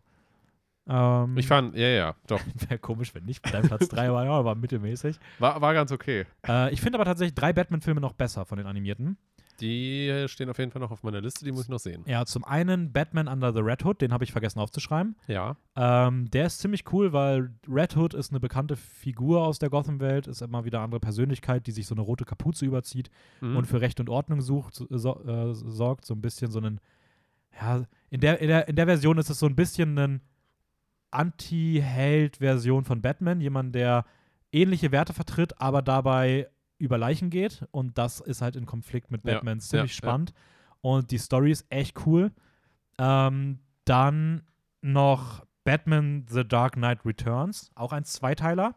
[0.88, 2.40] Ähm, ich fand, ja, ja, doch.
[2.68, 3.44] Wäre komisch, wenn nicht.
[3.52, 5.18] Dein Platz 3 war ja, war mittelmäßig.
[5.38, 6.24] War, war ganz okay.
[6.46, 9.18] Äh, ich finde aber tatsächlich drei Batman-Filme noch besser von den animierten.
[9.60, 12.02] Die stehen auf jeden Fall noch auf meiner Liste, die muss ich noch sehen.
[12.06, 15.16] Ja, zum einen Batman Under the Red Hood, den habe ich vergessen aufzuschreiben.
[15.28, 15.56] Ja.
[15.76, 20.26] Ähm, der ist ziemlich cool, weil Red Hood ist eine bekannte Figur aus der Gotham-Welt,
[20.26, 23.56] ist immer wieder eine andere Persönlichkeit, die sich so eine rote Kapuze überzieht Mhm.
[23.56, 26.04] und für Recht und Ordnung sucht, so, äh, sorgt.
[26.04, 26.80] So ein bisschen so einen,
[27.60, 30.20] ja, in der, in, der, in der Version ist es so ein bisschen eine
[31.10, 34.04] Anti-Held-Version von Batman, jemand, der
[34.52, 36.48] ähnliche Werte vertritt, aber dabei
[36.84, 40.32] über Leichen geht und das ist halt in Konflikt mit Ja, Batman ziemlich ja, spannend
[40.80, 42.30] und die Story ist echt cool.
[42.98, 44.42] Ähm, dann
[44.82, 48.76] noch Batman The Dark Knight Returns, auch ein Zweiteiler,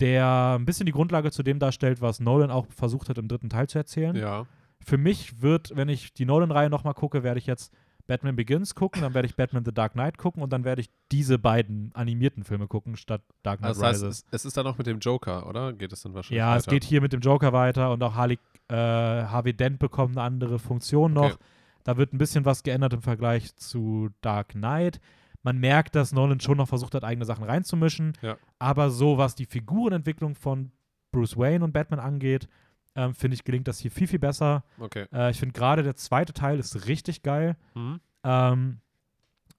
[0.00, 3.50] der ein bisschen die Grundlage zu dem darstellt, was Nolan auch versucht hat, im dritten
[3.50, 4.16] Teil zu erzählen.
[4.16, 4.46] Ja.
[4.80, 7.72] Für mich wird, wenn ich die Nolan-Reihe nochmal gucke, werde ich jetzt
[8.06, 10.90] Batman Begins gucken, dann werde ich Batman The Dark Knight gucken und dann werde ich
[11.10, 14.24] diese beiden animierten Filme gucken, statt Dark Knight das heißt, Rises.
[14.30, 15.72] es, es ist dann auch mit dem Joker, oder?
[15.72, 16.76] Geht es dann wahrscheinlich Ja, es weiter?
[16.76, 18.38] geht hier mit dem Joker weiter und auch Harley,
[18.68, 21.34] äh, Harvey Dent bekommt eine andere Funktion noch.
[21.34, 21.44] Okay.
[21.84, 25.00] Da wird ein bisschen was geändert im Vergleich zu Dark Knight.
[25.42, 28.12] Man merkt, dass Nolan schon noch versucht hat, eigene Sachen reinzumischen.
[28.22, 28.36] Ja.
[28.60, 30.70] Aber so, was die Figurenentwicklung von
[31.10, 32.48] Bruce Wayne und Batman angeht,
[32.94, 34.64] ähm, finde ich, gelingt das hier viel, viel besser.
[34.78, 35.06] Okay.
[35.12, 37.56] Äh, ich finde gerade der zweite Teil ist richtig geil.
[37.74, 38.00] Hm?
[38.24, 38.80] Ähm,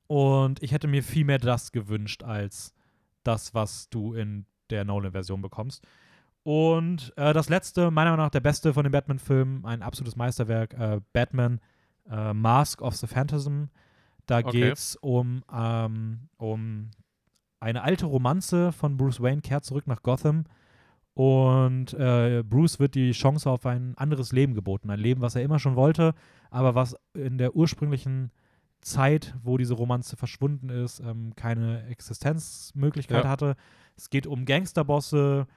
[0.07, 2.73] und ich hätte mir viel mehr das gewünscht als
[3.23, 5.85] das, was du in der Nolan-Version bekommst.
[6.43, 10.73] Und äh, das letzte, meiner Meinung nach der beste von den Batman-Filmen, ein absolutes Meisterwerk,
[10.73, 11.59] äh, Batman
[12.09, 13.65] äh, Mask of the Phantasm.
[14.25, 14.51] Da Okay.
[14.51, 16.91] geht es um, ähm, um
[17.61, 20.43] eine alte Romanze von Bruce Wayne, kehrt zurück nach Gotham.
[21.13, 24.89] Und äh, Bruce wird die Chance auf ein anderes Leben geboten.
[24.89, 26.15] Ein Leben, was er immer schon wollte,
[26.49, 28.31] aber was in der ursprünglichen
[28.81, 33.29] Zeit, wo diese Romanze verschwunden ist, ähm, keine Existenzmöglichkeit Ja.
[33.29, 33.55] hatte.
[33.95, 35.47] Es geht um Gangsterbosse,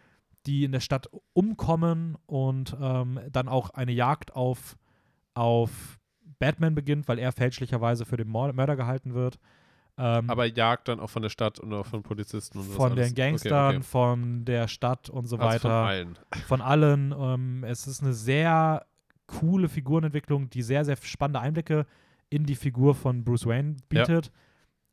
[0.45, 4.77] die in der Stadt umkommen und ähm, dann auch eine Jagd auf,
[5.35, 5.99] auf
[6.39, 9.39] Batman beginnt, weil er fälschlicherweise für den Mörder gehalten wird.
[9.99, 13.07] Ähm, Aber Jagd dann auch von der Stadt und auch von Polizisten und von sowas
[13.09, 13.15] den.
[13.15, 13.85] Gangstern, Okay, okay.
[13.87, 16.19] von der Stadt und so Also weiter von allen.
[16.47, 17.15] von allen.
[17.19, 18.85] Ähm, es ist eine sehr
[19.27, 21.87] coole Figurenentwicklung, die sehr, sehr spannende Einblicke
[22.29, 24.31] in die Figur von Bruce Wayne bietet.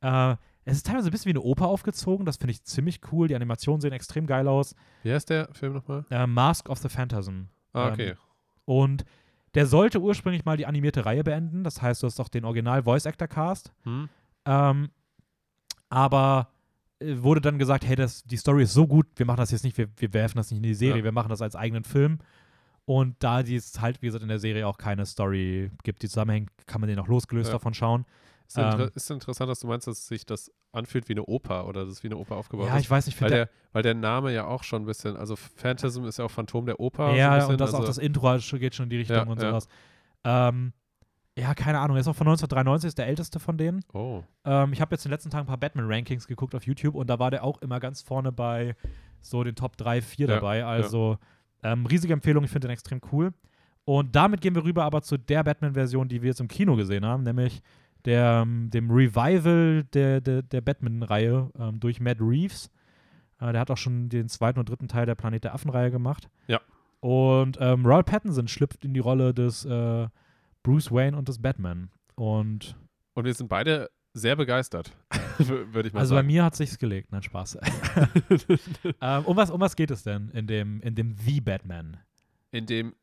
[0.01, 0.36] Äh,
[0.66, 3.28] es ist teilweise ein bisschen wie eine Oper aufgezogen, das finde ich ziemlich cool.
[3.28, 4.74] Die Animationen sehen extrem geil aus.
[5.04, 6.06] Wie heißt der Film nochmal?
[6.10, 7.47] Äh, Mask of the Phantasm.
[7.74, 8.14] Ah, Ähm, okay.
[8.66, 9.04] Und
[9.56, 11.64] der sollte ursprünglich mal die animierte Reihe beenden.
[11.66, 13.74] Das heißt, du hast auch den Original-Voice-Actor-Cast.
[13.84, 14.08] Hm?
[14.46, 14.89] Ähm,
[15.89, 16.50] aber
[17.00, 19.64] äh, wurde dann gesagt, hey, das, die Story ist so gut, wir machen das jetzt
[19.64, 21.04] nicht, wir, wir werfen das nicht in die Serie, Ja.
[21.04, 22.20] wir machen das als eigenen Film.
[22.86, 26.50] Und da es halt, wie gesagt, in der Serie auch keine Story gibt, die zusammenhängt,
[26.68, 27.54] kann man den auch losgelöst Ja.
[27.54, 28.06] davon schauen.
[28.48, 31.66] Ist, inter ähm, ist interessant, dass du meinst, dass sich das anfühlt wie eine Oper
[31.68, 32.82] oder dass es wie eine Oper aufgebaut Ja, ist.
[32.82, 35.36] ich weiß nicht, weil, finde der, weil der Name ja auch schon ein bisschen, also
[35.38, 37.10] Phantasm ist ja auch Phantom der Oper.
[37.12, 39.16] so Ja, bisschen, und das also, auch das Intro halt geht schon in die Richtung
[39.16, 39.68] Ja, und sowas.
[40.26, 40.74] Ähm,
[41.38, 43.84] ja, keine Ahnung, er ist auch von 1993, ist der älteste von denen.
[43.94, 46.96] Oh, Ähm, ich habe jetzt in den letzten Tagen ein paar Batman-Rankings geguckt auf YouTube
[46.96, 48.76] und da war der auch immer ganz vorne bei
[49.22, 50.64] so den Top 3, 4 Ja, dabei.
[50.66, 51.18] Also
[51.64, 53.34] ähm, riesige Empfehlung, ich finde den extrem cool.
[53.86, 57.06] Und damit gehen wir rüber aber zu der Batman-Version, die wir jetzt im Kino gesehen
[57.06, 57.62] haben, nämlich
[58.06, 62.70] der, ähm, dem Revival der, der, der Batman-Reihe ähm, durch Matt Reeves.
[63.40, 66.30] Äh, der hat auch schon den zweiten und dritten Teil der Planet der Affen-Reihe gemacht.
[66.48, 66.62] Ja.
[67.00, 70.08] Und ähm, Robert Pattinson schlüpft in die Rolle des äh,
[70.64, 71.89] Bruce Wayne und des Batman.
[72.16, 72.76] Und
[73.14, 74.91] und wir sind beide sehr begeistert,
[75.39, 76.28] wür- würde ich mal also bei sagen.
[76.28, 77.57] mir hat sich's gelegt, nein Spaß.
[79.01, 81.97] ähm, um, was, um was geht es denn in dem, in dem The Batman?
[82.51, 82.93] In dem,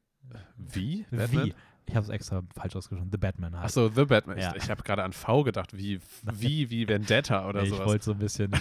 [0.56, 1.04] wie?
[1.10, 1.54] Wie?
[1.86, 3.08] Ich habe es extra falsch ausgesprochen.
[3.10, 3.76] The Batman heißt.
[3.76, 4.38] Achso, The Batman.
[4.38, 4.54] Ja.
[4.54, 7.86] Ich, ich habe gerade an V gedacht, wie, wie, wie Vendetta oder Nee, ich sowas.
[7.88, 8.52] wollte so ein bisschen.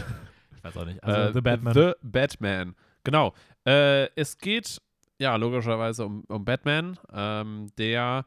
[0.57, 1.03] ich weiß auch nicht.
[1.03, 1.73] Also Äh, The Batman.
[1.75, 2.75] The Batman.
[3.03, 3.33] Genau.
[3.67, 4.81] Äh, es geht
[5.19, 8.25] ja logischerweise um, um Batman, ähm, der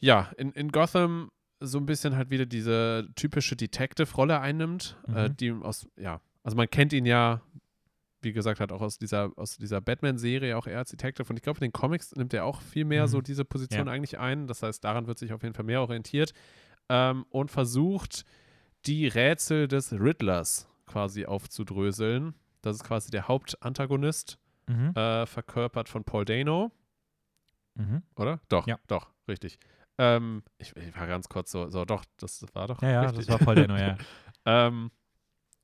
[0.00, 1.30] ja in, in Gotham
[1.60, 5.36] so ein bisschen halt wieder diese typische Detective-Rolle einnimmt, äh, Mhm.
[5.36, 7.42] die ihm aus, ja, also man kennt ihn ja,
[8.22, 11.42] wie gesagt, halt auch aus dieser, aus dieser Batman-Serie auch eher als Detective und ich
[11.42, 13.08] glaube, in den Comics nimmt er auch viel mehr Mhm.
[13.08, 13.92] so diese Position Ja.
[13.92, 14.46] eigentlich ein.
[14.46, 16.32] Das heißt, daran wird sich auf jeden Fall mehr orientiert
[16.88, 18.24] ähm, und versucht,
[18.86, 22.34] die Rätsel des Riddlers quasi aufzudröseln.
[22.62, 24.92] Das ist quasi der Hauptantagonist, mhm.
[24.96, 26.72] äh, verkörpert von Paul Dano,
[27.74, 28.02] Mhm.
[28.16, 28.40] oder?
[28.48, 28.78] Doch, Ja.
[28.86, 29.58] doch, richtig.
[30.02, 33.28] Ähm, ich, ich war ganz kurz so, so, doch, das war doch Ja, ja, das
[33.28, 33.98] war voll Dano, ja.
[34.46, 34.90] Ähm,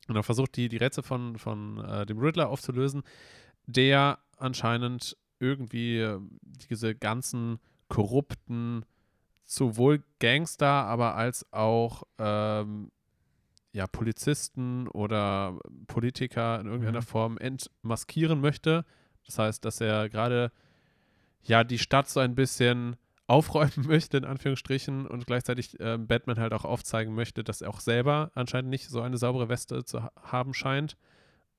[0.09, 3.03] und er versucht, die, die Rätsel von, von äh, dem Riddler aufzulösen,
[3.67, 6.21] der anscheinend irgendwie äh,
[6.71, 7.59] diese ganzen
[7.89, 8.85] korrupten,
[9.43, 12.91] sowohl Gangster, aber als auch ähm,
[13.73, 17.07] ja, Polizisten oder Politiker in irgendeiner Mhm.
[17.07, 18.85] Form entmaskieren möchte.
[19.25, 20.53] Das heißt, dass er gerade
[21.43, 22.97] ja die Stadt so ein bisschen
[23.27, 27.81] aufräumen möchte, in Anführungsstrichen, und gleichzeitig ähm, Batman halt auch aufzeigen möchte, dass er auch
[27.81, 30.97] selber anscheinend nicht so eine saubere Weste zu ha haben scheint.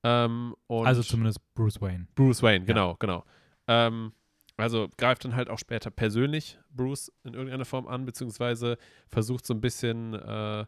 [0.02, 0.54] Ähm,
[0.86, 2.06] Also zumindest Bruce Wayne.
[2.14, 3.24] Bruce Wayne, genau, genau.
[3.66, 4.12] Ähm,
[4.56, 8.76] also greift dann halt auch später persönlich Bruce in irgendeiner Form an, beziehungsweise
[9.08, 10.66] versucht so ein bisschen äh,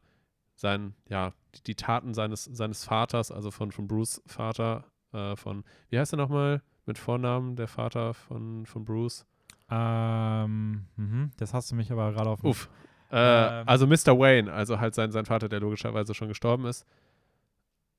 [0.55, 5.65] sein, ja, die, die Taten seines, seines Vaters, also von, von Bruce Vater, äh, von,
[5.89, 9.27] wie heißt er nochmal mit Vornamen, der Vater von, von Bruce?
[9.71, 11.31] Ähm, mhm.
[11.39, 12.43] Das hast du mich aber gerade auf.
[12.45, 12.69] Uff.
[13.11, 13.69] Äh, Ähm.
[13.69, 14.19] also Mr.
[14.19, 16.87] Wayne, also halt sein, sein Vater, der logischerweise schon gestorben ist.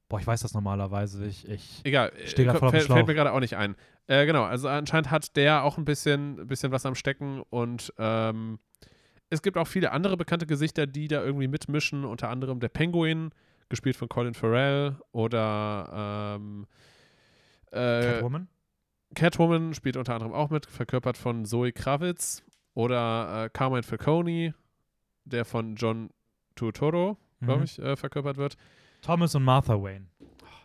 [0.07, 1.26] Boah, ich weiß das normalerweise.
[1.26, 3.76] Ich, ich Egal, äh, voll auf dem fällt, fällt mir gerade auch nicht ein.
[4.07, 8.59] Äh, genau, also anscheinend hat der auch ein bisschen, bisschen was am Stecken und ähm,
[9.30, 13.32] es gibt auch viele andere bekannte Gesichter, die da irgendwie mitmischen, unter anderem der Penguin,
[13.69, 16.67] gespielt von Colin Farrell oder ähm,
[17.72, 18.49] äh, Catwoman?
[19.16, 22.43] Catwoman spielt unter anderem auch mit, verkörpert von Zoe Kravitz
[22.74, 24.53] oder äh, Carmine Falcone,
[25.26, 26.09] der von John
[26.55, 27.64] Turturro, glaube Mhm.
[27.66, 28.55] ich, äh, verkörpert wird.
[29.01, 30.05] Thomas und Martha Wayne.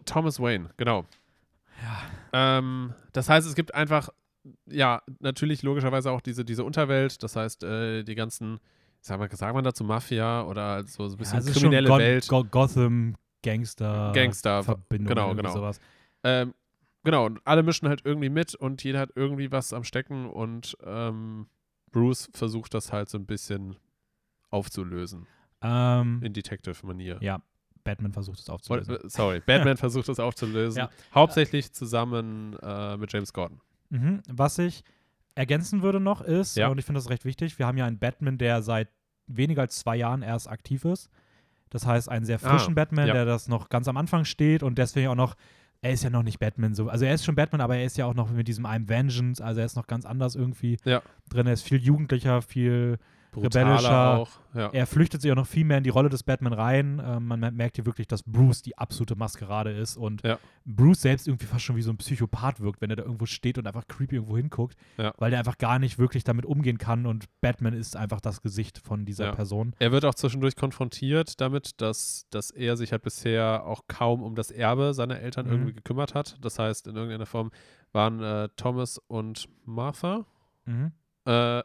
[0.04, 1.04] Thomas Wayne, genau.
[1.82, 2.58] Ja.
[2.58, 4.10] Ähm, das heißt, es gibt einfach
[4.66, 8.60] ja, natürlich logischerweise auch diese, diese Unterwelt, das heißt, äh, die ganzen,
[9.00, 12.28] sagen wir, sagen wir dazu Mafia oder so, so ein bisschen Ja, kriminelle Welt.
[12.28, 15.52] Go Gotham, Gangster, Gangster, Verbindung, genau, genau.
[15.52, 15.80] sowas.
[16.22, 16.54] Ähm,
[17.06, 20.76] genau, und alle mischen halt irgendwie mit und jeder hat irgendwie was am Stecken und
[20.84, 21.46] ähm,
[21.92, 23.76] Bruce versucht das halt so ein bisschen
[24.50, 25.26] aufzulösen
[25.62, 27.18] Ähm, in Detective-Manier.
[27.20, 27.40] ja,
[27.84, 28.96] Batman versucht es aufzulösen.
[28.96, 30.78] Äh, Sorry, Batman versucht das aufzulösen.
[30.82, 30.90] Ja.
[31.14, 33.60] Hauptsächlich zusammen äh, mit James Gordon.
[33.90, 34.22] Mhm.
[34.28, 34.82] Was ich
[35.34, 36.68] ergänzen würde noch ist, Ja.
[36.68, 38.88] und ich finde das recht wichtig, wir haben ja einen Batman, der seit
[39.26, 41.10] weniger als zwei Jahren erst aktiv ist.
[41.70, 43.12] Das heißt, einen sehr frischen Ah, Batman, ja.
[43.14, 45.34] der das noch ganz am Anfang steht und deswegen auch noch,
[45.86, 46.88] er ist ja noch nicht Batman so.
[46.88, 49.42] Also er ist schon Batman, aber er ist ja auch noch mit diesem I'm Vengeance,
[49.42, 51.02] also er ist noch ganz anders irgendwie Ja.
[51.30, 51.46] drin.
[51.46, 52.98] Er ist viel jugendlicher, viel
[53.42, 54.18] Brutaler Rebellischer.
[54.18, 54.30] auch.
[54.54, 54.68] Ja.
[54.72, 57.00] er flüchtet sich auch noch viel mehr in die Rolle des Batman rein.
[57.04, 60.38] Ähm, man mer- merkt hier wirklich, dass Bruce die absolute Maskerade ist und Ja.
[60.64, 63.58] Bruce selbst irgendwie fast schon wie so ein Psychopath wirkt, wenn er da irgendwo steht
[63.58, 65.12] und einfach creepy irgendwo hinguckt, Ja.
[65.18, 68.78] weil der einfach gar nicht wirklich damit umgehen kann und Batman ist einfach das Gesicht
[68.78, 69.26] von dieser.
[69.32, 69.74] Person.
[69.78, 74.34] Er wird auch zwischendurch konfrontiert damit, dass, dass er sich halt bisher auch kaum um
[74.34, 75.52] das Erbe seiner Eltern Mhm.
[75.52, 76.36] irgendwie gekümmert hat.
[76.40, 77.50] Das heißt, in irgendeiner Form
[77.92, 80.24] waren äh, Thomas und Martha.
[80.64, 80.92] Mhm.
[81.26, 81.62] Äh,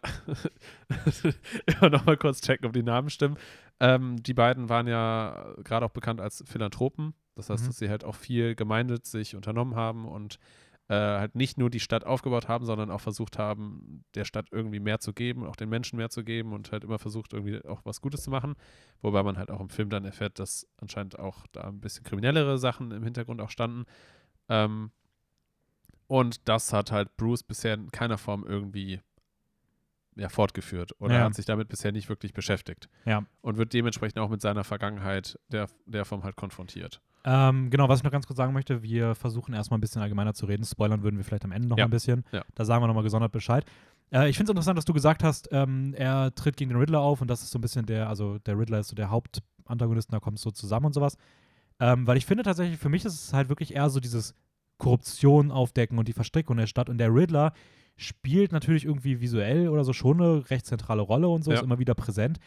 [1.79, 3.37] immer noch mal kurz checken, ob die Namen stimmen.
[3.79, 7.13] Ähm, die beiden waren ja gerade auch bekannt als Philanthropen.
[7.35, 7.67] Das heißt, Mhm.
[7.67, 10.37] dass sie halt auch viel gemeinnützig unternommen haben und
[10.89, 14.79] äh, halt nicht nur die Stadt aufgebaut haben, sondern auch versucht haben, der Stadt irgendwie
[14.81, 17.81] mehr zu geben, auch den Menschen mehr zu geben und halt immer versucht, irgendwie auch
[17.85, 18.55] was Gutes zu machen.
[19.01, 22.57] Wobei man halt auch im Film dann erfährt, dass anscheinend auch da ein bisschen kriminellere
[22.57, 23.85] Sachen im Hintergrund auch standen.
[24.49, 24.91] Ähm,
[26.07, 28.99] und das hat halt Bruce bisher in keiner Form irgendwie
[30.15, 31.23] ja, fortgeführt oder Ja.
[31.25, 32.89] hat sich damit bisher nicht wirklich beschäftigt.
[33.05, 33.23] Ja.
[33.41, 37.01] Und wird dementsprechend auch mit seiner Vergangenheit der, der Form halt konfrontiert.
[37.23, 40.33] Ähm, genau, was ich noch ganz kurz sagen möchte, wir versuchen erstmal ein bisschen allgemeiner
[40.33, 40.65] zu reden.
[40.65, 41.85] Spoilern würden wir vielleicht am Ende noch Ja.
[41.85, 42.25] ein bisschen.
[42.31, 42.43] Ja.
[42.55, 43.63] Da sagen wir nochmal gesondert Bescheid.
[44.11, 46.99] Äh, ich finde es interessant, dass du gesagt hast, ähm, er tritt gegen den Riddler
[46.99, 50.11] auf und das ist so ein bisschen der, also der Riddler ist so der Hauptantagonist,
[50.11, 51.15] da kommt es so zusammen und sowas.
[51.79, 54.35] Ähm, weil ich finde tatsächlich, für mich ist es halt wirklich eher so dieses
[54.77, 56.89] Korruption aufdecken und die Verstrickung der Stadt.
[56.89, 57.53] Und der Riddler
[58.01, 61.57] spielt natürlich irgendwie visuell oder so schon eine recht zentrale Rolle und so, Ja.
[61.57, 62.39] ist immer wieder präsent.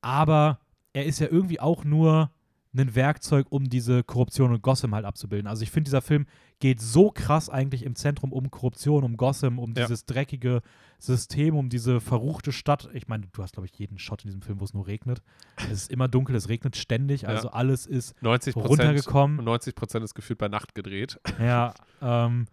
[0.00, 0.58] Aber
[0.92, 2.30] er ist ja irgendwie auch nur
[2.78, 5.46] ein Werkzeug, um diese Korruption und Gotham halt abzubilden.
[5.46, 6.26] Also ich finde, dieser Film
[6.60, 9.84] geht so krass eigentlich im Zentrum um Korruption, um Gotham, um Ja.
[9.86, 10.60] dieses dreckige
[10.98, 12.90] System, um diese verruchte Stadt.
[12.92, 15.22] Ich meine, du hast, glaube ich, jeden Shot in diesem Film, wo es nur regnet.
[15.70, 17.28] Es ist immer dunkel, es regnet ständig, Ja.
[17.30, 19.42] also alles ist 90 Prozent runtergekommen.
[19.42, 21.18] 90 Prozent ist gefühlt bei Nacht gedreht.
[21.40, 22.46] Ja, ähm,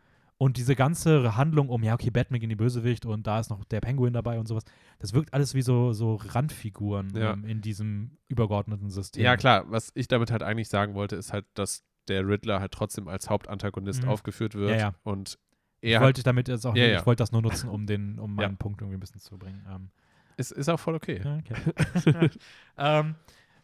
[0.44, 3.64] und diese ganze Handlung um, ja, okay, Batman gegen die Bösewicht und da ist noch
[3.64, 4.66] der Penguin dabei und sowas,
[5.00, 7.32] das wirkt alles wie so, so Randfiguren Ja.
[7.34, 9.24] ähm, in diesem übergeordneten System.
[9.24, 9.64] Ja, klar.
[9.72, 13.30] Was ich damit halt eigentlich sagen wollte, ist halt, dass der Riddler halt trotzdem als
[13.30, 14.10] Hauptantagonist Mhm.
[14.10, 14.72] aufgeführt wird.
[14.72, 14.96] Ja, ja.
[15.04, 15.40] Und
[15.80, 17.86] Ich er hat, wollte damit jetzt auch Ja, nicht, ich wollte das nur nutzen, um
[17.88, 19.66] den, um meinen Punkt irgendwie ein bisschen zu bringen.
[19.74, 19.92] Ähm,
[20.36, 21.22] ist, ist auch voll okay.
[21.40, 22.30] okay.
[22.78, 23.16] ähm,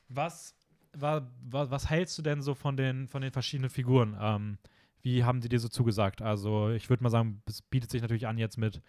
[0.07, 0.55] was,
[0.93, 4.15] wa, wa, was hältst du denn so von den, von den verschiedenen Figuren?
[4.19, 4.57] Ähm,
[5.01, 6.21] wie haben die dir so zugesagt?
[6.21, 8.81] Also, ich würde mal sagen, es bietet sich natürlich an, jetzt mit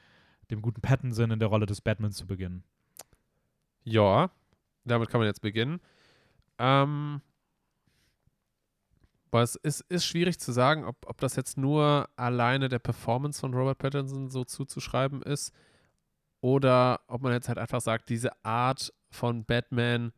[0.51, 2.65] dem guten Pattinson in der Rolle des Batmans zu beginnen.
[3.85, 4.31] Ja,
[4.85, 5.81] damit kann man jetzt beginnen.
[6.59, 7.23] Ähm,
[9.31, 13.41] aber es ist, ist schwierig zu sagen, ob, ob das jetzt nur alleine der Performance
[13.41, 15.55] von Robert Pattinson so zuzuschreiben ist
[16.41, 20.13] oder ob man jetzt halt einfach sagt, diese Art von Batman,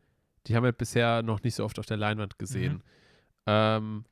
[0.47, 2.73] die haben wir bisher noch nicht so oft auf der Leinwand gesehen.
[2.73, 2.81] Mhm.
[3.45, 4.05] Ähm,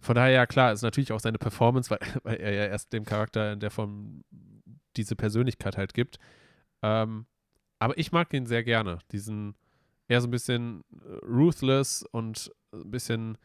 [0.00, 3.04] von daher, ja klar, ist natürlich auch seine Performance, weil, weil er ja erst dem
[3.04, 4.22] Charakter in der Form
[4.96, 6.18] diese Persönlichkeit halt gibt.
[6.82, 7.26] Ähm,
[7.78, 8.98] aber ich mag ihn sehr gerne.
[9.12, 9.54] Diesen
[10.08, 13.38] eher so ein bisschen äh, ruthless und ein bisschen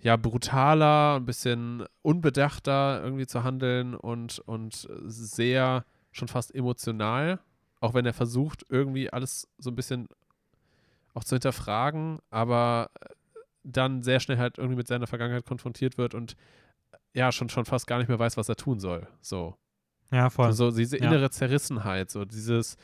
[0.00, 7.40] ja brutaler, ein bisschen unbedachter irgendwie zu handeln und, und sehr schon fast emotional,
[7.80, 10.08] auch wenn er versucht, irgendwie alles so ein bisschen
[11.14, 13.14] auch zu hinterfragen, aber äh,
[13.72, 16.34] dann sehr schnell halt irgendwie mit seiner Vergangenheit konfrontiert wird und
[16.92, 19.06] äh, ja, schon, schon fast gar nicht mehr weiß, was er tun soll.
[19.20, 19.56] So.
[20.10, 20.52] Ja, voll.
[20.52, 21.06] So, so diese Ja.
[21.06, 22.76] innere Zerrissenheit, so dieses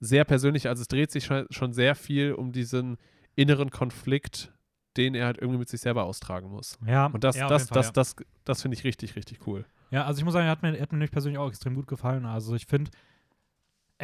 [0.00, 2.96] sehr persönliche, also es dreht sich schon, schon sehr viel um diesen
[3.36, 4.52] inneren Konflikt,
[4.96, 6.78] den er halt irgendwie mit sich selber austragen muss.
[6.86, 7.92] ja, Und das, ja, das, Fall, das, ja.
[7.92, 9.64] das, das finde ich richtig, richtig cool.
[9.90, 11.86] Ja, also ich muss sagen, er hat mir, er hat mir persönlich auch extrem gut
[11.86, 12.24] gefallen.
[12.26, 12.90] Also ich finde,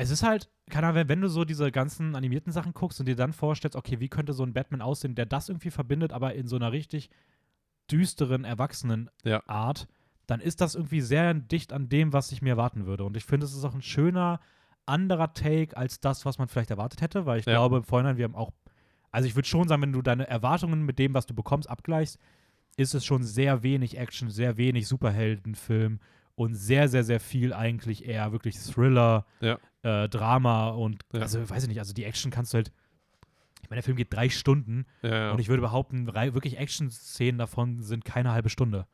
[0.01, 3.17] es ist halt, keine Ahnung, wenn- du so diese ganzen animierten Sachen guckst und dir
[3.17, 6.47] dann vorstellst, okay, wie könnte so ein Batman aussehen, der das irgendwie verbindet, aber in
[6.47, 7.11] so einer richtig
[7.91, 9.43] düsteren, erwachsenen Ja.
[9.47, 9.89] Art,
[10.27, 13.05] dann ist das irgendwie sehr dicht an dem, was ich mir erwarten würde.
[13.05, 14.41] Und ich finde, es ist auch ein schöner,
[14.87, 17.53] anderer Take als das, was man vielleicht erwartet hätte, weil ich Ja.
[17.55, 18.53] glaube, im Vorhinein, wir haben auch,
[19.11, 22.19] also ich würde schon sagen, wenn du deine Erwartungen mit dem, was du bekommst, abgleichst,
[22.77, 25.99] ist es schon sehr wenig Action, sehr wenig Superheldenfilm
[26.39, 29.59] und sehr, sehr, sehr viel eigentlich eher wirklich Thriller, Ja.
[29.83, 31.21] äh, Drama und Ja.
[31.23, 32.73] also weiß ich nicht, also die Action kannst du halt.
[33.63, 37.83] Ich meine, der Film geht drei Stunden Ja, und ich würde behaupten, wirklich Action-Szenen davon
[37.83, 38.87] sind keine halbe Stunde.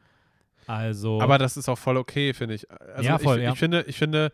[0.67, 1.21] Also.
[1.21, 2.69] Aber das ist auch voll okay, finde ich.
[2.71, 3.53] Also Ja, voll, ich, ja.
[3.53, 4.33] ich finde, ich finde,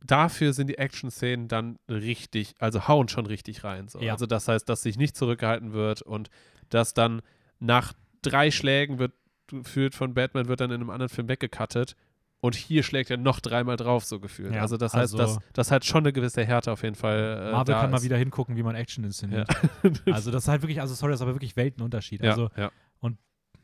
[0.00, 3.88] dafür sind die Action-Szenen dann richtig, also hauen schon richtig rein.
[3.88, 4.00] So.
[4.00, 4.12] Ja.
[4.12, 6.30] Also das heißt, dass sich nicht zurückgehalten wird und
[6.70, 7.20] dass dann
[7.58, 9.12] nach drei Schlägen wird
[9.48, 11.96] gefühlt von Batman wird dann in einem anderen Film weggecuttet
[12.40, 14.54] und hier schlägt er noch dreimal drauf, so gefühlt.
[14.54, 17.18] Ja, also das heißt, also- dass das halt schon eine gewisse Härte auf jeden Fall.
[17.48, 18.04] Äh, Marvel da kann mal ist.
[18.04, 19.48] wieder hingucken, wie man Action inszeniert.
[19.82, 19.90] Ja.
[20.14, 22.22] Also das ist halt wirklich, also sorry, das ist aber wirklich Weltenunterschied.
[22.22, 22.70] ja, Also, ja.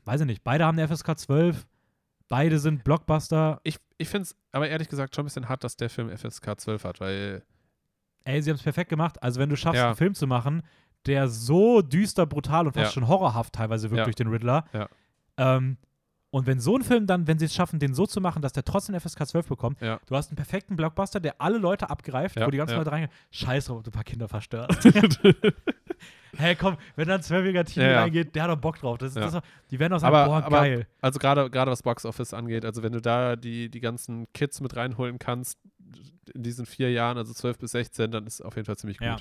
[0.05, 1.67] weiß ich nicht, beide haben eine FSK 12,
[2.29, 3.61] beide sind Blockbuster.
[3.65, 6.59] Ich, ich finde es aber ehrlich gesagt schon ein bisschen hart, dass der Film FSK
[6.61, 7.43] 12 hat, weil
[8.25, 9.23] Ey, sie haben es perfekt gemacht.
[9.23, 10.63] Also wenn du schaffst, einen Film zu machen,
[11.07, 14.65] der so düster, brutal und fast schon horrorhaft teilweise wirkt durch den Riddler.
[14.73, 14.89] Ja.
[15.37, 15.77] Ähm,
[16.35, 18.53] und wenn so ein Film dann, wenn sie es schaffen, den so zu machen, dass
[18.53, 20.01] der trotzdem FSK 12 bekommt, Ja.
[20.07, 22.79] du hast einen perfekten Blockbuster, der alle Leute abgreift, Ja, wo die ganzen ja.
[22.79, 24.83] Leute reingehen, scheiß drauf, ob du ein paar Kinder verstörst.
[26.37, 28.99] hey, komm, wenn da ein zwölfjähriger Team reingeht, der hat doch Bock drauf.
[28.99, 29.39] Das, das,
[29.71, 30.87] die werden doch sagen, Aber- boah, aber- geil.
[31.01, 34.75] Also gerade was Box Office angeht, also wenn du da die, die ganzen Kids mit
[34.77, 35.59] reinholen kannst
[36.35, 39.07] in diesen vier Jahren, also 12 bis 16, dann ist auf jeden Fall ziemlich gut.
[39.07, 39.17] Ja.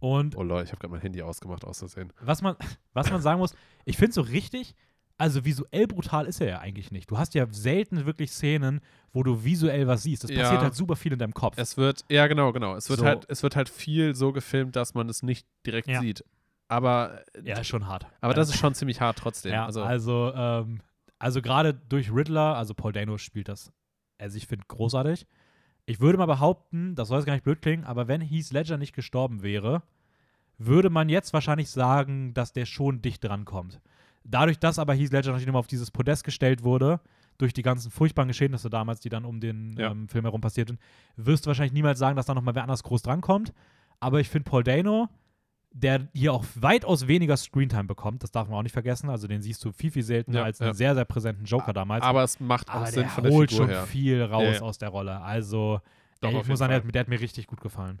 [0.00, 2.12] Und Oh Leute, ich habe gerade mein Handy ausgemacht, aus Versehen.
[2.20, 2.56] was man,
[2.92, 3.54] was man sagen muss,
[3.86, 4.74] ich finde so richtig,
[5.18, 7.10] also visuell brutal ist er ja eigentlich nicht.
[7.10, 8.80] Du hast ja selten wirklich Szenen,
[9.12, 10.24] wo du visuell was siehst.
[10.24, 10.42] Das Ja.
[10.42, 11.56] passiert halt super viel in deinem Kopf.
[11.56, 12.74] Es wird, ja genau, genau.
[12.76, 13.06] Es wird So.
[13.06, 16.00] halt, es wird halt viel so gefilmt, dass man es nicht direkt Ja.
[16.00, 16.24] sieht.
[16.68, 18.06] Aber, ja, ist schon hart.
[18.20, 19.52] aber das ist schon ziemlich hart trotzdem.
[19.52, 20.80] ja, also, also, ähm,
[21.18, 23.70] also gerade durch Riddler, also Paul Dano spielt das,
[24.18, 25.26] also ich finde großartig.
[25.86, 28.78] Ich würde mal behaupten, das soll jetzt gar nicht blöd klingen, aber wenn Heath Ledger
[28.78, 29.82] nicht gestorben wäre,
[30.56, 33.80] würde man jetzt wahrscheinlich sagen, dass der schon dicht dran kommt.
[34.24, 37.00] Dadurch, dass aber Heath Ledger natürlich immer auf dieses Podest gestellt wurde,
[37.38, 39.90] durch die ganzen furchtbaren Geschehnisse damals, die dann um den Ja.
[39.90, 40.80] ähm, Film herum passiert sind,
[41.16, 43.52] wirst du wahrscheinlich niemals sagen, dass da nochmal wer anders groß drankommt.
[44.00, 45.08] Aber ich finde Paul Dano,
[45.72, 49.10] der hier auch weitaus weniger Screentime bekommt, das darf man auch nicht vergessen.
[49.10, 50.66] Also den siehst du viel, viel seltener Ja, als ja.
[50.66, 52.04] einen sehr, sehr präsenten Joker damals.
[52.04, 53.86] aber es macht auch Aber Sinn von der holt Figur schon her.
[53.86, 55.20] viel raus aus der Rolle.
[55.20, 55.80] Also,
[56.20, 58.00] Doch, ey, ich muss sagen, der der hat mir richtig gut gefallen.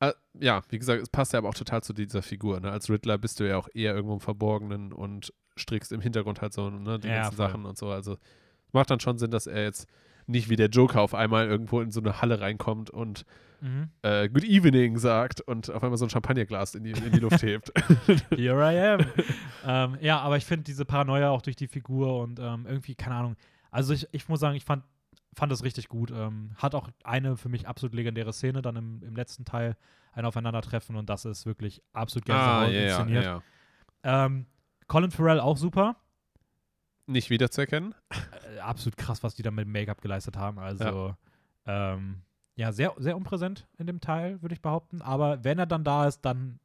[0.00, 2.58] Äh, ja, wie gesagt, es passt ja aber auch total zu dieser Figur.
[2.60, 2.70] Ne?
[2.72, 6.52] Als Riddler bist du ja auch eher irgendwo im Verborgenen und strickst im Hintergrund halt
[6.52, 7.46] so ne, die Ja, ganzen voll.
[7.46, 7.90] Sachen und so.
[7.90, 8.16] Also
[8.72, 9.88] macht dann schon Sinn, dass er jetzt
[10.26, 13.24] nicht wie der Joker auf einmal irgendwo in so eine Halle reinkommt und
[14.00, 17.42] äh, Good Evening sagt und auf einmal so ein Champagnerglas in die, in die Luft
[17.42, 17.70] hebt.
[18.34, 19.00] Here I am.
[19.66, 23.16] ähm, ja, aber ich finde diese Paranoia auch durch die Figur und ähm, irgendwie, keine
[23.16, 23.36] Ahnung.
[23.70, 24.82] Also ich, ich muss sagen, ich fand,
[25.34, 26.10] fand das richtig gut.
[26.10, 29.76] Ähm, hat auch eine für mich absolut legendäre Szene dann im, im letzten Teil,
[30.14, 33.24] ein Aufeinandertreffen und das ist wirklich absolut Gänsehaut Ah, ja, ja, inszeniert.
[33.26, 33.42] ja.
[34.04, 34.46] Ähm,
[34.90, 35.94] Colin Farrell auch super.
[37.06, 37.94] Nicht wiederzuerkennen.
[38.10, 40.58] Äh, absolut krass, was die da mit dem Make-up geleistet haben.
[40.58, 41.14] Also,
[41.64, 42.22] ja, ähm,
[42.56, 45.00] ja sehr, sehr unpräsent in dem Teil, würde ich behaupten.
[45.00, 46.58] Aber wenn er dann da ist, dann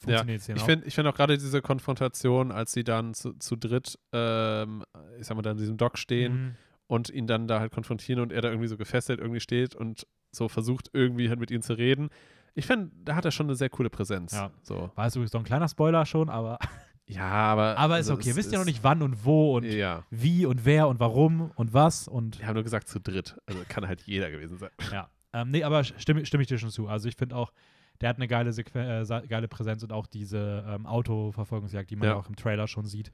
[0.00, 3.34] funktioniert es hier Ich finde ich find auch gerade diese Konfrontation, als sie dann zu,
[3.34, 4.82] zu dritt, ähm,
[5.20, 6.56] ich sag mal, da in diesem Dock stehen Mhm.
[6.88, 10.08] und ihn dann da halt konfrontieren und er da irgendwie so gefesselt irgendwie steht und
[10.32, 12.08] so versucht, irgendwie halt mit ihnen zu reden.
[12.54, 14.32] Ich finde, da hat er schon eine sehr coole Präsenz.
[14.32, 14.50] Ja.
[14.62, 14.90] So.
[14.96, 16.58] War jetzt übrigens noch ein kleiner Spoiler schon, aber,
[17.06, 17.76] Ja, aber.
[17.76, 18.30] aber ist also okay.
[18.30, 20.04] es Wisst ihr noch nicht wann und wo und Ja.
[20.10, 23.36] wie und wer und warum und was und Wir haben nur gesagt zu dritt.
[23.46, 24.70] Also kann halt jeder gewesen sein.
[24.92, 25.08] ja.
[25.34, 26.86] Ähm, nee, aber stimme, stimme ich dir schon zu.
[26.88, 27.52] Also ich finde auch,
[28.00, 32.06] der hat eine geile, Sequ äh, geile Präsenz und auch diese ähm, Autoverfolgungsjagd, die man
[32.08, 32.14] Ja.
[32.14, 33.12] ja auch im Trailer schon sieht,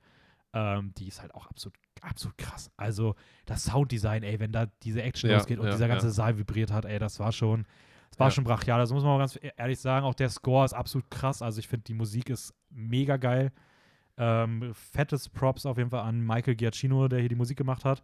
[0.52, 2.70] ähm, die ist halt auch absolut, absolut krass.
[2.76, 3.14] Also
[3.46, 6.12] das Sounddesign, ey, wenn da diese Action Ja, losgeht und ja, dieser ganze ja.
[6.12, 7.66] Saal vibriert hat, ey, das war schon,
[8.10, 8.30] das war Ja.
[8.32, 8.78] schon brachial.
[8.80, 10.04] Das muss man mal ganz e-, ehrlich sagen.
[10.04, 11.40] Auch der Score ist absolut krass.
[11.42, 13.50] Also ich finde, die Musik ist mega geil.
[14.22, 18.02] Ähm, fettes Props auf jeden Fall an Michael Giacchino, der hier die Musik gemacht hat.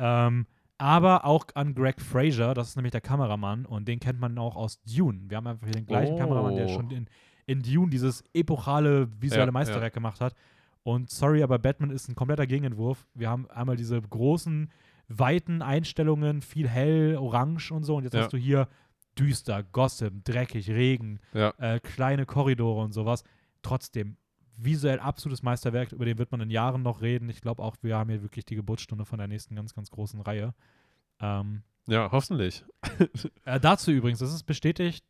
[0.00, 0.46] Ähm,
[0.78, 4.56] aber auch an Greg Fraser, das ist nämlich der Kameramann und den kennt man auch
[4.56, 5.20] aus Dune.
[5.28, 6.18] Wir haben einfach hier den gleichen Oh.
[6.18, 7.06] Kameramann, der schon in,
[7.46, 10.34] in Dune dieses epochale visuelle Ja, Meisterwerk gemacht hat.
[10.82, 13.06] Und sorry, aber Batman ist ein kompletter Gegenentwurf.
[13.14, 14.70] Wir haben einmal diese großen,
[15.08, 17.96] weiten Einstellungen, viel hell, orange und so.
[17.96, 18.22] Und jetzt Ja.
[18.22, 18.68] hast du hier
[19.18, 21.54] düster, Gotham, dreckig, Regen, Ja.
[21.58, 23.24] äh, kleine Korridore und sowas.
[23.62, 24.16] Trotzdem
[24.56, 27.28] visuell absolutes Meisterwerk, über den wird man in Jahren noch reden.
[27.28, 30.20] Ich glaube auch, wir haben hier wirklich die Geburtsstunde von der nächsten ganz, ganz großen
[30.20, 30.54] Reihe.
[31.20, 32.64] Ähm, Ja, hoffentlich.
[33.44, 35.04] äh, dazu übrigens, das ist bestätigt.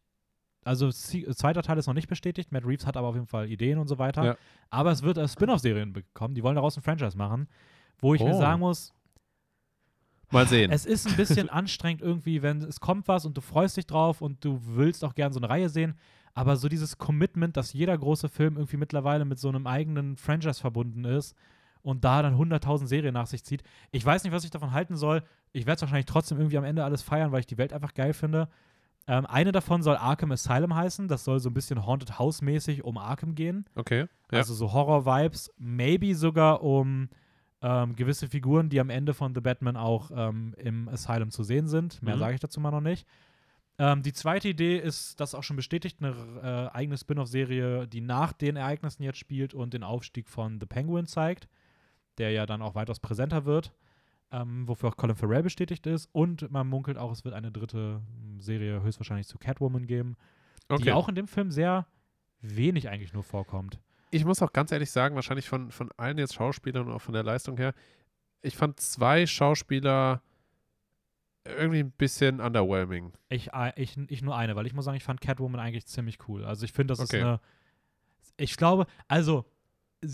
[0.65, 2.51] Also zweiter Teil ist noch nicht bestätigt.
[2.51, 4.25] Matt Reeves hat aber auf jeden Fall Ideen und so weiter.
[4.25, 4.37] Ja.
[4.69, 6.35] Aber es wird äh, Spin-off-Serien bekommen.
[6.35, 7.49] Die wollen daraus ein Franchise machen,
[8.01, 8.39] wo ich mir Oh.
[8.39, 8.93] sagen muss,
[10.33, 10.73] Mal sehen.
[10.73, 14.21] es ist ein bisschen anstrengend irgendwie, wenn es kommt was und du freust dich drauf
[14.21, 15.97] und du willst auch gern so eine Reihe sehen.
[16.37, 20.61] Aber so dieses Commitment, dass jeder große Film irgendwie mittlerweile mit so einem eigenen Franchise
[20.61, 21.35] verbunden ist
[21.83, 23.63] und da dann 100.000 Serien nach sich zieht.
[23.91, 25.23] Ich weiß nicht, was ich davon halten soll.
[25.53, 27.95] Ich werde es wahrscheinlich trotzdem irgendwie am Ende alles feiern, weil ich die Welt einfach
[27.95, 28.49] geil finde.
[29.07, 31.09] Ähm, eine davon soll Arkham Asylum heißen.
[31.09, 33.65] Das soll so ein bisschen Haunted House-mäßig um Arkham gehen.
[33.75, 34.07] Okay.
[34.31, 34.39] Ja.
[34.39, 35.55] Also so Horror-Vibes.
[35.57, 37.09] Maybe sogar um
[37.63, 41.67] ähm, gewisse Figuren, die am Ende von The Batman auch ähm, im Asylum zu sehen
[41.67, 42.03] sind.
[42.03, 42.21] Mehr Mhm.
[42.21, 43.07] sage ich dazu mal noch nicht.
[43.79, 48.33] Ähm, die zweite Idee ist, das auch schon bestätigt, eine äh, eigene Spin-off-Serie, die nach
[48.33, 51.49] den Ereignissen jetzt spielt und den Aufstieg von The Penguin zeigt,
[52.19, 53.73] der ja dann auch weitaus präsenter wird,
[54.33, 56.09] ähm, wofür auch Colin Farrell bestätigt ist.
[56.13, 60.17] Und man munkelt auch, es wird eine dritte ähm, Serie höchstwahrscheinlich zu Catwoman geben,
[60.69, 60.85] okay.
[60.85, 61.87] die auch in dem Film sehr
[62.41, 63.79] wenig eigentlich nur vorkommt.
[64.11, 67.15] ich muss auch ganz ehrlich sagen, wahrscheinlich von, von allen jetzt Schauspielern und auch von
[67.15, 67.75] der Leistung her,
[68.41, 70.23] ich fand zwei Schauspieler
[71.47, 73.13] irgendwie ein bisschen underwhelming.
[73.29, 76.45] Ich, ich, ich nur eine, weil ich muss sagen, ich fand Catwoman eigentlich ziemlich cool.
[76.45, 77.19] Also ich finde, das Okay.
[77.19, 77.41] ist eine.
[78.37, 79.45] Ich glaube, also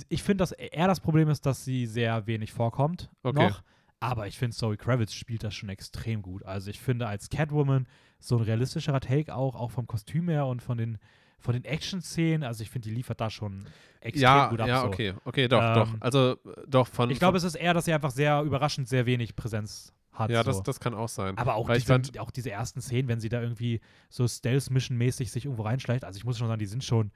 [0.09, 3.48] ich finde, dass eher das Problem ist, dass sie sehr wenig vorkommt Okay.
[3.48, 3.62] noch.
[4.00, 6.44] Aber ich finde, Zoe Kravitz spielt das schon extrem gut.
[6.44, 7.86] Also ich finde, als Catwoman
[8.18, 10.98] so ein realistischerer Take auch, auch vom Kostüm her und von den,
[11.38, 12.42] von den Action-Szenen.
[12.42, 13.64] Also ich finde, die liefert da schon
[14.00, 14.68] extrem ja, gut ab.
[14.68, 14.86] ja, so.
[14.88, 15.94] okay, okay, doch, Ähm, doch.
[16.00, 16.36] Also äh,
[16.66, 17.10] doch von.
[17.10, 20.30] Ich glaube, es ist eher, dass sie einfach sehr überraschend sehr wenig Präsenz hat.
[20.30, 20.51] ja, so.
[20.51, 21.36] das, das kann auch sein.
[21.39, 23.80] Aber auch diese, fand- auch diese ersten Szenen, wenn sie da irgendwie
[24.10, 27.10] so Stealth-Mission-mäßig sich irgendwo reinschleicht, also ich muss schon sagen, die sind schon,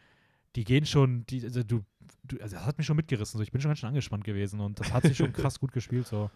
[0.56, 1.82] die gehen schon, die, also du,
[2.24, 3.36] du, also das hat mich schon mitgerissen.
[3.38, 3.42] So.
[3.42, 6.06] Ich bin schon ganz schön angespannt gewesen und das hat sich schon krass gut gespielt.
[6.06, 6.30] So.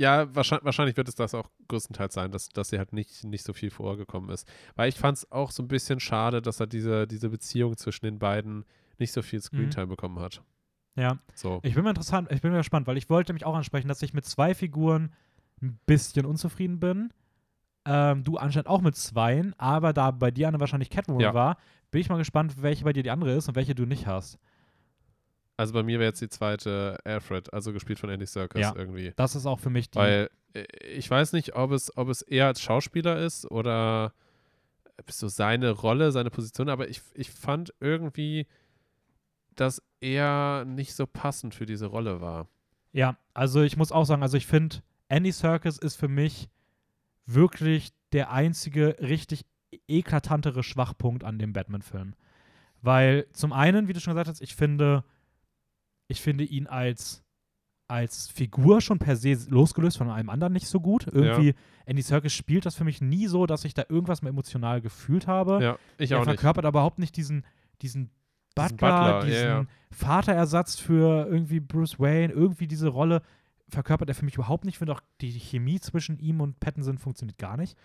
[0.00, 3.44] Ja, wahrscheinlich, wahrscheinlich wird es das auch größtenteils sein, dass, dass sie halt nicht, nicht
[3.44, 4.46] so viel vorgekommen ist.
[4.76, 8.04] Weil ich fand es auch so ein bisschen schade, dass er diese, diese Beziehung zwischen
[8.06, 8.64] den beiden
[8.98, 10.40] nicht so viel Screentime bekommen hat.
[10.98, 11.60] Ja, So.
[11.62, 14.02] ich bin mal interessant, ich bin mal gespannt, weil ich wollte mich auch ansprechen, dass
[14.02, 15.12] ich mit zwei Figuren
[15.62, 17.12] ein bisschen unzufrieden bin.
[17.84, 21.34] Ähm, du anscheinend auch mit zweien, aber da bei dir eine wahrscheinlich Catwoman Ja.
[21.34, 21.56] war,
[21.90, 24.38] bin ich mal gespannt, welche bei dir die andere ist und welche du nicht hast.
[25.56, 28.74] Also bei mir wäre jetzt die zweite Alfred, also gespielt von Andy Serkis Ja.
[28.76, 29.12] irgendwie.
[29.16, 29.98] Das ist auch für mich die.
[29.98, 34.12] Weil äh, ich weiß nicht, ob es, ob es eher als Schauspieler ist oder
[35.08, 38.46] so seine Rolle, seine Position, aber ich, ich fand irgendwie,
[39.60, 42.48] dass er nicht so passend für diese Rolle war.
[42.92, 44.76] Ja, also ich muss auch sagen, also ich finde,
[45.08, 46.48] Andy Serkis ist für mich
[47.26, 49.44] wirklich der einzige richtig
[49.86, 52.14] eklatantere Schwachpunkt an dem Batman-Film.
[52.80, 55.04] Weil zum einen, wie du schon gesagt hast, ich finde,
[56.06, 57.22] ich finde ihn als,
[57.88, 61.06] als Figur schon per se losgelöst von allem anderen nicht so gut.
[61.06, 61.54] Irgendwie,
[61.84, 65.26] Andy Serkis spielt das für mich nie so, dass ich da irgendwas mehr emotional gefühlt
[65.26, 65.62] habe.
[65.62, 66.34] Ja, ich er auch nicht.
[66.34, 67.44] verkörpert aber überhaupt nicht diesen,
[67.82, 68.10] diesen
[68.58, 69.64] Butler, Diesen Butler, diesen ja.
[69.90, 73.22] Vaterersatz für irgendwie Bruce Wayne, irgendwie diese Rolle
[73.68, 74.74] verkörpert er für mich überhaupt nicht.
[74.74, 77.76] Ich finde auch, die Chemie zwischen ihm und Pattinson funktioniert gar nicht.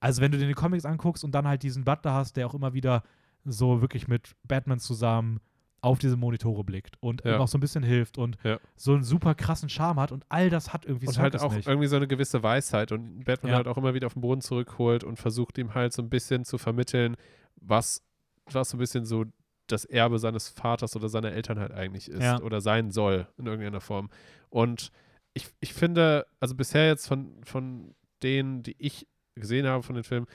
[0.00, 2.54] Also, wenn du dir die Comics anguckst und dann halt diesen Butler hast, der auch
[2.54, 3.02] immer wieder
[3.44, 5.40] so wirklich mit Batman zusammen
[5.80, 7.38] auf diese Monitore blickt und Ja.
[7.38, 8.58] auch so ein bisschen hilft und Ja.
[8.74, 11.68] so einen super krassen Charme hat und all das hat irgendwie Und halt auch nicht.
[11.68, 13.56] irgendwie so eine gewisse Weisheit und Batman Ja.
[13.56, 16.44] halt auch immer wieder auf den Boden zurückholt und versucht ihm halt so ein bisschen
[16.46, 17.16] zu vermitteln,
[17.56, 18.02] was,
[18.50, 19.24] was so ein bisschen so
[19.66, 22.40] das Erbe seines Vaters oder seiner Eltern halt eigentlich ist Ja.
[22.42, 24.10] oder sein soll in irgendeiner Form.
[24.50, 24.90] Und
[25.32, 30.04] ich, ich finde, also bisher jetzt von, von denen, die ich gesehen habe von den
[30.04, 30.26] Filmen,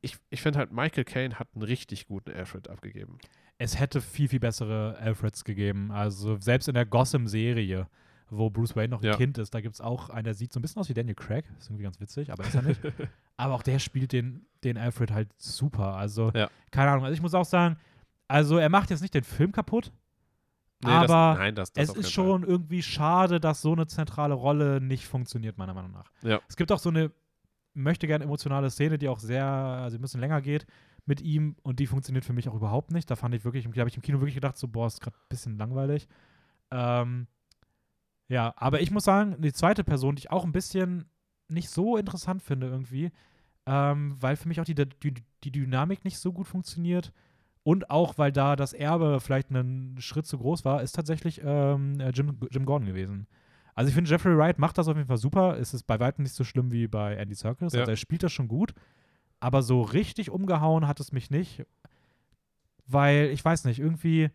[0.00, 3.18] ich, ich finde halt, Michael Caine hat einen richtig guten Alfred abgegeben.
[3.58, 5.92] es hätte viel, viel bessere Alfreds gegeben.
[5.92, 7.86] Also selbst in der Gotham-Serie,
[8.32, 9.16] wo Bruce Wayne noch ein Ja.
[9.16, 11.14] Kind ist, da gibt es auch einen, der sieht so ein bisschen aus wie Daniel
[11.14, 11.44] Craig.
[11.58, 12.80] Ist irgendwie ganz witzig, aber ist er nicht.
[13.36, 15.94] aber auch der spielt den, den Alfred halt super.
[15.96, 16.48] Also, Ja.
[16.70, 17.04] keine Ahnung.
[17.04, 17.76] Also ich muss auch sagen,
[18.28, 19.92] also er macht jetzt nicht den Film kaputt,
[20.84, 24.34] Nee, aber das, nein, das, das es ist schon irgendwie schade, dass so eine zentrale
[24.34, 26.10] Rolle nicht funktioniert, meiner Meinung nach.
[26.22, 26.40] Ja.
[26.48, 27.12] Es gibt auch so eine
[27.74, 30.66] möchte gerne emotionale Szene, die auch sehr, also ein bisschen länger geht
[31.06, 33.08] mit ihm und die funktioniert für mich auch überhaupt nicht.
[33.10, 35.16] Da fand ich wirklich, da habe ich im Kino wirklich gedacht, so, boah, ist gerade
[35.16, 36.08] ein bisschen langweilig.
[36.72, 37.28] Ähm,
[38.32, 41.04] ja, aber ich muss sagen, die zweite Person, die ich auch ein bisschen
[41.48, 43.10] nicht so interessant finde irgendwie,
[43.66, 45.14] ähm, weil für mich auch die, die,
[45.44, 47.12] die Dynamik nicht so gut funktioniert
[47.62, 52.00] und auch, weil da das Erbe vielleicht einen Schritt zu groß war, ist tatsächlich ähm,
[52.00, 53.26] äh, Jim, Jim Gordon gewesen.
[53.74, 55.58] Also ich finde, Jeffrey Wright macht das auf jeden Fall super.
[55.58, 57.74] Es ist bei weitem nicht so schlimm wie bei Andy Serkis.
[57.74, 57.80] Ja.
[57.80, 58.72] Also er spielt das schon gut.
[59.40, 61.66] Aber so richtig umgehauen hat es mich nicht.
[62.86, 64.30] Weil, ich weiß nicht, irgendwie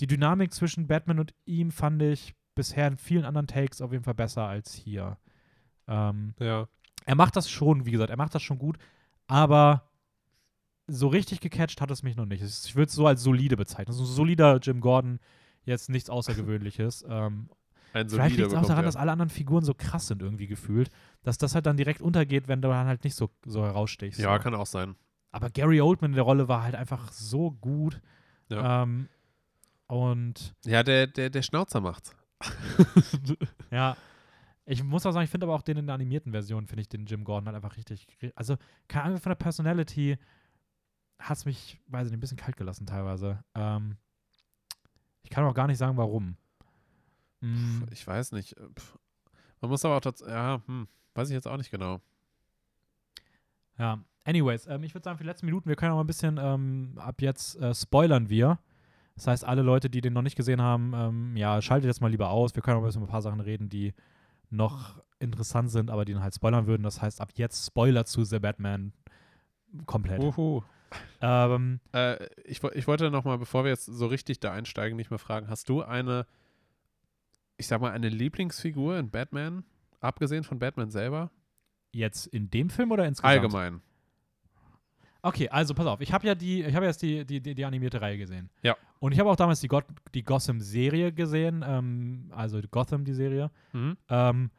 [0.00, 4.04] die Dynamik zwischen Batman und ihm fand ich bisher in vielen anderen Takes auf jeden
[4.04, 5.16] Fall besser als hier.
[5.88, 6.68] Ähm, Ja.
[7.06, 8.78] er macht das schon, wie gesagt, er macht das schon gut,
[9.26, 9.88] aber
[10.86, 12.42] so richtig gecatcht hat es mich noch nicht.
[12.42, 13.94] Ich würde es so als solide bezeichnen.
[13.94, 15.18] So ein solider Jim Gordon,
[15.64, 17.04] jetzt nichts Außergewöhnliches.
[17.08, 17.48] ähm,
[17.92, 18.86] vielleicht liegt es auch daran, er.
[18.86, 20.90] dass alle anderen Figuren so krass sind irgendwie gefühlt,
[21.22, 24.18] dass das halt dann direkt untergeht, wenn du dann halt nicht so, so herausstichst.
[24.20, 24.42] Ja, so.
[24.42, 24.96] kann auch sein.
[25.30, 28.00] Aber Gary Oldman in der Rolle war halt einfach so gut.
[28.50, 28.82] Ja.
[28.82, 29.08] Ähm,
[29.86, 32.14] Und Ja, der, der, der Schnauzer macht's.
[33.70, 33.96] ja,
[34.64, 36.88] ich muss auch sagen, ich finde aber auch den in der animierten Version, finde ich
[36.88, 38.06] den Jim Gordon halt einfach richtig.
[38.34, 38.56] Also,
[38.88, 40.18] keine Ahnung, von der Personality
[41.18, 43.42] hat es mich, weiß ich nicht, ein bisschen kalt gelassen teilweise.
[43.54, 43.96] Ähm,
[45.22, 46.36] ich kann auch gar nicht sagen, warum.
[47.40, 48.56] Mm, Ich weiß nicht.
[48.56, 48.68] äh.
[49.60, 52.00] Man muss aber auch dazu, ja, hm, weiß ich jetzt auch nicht genau.
[53.78, 56.06] Ja, anyways, ähm, ich würde sagen, für die letzten Minuten, wir können auch mal ein
[56.08, 58.58] bisschen, ähm, ab jetzt äh, spoilern wir.
[59.14, 62.10] Das heißt, alle Leute, die den noch nicht gesehen haben, ähm, ja, schaltet jetzt mal
[62.10, 62.54] lieber aus.
[62.54, 63.94] Wir können bisschen über ein paar Sachen reden, die
[64.50, 66.82] noch interessant sind, aber die dann halt spoilern würden.
[66.82, 68.92] Das heißt, ab jetzt Spoiler zu The Batman
[69.86, 70.20] komplett.
[70.20, 70.62] Uhu.
[71.20, 75.10] Ähm, Äh, ich, ich wollte noch mal, bevor wir jetzt so richtig da einsteigen, nicht
[75.10, 76.26] mehr fragen, hast du eine,
[77.56, 79.64] ich sag mal, eine Lieblingsfigur in Batman,
[80.00, 81.30] abgesehen von Batman selber?
[81.94, 83.30] jetzt in dem Film oder insgesamt?
[83.32, 83.82] Allgemein.
[85.22, 87.64] Okay, also pass auf, ich habe ja die, ich habe jetzt die, die, die, die
[87.64, 88.50] animierte Reihe gesehen.
[88.62, 88.76] Ja.
[88.98, 89.84] Und ich habe auch damals die, Got
[90.14, 93.50] die Gotham-Serie gesehen, ähm, also Gotham, die Serie.
[93.72, 93.96] Mhm.
[94.08, 94.50] Ähm,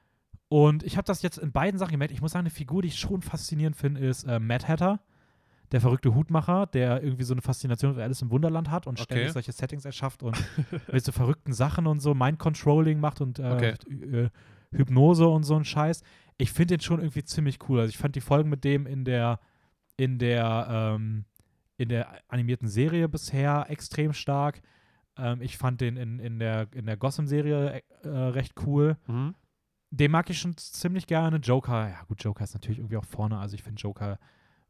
[0.47, 2.13] und ich habe das jetzt in beiden Sachen gemerkt.
[2.13, 4.99] Ich muss sagen, eine Figur, die ich schon faszinierend finde, ist äh, Mad Hatter,
[5.71, 9.03] der verrückte Hutmacher, der irgendwie so eine Faszination für Alice im Wunderland hat und Okay.
[9.05, 10.37] ständig solche Settings erschafft und
[10.91, 13.73] mit so verrückten Sachen und so Mind-Controlling macht und äh, Okay.
[13.89, 14.29] äh,
[14.71, 16.03] Hypnose und so ein Scheiß.
[16.37, 17.79] Ich finde den schon irgendwie ziemlich cool.
[17.81, 19.39] Also ich fand die Folgen mit dem in der
[19.97, 21.25] in der ähm,
[21.77, 24.61] in der animierten Serie bisher extrem stark.
[25.17, 28.97] Ähm, ich fand den in, in der in der Gotham-Serie äh, recht cool.
[29.07, 29.35] Mhm.
[29.91, 31.37] Den mag ich schon ziemlich gerne.
[31.37, 33.37] Joker, ja gut, Joker ist natürlich irgendwie auch vorne.
[33.37, 34.17] Also ich finde Joker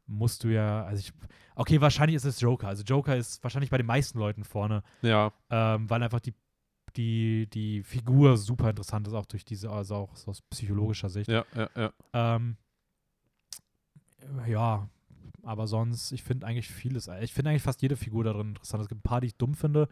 [0.06, 1.12] musst du ja, also ich,
[1.54, 2.68] okay, wahrscheinlich ist es Joker.
[2.68, 6.34] Also Joker ist wahrscheinlich bei den meisten Leuten vorne, Ja, ähm, weil einfach die,
[6.96, 11.30] die, die Figur super interessant ist, auch durch diese, also auch aus psychologischer Sicht.
[11.30, 11.92] ja, ja, ja.
[12.12, 12.58] Ähm,
[14.46, 14.88] ja,
[15.44, 18.82] aber sonst, ich finde eigentlich vieles, ich finde eigentlich fast jede Figur darin interessant.
[18.82, 19.88] Es gibt ein paar, die ich dumm finde,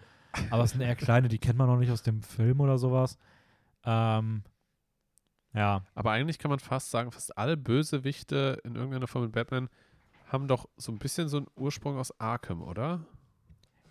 [0.51, 3.19] aber es sind eher kleine, die kennt man noch nicht aus dem Film oder sowas.
[3.85, 4.43] Ähm,
[5.55, 9.69] ja, Aber eigentlich kann man fast sagen, fast alle Bösewichte in irgendeiner Form in Batman
[10.29, 13.05] haben doch so ein bisschen so einen Ursprung aus Arkham, oder?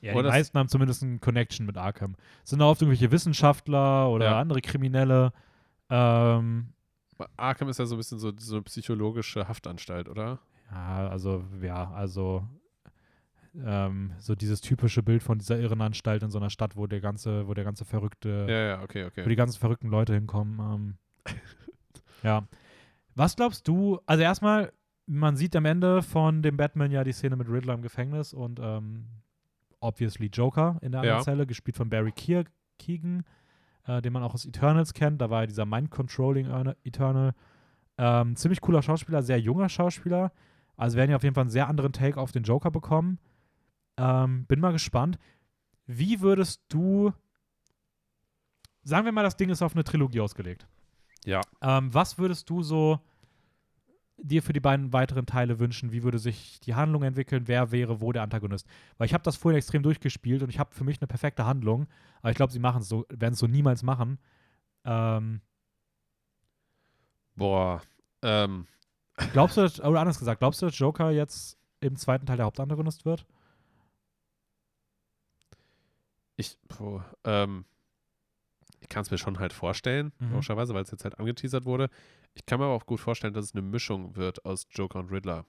[0.02, 2.16] Ja, die Oder das- meisten haben zumindest eine Connection mit Arkham.
[2.44, 4.40] Es sind auch oft irgendwelche Wissenschaftler oder Ja.
[4.40, 5.32] andere Kriminelle.
[5.90, 6.74] Ähm,
[7.38, 10.40] Arkham ist ja so ein bisschen so, so eine psychologische Haftanstalt, oder?
[10.72, 12.48] Ja, also, ja, also
[13.66, 17.48] ähm, so dieses typische Bild von dieser Irrenanstalt in so einer Stadt, wo der ganze,
[17.48, 19.28] wo der ganze verrückte, Ja, ja, okay, wo okay.
[19.28, 20.60] die ganzen verrückten Leute hinkommen.
[20.60, 20.98] Ähm,
[22.24, 22.48] ja.
[23.16, 24.72] Was glaubst du, also erstmal,
[25.06, 28.60] man sieht am Ende von dem Batman ja die Szene mit Riddler im Gefängnis und
[28.64, 29.08] ähm,
[29.82, 31.24] obviously Joker in der anderen Ja.
[31.24, 32.46] Zelle, gespielt von Barry Keer
[32.80, 33.26] Keegan,
[33.86, 35.20] äh, den man auch aus Eternals kennt.
[35.22, 37.34] Da war ja dieser Mind-Controlling Erne- Eternal.
[37.98, 40.32] Ähm, ziemlich cooler Schauspieler, sehr junger Schauspieler.
[40.78, 43.20] Also werden ja auf jeden Fall einen sehr anderen Take auf den Joker bekommen.
[43.98, 45.20] Ähm, bin mal gespannt.
[45.86, 47.14] Wie würdest du,
[48.84, 50.68] sagen wir mal, das Ding ist auf eine Trilogie ausgelegt.
[51.26, 51.42] Ja.
[51.62, 53.00] Ähm, was würdest du so
[54.18, 55.92] dir für die beiden weiteren Teile wünschen?
[55.92, 57.48] Wie würde sich die Handlung entwickeln?
[57.48, 58.68] Wer wäre wo der Antagonist?
[58.98, 61.88] Weil ich habe das vorhin extrem durchgespielt und ich habe für mich eine perfekte Handlung.
[62.22, 64.20] Aber ich glaube, sie machen es so, werden es so niemals machen.
[64.86, 65.42] Ähm,
[67.36, 67.82] Boah.
[68.22, 68.68] Ähm,
[69.34, 73.06] glaubst du, oder anders gesagt, glaubst du, dass Joker jetzt im zweiten Teil der Hauptantagonist
[73.06, 73.26] wird?
[76.38, 76.58] ich,
[77.24, 77.66] ähm,
[78.80, 80.32] ich kann es mir schon halt vorstellen, Mhm.
[80.32, 81.90] logischerweise, weil es jetzt halt angeteasert wurde.
[82.34, 85.12] Ich kann mir aber auch gut vorstellen, dass es eine Mischung wird aus Joker und
[85.12, 85.46] Riddler.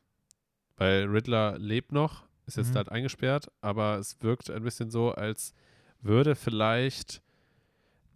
[0.76, 2.76] Weil Riddler lebt noch, ist jetzt Mhm.
[2.78, 5.54] halt eingesperrt, aber es wirkt ein bisschen so, als
[6.00, 7.22] würde vielleicht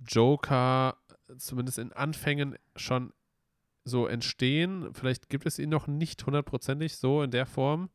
[0.07, 0.97] Joker
[1.39, 3.12] zumindest in Anfängen schon
[3.86, 4.92] so entstehen.
[4.92, 7.88] Vielleicht gibt es ihn noch nicht hundertprozentig so in der Form.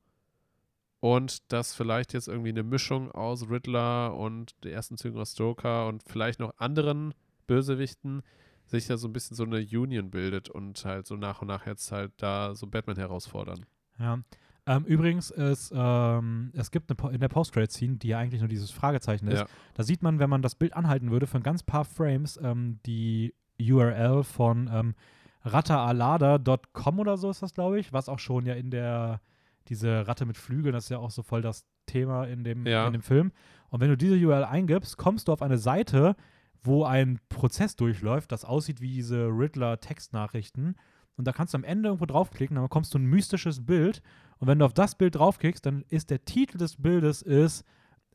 [1.00, 5.88] Und dass vielleicht jetzt irgendwie eine Mischung aus Riddler und der ersten Zügen aus Joker
[5.88, 7.14] und vielleicht noch anderen
[7.48, 8.22] Bösewichten
[8.68, 11.66] sich da so ein bisschen so eine Union bildet und halt so nach und nach
[11.66, 13.66] jetzt halt da so Batman herausfordern.
[14.00, 14.20] Ja.
[14.68, 18.70] Ähm, übrigens, es, ähm, es gibt eine, in der Post-Credit-Scene, die ja eigentlich nur dieses
[18.70, 19.48] Fragezeichen ist, Ja.
[19.74, 22.80] da sieht man, wenn man das Bild anhalten würde, für ein ganz paar Frames ähm,
[22.86, 24.96] die URL von ähm,
[25.44, 29.22] rattaalada.com oder so ist das, glaube ich, was auch schon ja in der,
[29.68, 32.88] diese Ratte mit Flügeln, das ist ja auch so voll das Thema in dem, Ja.
[32.88, 33.32] in dem Film.
[33.70, 36.16] Und wenn du diese URL eingibst, kommst du auf eine Seite,
[36.64, 40.76] wo ein Prozess durchläuft, das aussieht wie diese Riddler-Textnachrichten.
[41.18, 44.02] Und da kannst du am Ende irgendwo draufklicken, dann bekommst du ein mystisches Bild.
[44.40, 47.64] Und wenn du auf das Bild draufklickst, dann ist der Titel des Bildes ist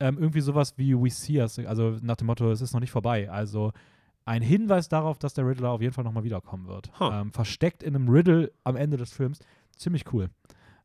[0.01, 2.91] ähm, irgendwie sowas wie We See Us, also nach dem Motto, es ist noch nicht
[2.91, 3.31] vorbei.
[3.31, 3.73] Also
[4.27, 6.91] ein Hinweis darauf, dass der Riddler auf jeden Fall nochmal wiederkommen wird.
[7.01, 7.11] Huh.
[7.11, 9.39] Ähm, versteckt in einem Riddle am Ende des Films.
[9.77, 10.29] Ziemlich cool.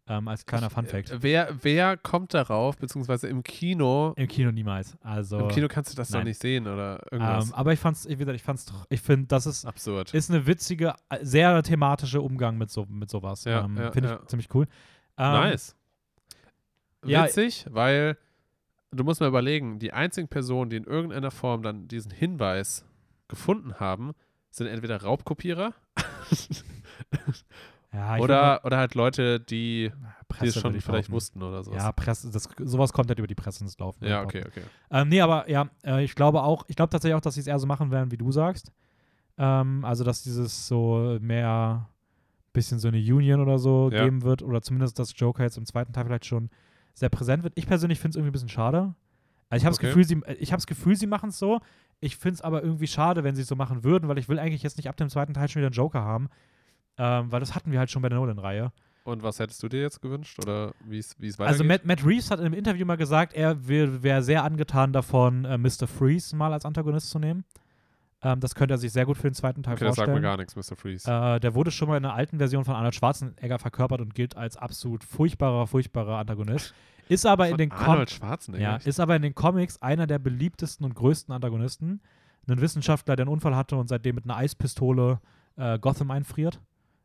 [0.08, 1.12] Ähm, als kleiner Funfact.
[1.12, 4.14] äh, Wer, wer kommt darauf, beziehungsweise im Kino?
[4.16, 4.96] Im Kino niemals.
[5.02, 6.28] Also, Im Kino kannst du das doch nein.
[6.28, 7.48] nicht sehen oder irgendwas.
[7.48, 10.14] ähm, aber ich fand's, wie gesagt, ich fand's doch, ich finde, das ist, Absurd.
[10.14, 13.44] ist eine witzige, äh, sehr thematische Umgang mit, so, mit sowas.
[13.46, 14.28] Ja, ähm, ja, finde ich ja.
[14.28, 14.68] ziemlich cool.
[15.18, 15.76] Ähm, nice.
[17.04, 18.18] Witzig, weil
[18.92, 22.86] du musst mal überlegen, die einzigen Personen, die in irgendeiner Form dann diesen Hinweis
[23.32, 24.12] gefunden haben,
[24.52, 25.74] sind entweder Raubkopierer
[27.94, 31.12] Ja, oder, oder halt Leute, die, find, die Presse es schon vielleicht behaupten.
[31.12, 31.84] wussten oder sowas.
[31.84, 34.06] Ja, Presse, das, sowas kommt halt über die Presse ins Laufen.
[34.08, 34.62] Ja, okay, okay.
[34.90, 37.48] Ähm, nee, aber ja, äh, ich glaube auch, ich glaube tatsächlich auch, dass sie es
[37.48, 38.72] eher so machen werden, wie du sagst.
[39.38, 41.90] Ähm, also, dass dieses so mehr
[42.54, 44.04] bisschen so eine Union oder so Ja.
[44.06, 46.50] geben wird oder zumindest, dass Joker jetzt im zweiten Teil vielleicht schon
[46.94, 47.54] sehr präsent wird.
[47.58, 48.96] Ich persönlich finde es irgendwie ein bisschen schade.
[49.52, 49.88] Also ich habe das Okay.
[49.88, 51.60] Gefühl, sie, äh, ich habe das Gefühl, sie machen es so.
[52.00, 54.40] Ich finde es aber irgendwie schade, wenn sie es so machen würden, weil ich will
[54.40, 56.30] eigentlich jetzt nicht ab dem zweiten Teil schon wieder einen Joker haben,
[56.98, 58.72] ähm, weil das hatten wir halt schon bei der Nolan-Reihe.
[59.04, 61.68] Und was hättest du dir jetzt gewünscht oder wie es es Also weitergeht?
[61.68, 65.58] Matt, Matt Reeves hat in einem Interview mal gesagt, er wäre sehr angetan davon, äh,
[65.58, 65.88] Mr.
[65.88, 67.44] Freeze mal als Antagonist zu nehmen.
[68.24, 70.22] Ähm, das könnte er sich sehr gut für den zweiten Teil okay, das sagt vorstellen.
[70.22, 70.76] mir gar nichts, Mr.
[70.76, 71.10] Freeze.
[71.12, 74.38] Äh, der wurde schon mal in einer alten Version von Arnold Schwarzenegger verkörpert und gilt
[74.38, 76.76] als absolut furchtbarer, furchtbarer Antagonist.
[77.12, 78.06] Ist aber in den Com
[78.62, 82.00] ja, ist aber in den Comics einer der beliebtesten und größten Antagonisten.
[82.48, 85.20] Ein Wissenschaftler, der einen Unfall hatte und seitdem mit einer Eispistole
[85.58, 86.62] äh, Gotham einfriert.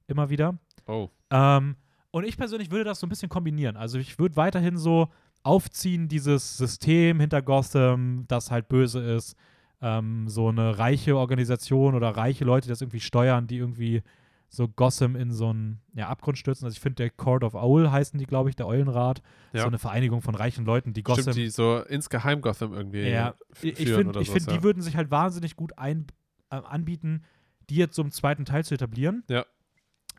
[0.06, 0.56] Immer wieder.
[0.86, 1.74] oh, Ähm,
[2.12, 3.76] und ich persönlich würde das so ein bisschen kombinieren.
[3.76, 5.08] Also ich würde weiterhin so
[5.42, 9.36] aufziehen, dieses System hinter Gotham, das halt böse ist.
[9.82, 14.02] Ähm, so eine reiche Organisation oder reiche Leute, die das irgendwie steuern, die irgendwie
[14.48, 16.64] so Gotham in so einen ja, Abgrund stürzen.
[16.64, 19.22] Also ich finde, der Court of Owl heißen die, glaube ich, der Eulenrat.
[19.52, 19.62] Ja.
[19.62, 23.34] So eine Vereinigung von reichen Leuten, die Gotham stimmt, die so insgeheim Gotham irgendwie ja,
[23.60, 24.56] ich finde, ich find, ja.
[24.56, 26.06] die würden sich halt wahnsinnig gut ein,
[26.50, 27.24] äh, anbieten,
[27.68, 29.24] die jetzt so im zweiten Teil zu etablieren.
[29.28, 29.44] Ja.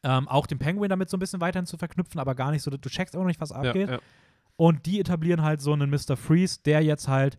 [0.04, 2.70] Ähm, auch den Penguin damit so ein bisschen weiterhin zu verknüpfen, aber gar nicht so,
[2.70, 3.90] du checkst auch noch nicht, was ja, abgeht.
[3.90, 4.00] ja.
[4.56, 6.18] Und die etablieren halt so einen Mr.
[6.18, 7.38] Freeze, der jetzt halt,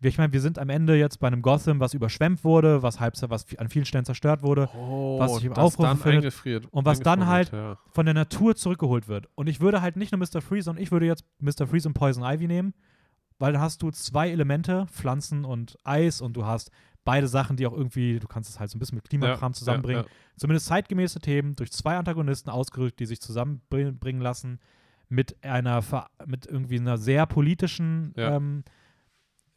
[0.00, 3.14] ich meine, wir sind am Ende jetzt bei einem Gotham, was überschwemmt wurde, was halb,
[3.28, 7.26] was an vielen Stellen zerstört wurde, Oh, was sich im Aufruf eingefriert, und was dann
[7.26, 9.28] halt- eingefroren von der Natur zurückgeholt wird.
[9.34, 10.40] Und ich würde halt nicht nur Mr.
[10.40, 11.66] Freeze, sondern ich würde jetzt Mr.
[11.66, 12.74] Freeze und Poison Ivy nehmen,
[13.40, 16.70] weil dann hast du zwei Elemente, Pflanzen und Eis und du hast
[17.04, 19.08] beide Sachen, die auch irgendwie, du kannst es halt so ein bisschen mit ja.
[19.08, 20.02] Klimakram ja, zusammenbringen.
[20.04, 24.60] Ja, Zumindest zeitgemäße Themen durch zwei Antagonisten ausgerückt, die sich zusammenbringen lassen
[25.08, 25.82] mit einer,
[26.26, 28.36] mit irgendwie einer sehr politischen Ja.
[28.36, 28.62] ähm,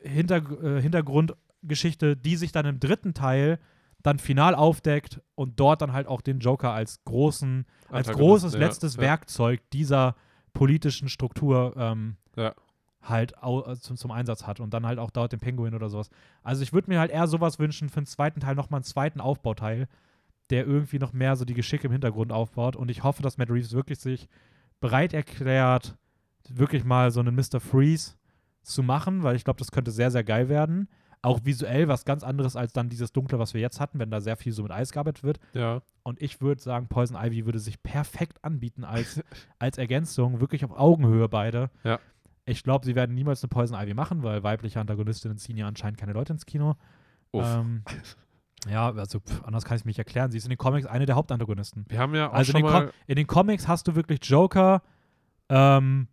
[0.02, 3.60] Hinter, äh, Hintergrundgeschichte, die sich dann im dritten Teil
[4.04, 8.60] dann final aufdeckt und dort dann halt auch den Joker als großen, als großes ja,
[8.60, 9.02] letztes ja.
[9.04, 10.16] Werkzeug dieser
[10.54, 12.54] politischen Struktur ähm, Ja.
[13.02, 16.10] halt äh, zum, zum Einsatz hat und dann halt auch dort den Penguin oder sowas.
[16.44, 19.22] Also ich würde mir halt eher sowas wünschen für den zweiten Teil, nochmal einen zweiten
[19.22, 19.88] Aufbauteil,
[20.50, 23.50] der irgendwie noch mehr so die Geschicke im Hintergrund aufbaut und ich hoffe, dass Matt
[23.50, 24.28] Reeves wirklich sich
[24.80, 25.96] bereit erklärt,
[26.50, 27.60] wirklich mal so einen Mr.
[27.60, 28.16] Freeze
[28.64, 30.88] zu machen, weil ich glaube, das könnte sehr, sehr geil werden.
[31.24, 34.22] Auch visuell was ganz anderes als dann dieses Dunkle, was wir jetzt hatten, wenn da
[34.22, 35.40] sehr viel so mit Eis gearbeitet wird.
[35.54, 35.82] ja.
[36.04, 39.22] Und ich würde sagen, Poison Ivy würde sich perfekt anbieten als,
[39.60, 41.70] als Ergänzung, wirklich auf Augenhöhe beide.
[41.84, 42.00] Ja.
[42.46, 46.00] Ich glaube, sie werden niemals eine Poison Ivy machen, weil weibliche Antagonistinnen ziehen ja anscheinend
[46.00, 46.76] keine Leute ins Kino.
[47.30, 47.46] Uff.
[47.46, 47.84] Ähm,
[48.68, 50.32] ja, also pff, anders kann ich es mir nicht erklären.
[50.32, 51.86] Sie ist in den Comics eine der Hauptantagonisten.
[51.88, 52.94] Wir haben ja auch Also in schon den, Com mal.
[53.06, 54.82] in den Comics hast du wirklich Joker,
[55.50, 56.08] ähm,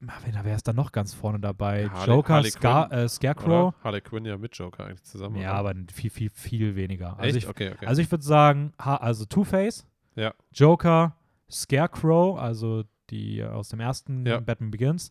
[0.00, 1.82] na, wer wer ist da noch ganz vorne dabei?
[1.82, 3.74] Ja, Harley- Joker, Harley Scar Quinn, äh, Scarecrow.
[3.74, 3.74] Oder?
[3.84, 5.36] Harley Quinn ja mit Joker eigentlich zusammen.
[5.36, 7.10] Ja, aber viel, viel, viel weniger.
[7.18, 7.20] Echt?
[7.20, 7.86] Also ich, okay, okay.
[7.86, 9.86] also ich würde sagen, also Two-Face,
[10.16, 10.32] Ja.
[10.52, 11.16] Joker,
[11.50, 14.40] Scarecrow, also die aus dem ersten Ja.
[14.40, 15.10] Batman Begins,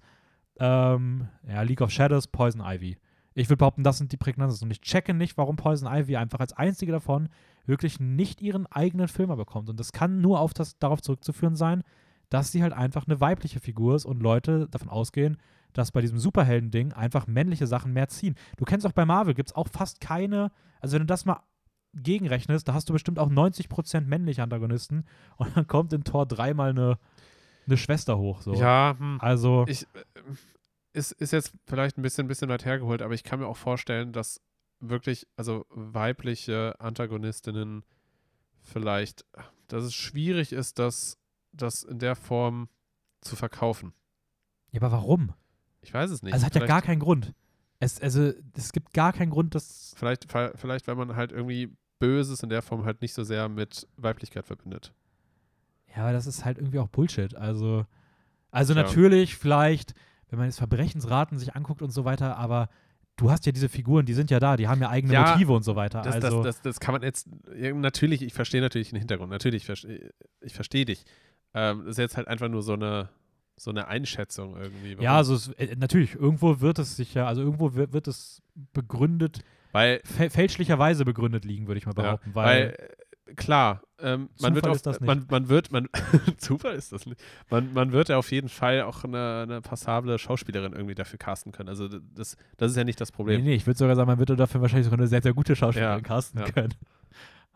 [0.60, 2.98] ähm, ja, League of Shadows, Poison Ivy.
[3.36, 4.66] Ich würde behaupten, das sind die prägnantesten.
[4.68, 7.30] Und ich checke nicht, warum Poison Ivy einfach als einzige davon
[7.66, 9.70] wirklich nicht ihren eigenen Film bekommt.
[9.70, 11.84] Und das kann nur auf das, darauf zurückzuführen sein,
[12.30, 15.38] dass sie halt einfach eine weibliche Figur ist und Leute davon ausgehen,
[15.74, 18.36] dass bei diesem Superhelden-Ding einfach männliche Sachen mehr ziehen.
[18.58, 20.52] Du kennst auch bei Marvel, gibt es auch fast keine,
[20.82, 21.42] also wenn du das mal
[21.94, 25.06] gegenrechnest, da hast du bestimmt auch 90% männliche Antagonisten
[25.38, 27.00] und dann kommt in Tor dreimal eine,
[27.66, 28.42] eine Schwester hoch.
[28.42, 28.54] So.
[28.54, 29.18] ja, hm.
[29.22, 30.22] Also, ich, äh,
[30.94, 34.12] ist, ist jetzt vielleicht ein bisschen, bisschen weit hergeholt, aber ich kann mir auch vorstellen,
[34.12, 34.42] dass
[34.80, 37.84] wirklich, also weibliche Antagonistinnen
[38.62, 39.26] vielleicht,
[39.68, 41.18] dass es schwierig ist, das,
[41.52, 42.70] das in der Form
[43.22, 43.94] zu verkaufen.
[44.72, 45.34] ja, aber warum?
[45.82, 46.34] Ich weiß es nicht.
[46.34, 47.34] Also, es hat ja vielleicht, gar keinen Grund.
[47.80, 49.94] Es, also, es gibt gar keinen Grund, dass.
[49.98, 53.88] vielleicht, vielleicht, weil man halt irgendwie Böses in der Form halt nicht so sehr mit
[53.98, 54.94] Weiblichkeit verbindet.
[55.96, 57.36] Ja, aber das ist halt irgendwie auch Bullshit.
[57.36, 57.86] Also,
[58.52, 58.84] also Tja.
[58.84, 59.94] natürlich, vielleicht,
[60.30, 62.70] wenn man jetzt Verbrechensraten sich anguckt und so weiter, aber
[63.16, 65.52] du hast ja diese Figuren, die sind ja da, die haben ja eigene Ja, Motive
[65.54, 66.02] und so weiter.
[66.02, 69.30] Das, also, das, das, das kann man jetzt, ja, natürlich, ich verstehe natürlich den Hintergrund,
[69.30, 70.12] natürlich, ich verstehe
[70.42, 71.06] ich versteh dich,
[71.54, 73.10] Ähm, ist jetzt halt einfach nur so eine,
[73.56, 74.98] so eine Einschätzung irgendwie.
[75.04, 78.42] Ja, also es, äh, natürlich, irgendwo wird es sicher, also irgendwo wird, wird es
[78.74, 79.40] begründet,
[79.72, 82.32] weil, fä fälschlicherweise begründet liegen, würde ich mal ja, behaupten.
[82.34, 82.90] weil, weil,
[83.30, 85.88] äh, klar, ähm, man wird auf, das man, man wird, man,
[86.38, 87.22] Zufall ist das nicht.
[87.50, 91.52] Man, man wird ja auf jeden Fall auch eine, eine passable Schauspielerin irgendwie dafür casten
[91.52, 91.70] können.
[91.70, 93.44] Also das, das ist ja nicht das nee, Problem.
[93.44, 95.98] nee, ich würde sogar sagen, man würde dafür wahrscheinlich sogar eine sehr, sehr gute Schauspielerin
[95.98, 96.52] Ja, casten ja.
[96.52, 96.74] können.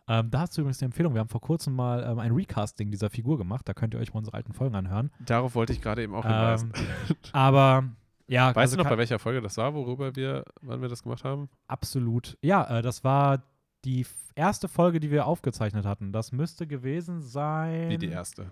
[0.07, 2.91] Ähm, da hast du übrigens die Empfehlung, wir haben vor kurzem mal ähm, ein Recasting
[2.91, 5.11] dieser Figur gemacht, da könnt ihr euch mal unsere alten Folgen anhören.
[5.25, 6.73] Darauf wollte ich gerade eben auch hinweisen.
[6.75, 7.85] Ähm, aber
[8.27, 11.03] ja, weißt also du noch, bei welcher Folge das war, worüber wir, wann wir das
[11.03, 11.49] gemacht haben?
[11.67, 12.37] Absolut.
[12.41, 13.43] Ja, äh, das war
[13.85, 14.05] die
[14.35, 16.11] erste Folge, die wir aufgezeichnet hatten.
[16.11, 17.89] Das müsste gewesen sein.
[17.89, 18.51] Wie die erste.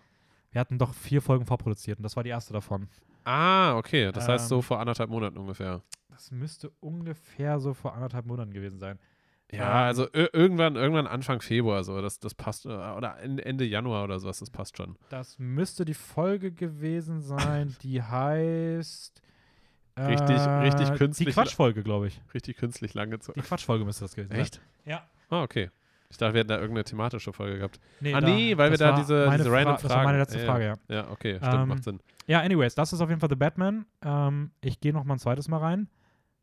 [0.52, 2.90] Wir hatten doch vier Folgen vorproduziert und das war die erste davon.
[3.23, 4.11] Ah, okay.
[4.11, 5.82] Das heißt so Ähm, vor anderthalb Monaten ungefähr.
[6.10, 8.99] Das müsste ungefähr so vor anderthalb Monaten gewesen sein.
[9.52, 14.03] Ja, also ir- irgendwann, irgendwann Anfang Februar so, das, das passt, äh, oder Ende Januar
[14.06, 14.95] oder sowas, das passt schon.
[15.10, 19.22] Das müsste die Folge gewesen sein, die heißt.
[19.99, 22.22] Richtig- äh, richtig Die künstlich- Quatschfolge, glaube ich.
[22.34, 23.34] Richtig künstlich lange zu.
[23.34, 24.56] Die Quatschfolge müsste das gewesen Echt?
[24.56, 24.64] sein.
[24.86, 25.03] Ja.
[25.30, 25.69] Ah, okay.
[26.10, 27.80] Ich dachte, wir hätten da irgendeine thematische Folge gehabt.
[27.99, 30.40] Nee, Ah, nee, weil wir da diese- diese random Fra- Das war meine Fragen- letzte
[30.40, 30.76] ja, Frage, ja.
[30.95, 31.99] Ja, okay, stimmt, Ähm, macht Sinn.
[32.28, 33.86] Ja, anyways, das ist auf jeden Fall The Batman.
[34.02, 35.88] Ähm, ich gehe noch mal ein zweites Mal rein.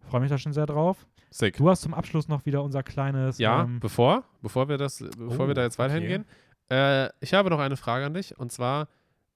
[0.08, 1.06] Freue mich da schon sehr drauf.
[1.30, 1.56] Sick.
[1.56, 3.38] Du hast zum Abschluss noch wieder unser kleines.
[3.38, 6.08] Ja, Ähm, bevor, bevor wir das, bevor Oh, wir da jetzt weiterhin okay.
[6.08, 6.24] gehen.
[6.70, 8.88] Äh, ich habe noch eine Frage an dich und zwar,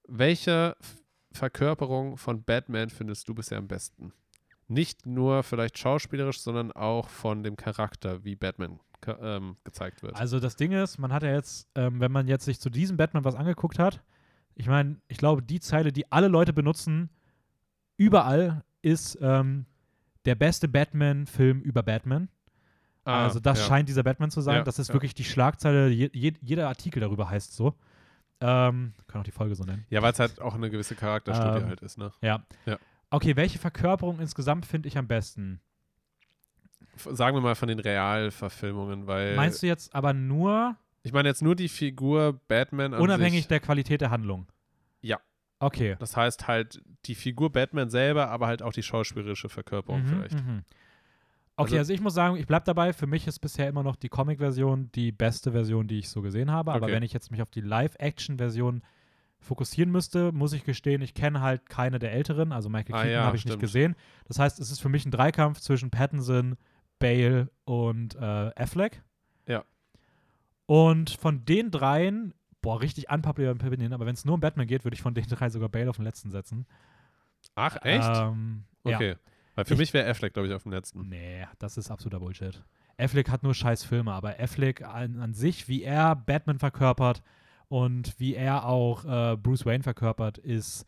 [0.07, 0.75] welche
[1.31, 4.11] Verkörperung von Batman findest du bisher am besten?
[4.67, 8.79] Nicht nur vielleicht schauspielerisch, sondern auch von dem Charakter, wie Batman
[9.21, 10.15] ähm, gezeigt wird.
[10.15, 12.95] also das Ding ist, man hat ja jetzt, ähm, wenn man jetzt sich zu diesem
[12.97, 14.01] Batman was angeguckt hat,
[14.55, 17.09] ich meine, ich glaube, die Zeile, die alle Leute benutzen,
[17.97, 19.65] überall, ist ähm,
[20.25, 22.29] der beste Batman-Film über Batman.
[23.05, 23.65] Ah, also das ja.
[23.65, 24.57] scheint dieser Batman zu sein.
[24.57, 24.93] Ja, das ist ja.
[24.93, 27.75] wirklich die Schlagzeile, je, je, jeder Artikel darüber heißt so.
[28.39, 29.85] Ähm, kann auch die Folge so nennen.
[29.89, 32.11] Ja, weil es halt auch eine gewisse Charakterstudie Ähm, halt ist, ne?
[32.21, 32.43] Ja.
[33.09, 35.61] Okay, welche Verkörperung insgesamt finde ich am besten?
[36.95, 41.41] Sagen wir mal von den Realverfilmungen, weil Meinst du jetzt aber nur ich meine jetzt
[41.41, 43.47] nur die Figur Batman an unabhängig sich.
[43.47, 44.47] der Qualität der Handlung?
[45.65, 45.95] Okay.
[45.99, 50.35] Das heißt halt die Figur Batman selber, aber halt auch die schauspielerische Verkörperung Mhm, vielleicht.
[50.35, 50.63] mhm.
[51.55, 52.93] Okay, Also- also, ich muss sagen, ich bleibe dabei.
[52.93, 56.49] Für mich ist bisher immer noch die Comic-Version die beste Version, die ich so gesehen
[56.51, 56.71] habe.
[56.73, 56.95] Aber Okay.
[56.95, 58.81] wenn ich jetzt mich auf die Live-Action-Version
[59.39, 62.51] fokussieren müsste, muss ich gestehen, ich kenne halt keine der älteren.
[62.53, 63.55] Also Michael Ah, Keaton ja, habe ich stimmt.
[63.55, 63.95] nicht gesehen.
[64.25, 66.55] Das heißt, es ist für mich ein Dreikampf zwischen Pattinson,
[66.97, 69.03] Bale und äh, Affleck.
[69.47, 69.63] Ja.
[70.65, 72.33] Und von den dreien,
[72.63, 75.25] boah, richtig unpopular Opinion, aber wenn es nur um Batman geht, würde ich von den
[75.27, 76.65] drei sogar Bale auf den letzten setzen.
[77.53, 78.09] Ach, echt?
[78.11, 78.95] Ähm, Ja.
[78.95, 79.15] okay.
[79.53, 81.07] Weil für Ich- mich wäre Affleck, glaube ich, auf dem letzten.
[81.09, 82.63] Nee, das ist absoluter Bullshit.
[82.97, 87.21] Affleck hat nur scheiß Filme, aber Affleck an, an sich, wie er Batman verkörpert
[87.67, 90.85] und wie er auch äh, Bruce Wayne verkörpert, ist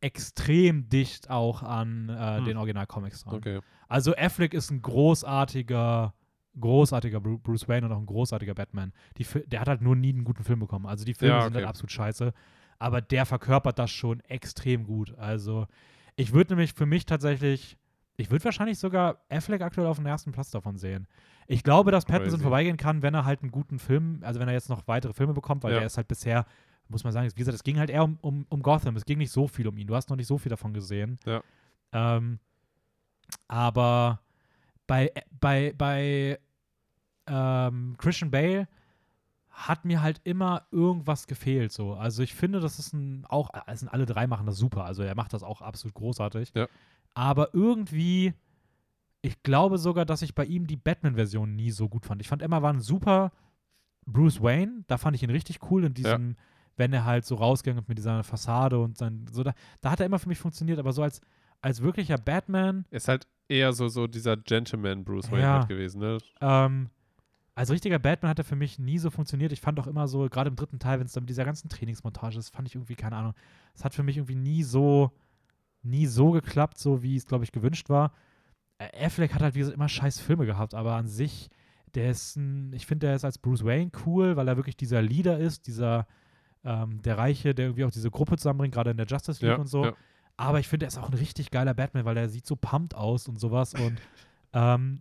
[0.00, 2.44] extrem dicht auch an äh, Hm.
[2.44, 3.34] den Original-Comics dran.
[3.34, 3.60] Okay.
[3.88, 6.14] Also Affleck ist ein großartiger,
[6.60, 8.92] großartiger Bru- Bruce Wayne und auch ein großartiger Batman.
[9.18, 10.86] Die, der hat halt nur nie einen guten Film bekommen.
[10.86, 11.58] Also die Filme Ja, sind okay.
[11.64, 12.32] halt absolut scheiße.
[12.78, 15.16] Aber der verkörpert das schon extrem gut.
[15.18, 15.66] Also
[16.16, 17.76] ich würde nämlich für mich tatsächlich,
[18.16, 21.06] ich würde wahrscheinlich sogar Affleck aktuell auf den ersten Platz davon sehen.
[21.46, 24.54] Ich glaube, dass Pattinson vorbeigehen kann, wenn er halt einen guten Film, also wenn er
[24.54, 25.78] jetzt noch weitere Filme bekommt, weil Ja.
[25.78, 26.46] der ist halt bisher,
[26.88, 28.96] muss man sagen, wie gesagt, es ging halt eher um, um, um Gotham.
[28.96, 29.86] Es ging nicht so viel um ihn.
[29.86, 31.18] Du hast noch nicht so viel davon gesehen.
[31.26, 31.42] Ja.
[31.92, 32.38] Ähm,
[33.48, 34.20] aber
[34.86, 36.38] bei, bei, bei
[37.26, 38.68] ähm, Christian Bale
[39.54, 41.72] hat mir halt immer irgendwas gefehlt.
[41.72, 41.94] So.
[41.94, 44.84] Also ich finde, das ist ein, auch, also alle drei machen das super.
[44.84, 46.52] Also er macht das auch absolut großartig.
[46.54, 46.66] Ja.
[47.14, 48.34] Aber irgendwie,
[49.22, 52.20] ich glaube sogar, dass ich bei ihm die Batman-Version nie so gut fand.
[52.20, 53.30] Ich fand Emma war ein super
[54.06, 54.84] Bruce Wayne.
[54.88, 56.36] Da fand ich ihn richtig cool in diesem,
[56.76, 60.00] wenn er halt so rausgegangen ist mit dieser Fassade und sein, so da, da hat
[60.00, 60.80] er immer für mich funktioniert.
[60.80, 61.20] Aber so als,
[61.64, 65.58] als wirklicher Batman Ist halt eher so, so dieser Gentleman Bruce Wayne Ja.
[65.60, 66.18] halt gewesen, ne?
[66.40, 66.90] Ähm,
[67.54, 69.52] als richtiger Batman hat er für mich nie so funktioniert.
[69.52, 71.68] Ich fand auch immer so, gerade im dritten Teil, wenn es dann mit dieser ganzen
[71.68, 73.32] Trainingsmontage ist, fand ich irgendwie, keine Ahnung,
[73.74, 75.10] es hat für mich irgendwie nie so,
[75.82, 78.12] nie so geklappt, so wie es, glaube ich, gewünscht war.
[78.78, 81.48] Äh, Affleck hat halt, wie gesagt, immer scheiß Filme gehabt, aber an sich,
[81.94, 85.00] der ist ein, ich finde, der ist als Bruce Wayne cool, weil er wirklich dieser
[85.00, 86.06] Leader ist, dieser,
[86.64, 89.60] ähm, der Reiche, der irgendwie auch diese Gruppe zusammenbringt, gerade in der Justice League Ja,
[89.60, 89.84] und so.
[89.86, 89.92] ja.
[90.36, 92.94] Aber ich finde, er ist auch ein richtig geiler Batman, weil er sieht so pumped
[92.94, 93.74] aus und sowas.
[93.74, 94.00] Und
[94.52, 95.00] ähm,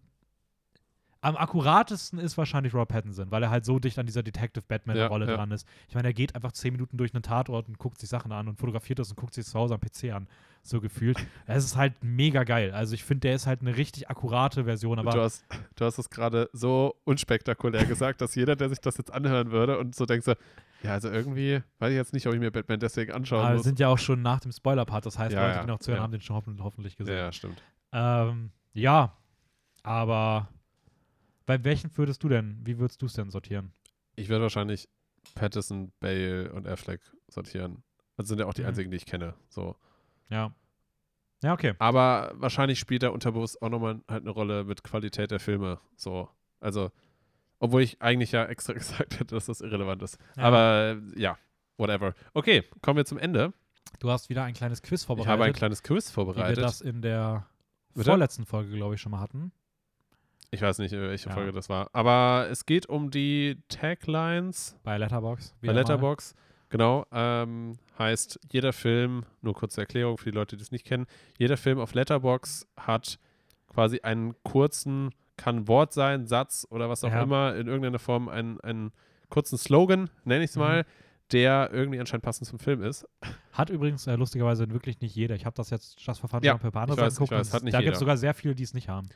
[1.22, 5.26] am akkuratesten ist wahrscheinlich Rob Pattinson, weil er halt so dicht an dieser Detective Batman-Rolle
[5.26, 5.38] Ja, ja.
[5.38, 5.65] dran ist.
[5.88, 8.49] Ich meine, er geht einfach zehn Minuten durch einen Tatort und guckt sich Sachen an
[8.49, 10.27] und fotografiert das und guckt sich zu Hause am PC an.
[10.64, 11.18] So gefühlt.
[11.47, 12.72] Es ist halt mega geil.
[12.73, 15.45] Also ich finde, der ist halt eine richtig akkurate Version, aber du hast,
[15.76, 19.77] du hast es gerade so unspektakulär gesagt, dass jeder, der sich das jetzt anhören würde
[19.77, 20.34] und so denkt so,
[20.84, 23.55] Ja, also irgendwie weiß ich jetzt nicht, ob ich mir Batman deswegen anschauen Aber wir
[23.55, 23.64] muss.
[23.64, 26.03] sind ja auch schon nach dem Spoiler-Part, das heißt, Ja, Leute, die noch zuhören, ja.
[26.03, 27.15] haben den schon hoffen, hoffentlich gesehen.
[27.15, 27.61] ja, stimmt.
[27.93, 29.15] Ähm, ja,
[29.84, 30.49] aber
[31.45, 33.72] bei welchen würdest du denn, wie würdest du es denn sortieren?
[34.15, 34.89] Ich werde wahrscheinlich
[35.35, 37.84] Patterson, Bale und Affleck sortieren.
[38.18, 38.68] Das sind ja auch die Mhm.
[38.68, 39.34] einzigen, die ich kenne.
[39.49, 39.76] So.
[40.30, 40.53] Ja.
[41.41, 41.73] Ja, okay.
[41.80, 45.80] Aber wahrscheinlich spielt da unterbewusst auch nochmal halt eine Rolle mit Qualität der Filme.
[45.97, 46.30] So.
[46.60, 46.91] Also,
[47.64, 50.18] obwohl ich eigentlich ja extra gesagt hätte, dass das irrelevant ist.
[50.35, 50.44] Ja.
[50.44, 51.38] Aber äh, ja,
[51.77, 52.14] whatever.
[52.34, 53.53] Okay, kommen wir zum Ende.
[53.99, 56.64] Du hast wieder ein kleines Quiz Ich vorbereitet, habe ein kleines Quiz wie wir vorbereitet.
[56.64, 57.48] das in der
[57.94, 58.10] Bitte?
[58.10, 59.52] vorletzten Folge, glaube ich, schon mal hatten.
[60.52, 61.35] Ich weiß nicht, welche Ja.
[61.35, 61.90] Folge das war.
[61.94, 65.56] Aber es geht um die Taglines Bei Letterbox.
[65.61, 66.35] bei Letterbox.
[66.69, 71.06] Genau, ähm, heißt jeder Film, nur kurze Erklärung für die Leute, die es nicht kennen,
[71.38, 73.19] jeder Film auf Letterbox hat
[73.68, 75.11] quasi einen kurzen,
[75.44, 77.22] kann Wort sein, Satz oder was auch Ja.
[77.24, 78.91] immer, in irgendeiner Form einen, einen
[79.30, 80.61] kurzen Slogan, nenne ich es Mhm.
[80.61, 80.86] mal,
[81.32, 83.06] der irgendwie anscheinend passend zum Film ist.
[83.53, 85.36] Hat übrigens äh, lustigerweise wirklich nicht jeder.
[85.36, 86.11] Ich habe das jetzt fun
[86.44, 87.74] Ja, schon ein paar andere ich Sachen ich geguckt.
[87.74, 89.07] da gibt es sogar sehr viele, die es nicht haben.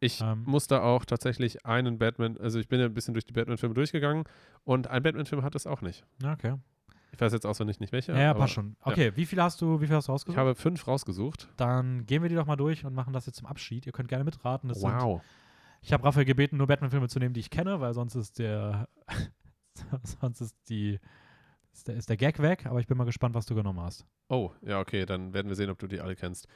[0.00, 0.42] Ich Ähm.
[0.44, 4.24] musste auch tatsächlich einen Batman, also ich bin ja ein bisschen durch die Batman-Filme durchgegangen
[4.64, 6.04] und ein Batman-Film hat es auch nicht.
[6.22, 6.54] Ja, okay.
[7.12, 8.12] Ich weiß jetzt auswendig nicht welche.
[8.12, 8.76] Ja, ja, aber passt schon.
[8.82, 10.36] Okay, wie viele hast du, wie viel hast du Ich ausgesucht?
[10.38, 11.48] habe fünf rausgesucht.
[11.56, 13.86] Dann gehen wir die doch mal durch und machen das jetzt zum Abschied.
[13.86, 14.68] Ihr könnt gerne mitraten.
[14.68, 15.22] Das Sind, Wow.
[15.84, 18.88] Ich habe Raphael gebeten, nur Batman-Filme zu nehmen, die ich kenne, weil sonst ist der
[20.20, 20.98] sonst ist die
[21.72, 24.06] ist der, ist der Gag weg, aber ich bin mal gespannt, was du genommen hast.
[24.28, 26.48] Oh, ja, okay, dann werden wir sehen, ob du die alle kennst.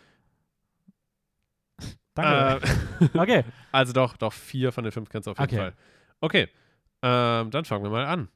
[2.14, 2.66] Danke.
[3.00, 3.44] Äh, okay.
[3.72, 5.58] also doch, doch, vier von den fünf kennst du auf jeden Okay.
[5.58, 5.74] Fall.
[6.20, 6.48] Okay,
[7.02, 8.28] ähm, dann fangen wir mal an.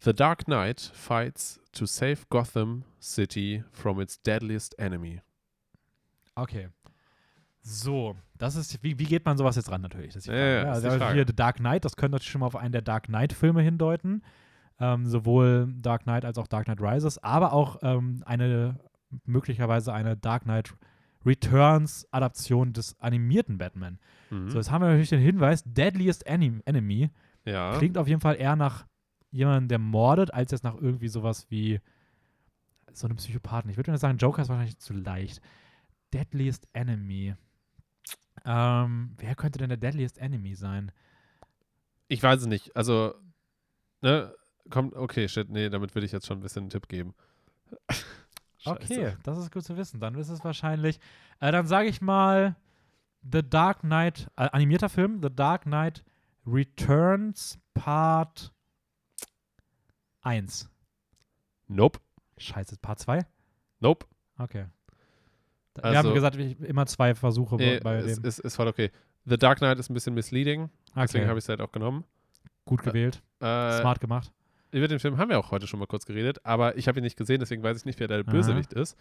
[0.00, 5.22] The Dark Knight fights to save Gotham City from its deadliest enemy.
[6.34, 6.68] Okay.
[7.62, 10.14] So, das ist, wie, wie geht man sowas jetzt ran natürlich?
[10.14, 11.14] Das Ja, ja, ist die also Frage.
[11.14, 14.22] hier The Dark Knight, das könnte natürlich schon mal auf einen der Dark Knight-Filme hindeuten.
[14.80, 18.80] Ähm, sowohl Dark Knight als auch Dark Knight Rises, aber auch ähm, eine,
[19.26, 20.74] möglicherweise eine Dark Knight
[21.24, 23.98] Returns-Adaption des animierten Batman.
[24.30, 24.50] Mhm.
[24.50, 27.10] So, jetzt haben wir natürlich den Hinweis, Deadliest Enem- Enemy.
[27.44, 27.76] ja.
[27.78, 28.86] Klingt auf jeden Fall eher nach
[29.30, 31.80] jemandem, der mordet, als jetzt nach irgendwie sowas wie
[32.92, 33.70] so einem Psychopathen.
[33.70, 35.40] Ich würde sagen, Joker ist wahrscheinlich zu leicht.
[36.12, 37.34] Deadliest Enemy.
[38.44, 40.92] Ähm, wer könnte denn der Deadliest Enemy sein?
[42.08, 42.74] Ich weiß es nicht.
[42.76, 43.14] Also,
[44.00, 44.34] ne,
[44.70, 47.14] kommt, okay, shit, nee, damit würde ich jetzt schon ein bisschen einen Tipp geben.
[48.64, 49.98] Okay, das ist gut zu wissen.
[49.98, 51.00] Dann ist es wahrscheinlich.
[51.40, 52.54] Äh, dann sage ich mal
[53.28, 56.04] The Dark Knight, äh, animierter Film, The Dark Knight
[56.46, 58.52] Returns Part
[60.20, 60.70] 1.
[61.68, 62.00] Nope,
[62.38, 63.26] Scheiße, Part 2?
[63.80, 64.06] nope.
[64.38, 64.66] Okay.
[65.80, 68.24] Also- wir haben gesagt, ich, immer zwei Versuche Nee, bei ist, dem.
[68.24, 68.90] ist, ist voll okay.
[69.24, 72.04] The Dark Knight ist ein bisschen misleading, deswegen Okay, habe ich es halt auch genommen.
[72.64, 73.22] gut gewählt.
[73.40, 74.32] Äh, Smart gemacht.
[74.72, 77.04] Über den Film haben wir auch heute schon mal kurz geredet, aber ich habe ihn
[77.04, 78.30] nicht gesehen, deswegen weiß ich nicht, wer der Aha.
[78.30, 78.96] Bösewicht ist.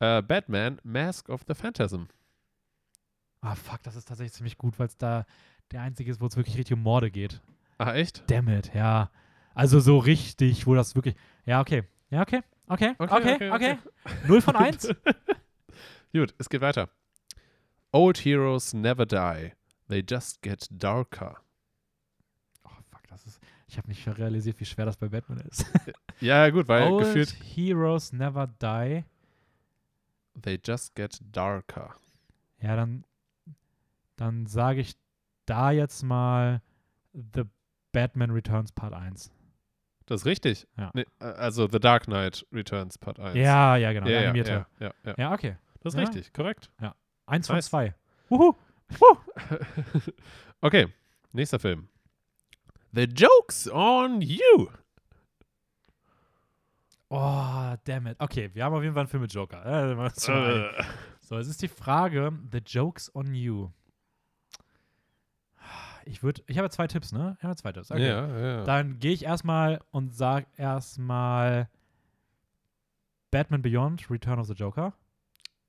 [0.00, 2.04] Äh, Batman, Mask of the Phantasm.
[3.40, 5.24] Ah, fuck, das ist tatsächlich ziemlich gut, weil es da
[5.70, 7.40] der einzige ist, wo es wirklich richtig um Morde geht.
[7.78, 8.22] Ah, echt?
[8.30, 9.10] Damn it, ja.
[9.54, 11.14] Also so richtig, wo das wirklich.
[11.46, 11.84] Ja, okay.
[12.10, 12.40] Ja, okay.
[12.66, 13.50] Okay, okay, Okay, okay.
[13.52, 13.76] okay,
[14.26, 14.88] Null von eins?
[16.14, 16.88] Gut, es geht weiter.
[17.90, 19.52] Old heroes never die.
[19.88, 21.36] They just get darker.
[22.64, 23.40] Oh, fuck, das ist.
[23.66, 25.66] Ich habe nicht realisiert, wie schwer das bei Batman ist.
[26.20, 29.04] Ja, gut, weil Old gefühlt Heroes Never Die.
[30.40, 31.96] they just get darker.
[32.60, 33.04] Ja, dann,
[34.14, 34.94] dann sage ich
[35.44, 36.62] da jetzt mal
[37.12, 37.42] The
[37.90, 39.32] Batman Returns Part 1.
[40.06, 40.68] Das ist richtig.
[40.78, 40.92] Ja.
[40.94, 43.34] Nee, äh, also The Dark Knight Returns Part 1.
[43.36, 44.06] Ja, ja, genau.
[44.06, 44.66] ja, ja, ja,
[45.04, 45.14] ja.
[45.18, 45.56] Ja, okay.
[45.84, 46.06] Das ist Ja.
[46.06, 46.70] richtig, korrekt.
[47.26, 47.94] Eins von zwei.
[48.28, 48.54] Wuhu.
[50.60, 50.88] okay,
[51.32, 51.88] nächster Film.
[52.92, 54.68] The joke's on you.
[57.10, 58.16] Oh, damn it.
[58.18, 59.64] Okay, wir haben auf jeden Fall einen Film mit Joker.
[59.64, 59.92] Äh.
[59.92, 60.84] Äh,
[61.20, 63.70] So, es ist die Frage, The Joke's on You.
[66.06, 67.34] Ich würde, ich habe zwei Tipps, ne?
[67.38, 67.90] Ich habe zwei Tipps.
[67.90, 68.06] Okay.
[68.06, 68.64] Ja, ja.
[68.64, 71.68] Dann gehe ich erstmal und sage erstmal
[73.30, 74.92] Batman Beyond, Return of the Joker.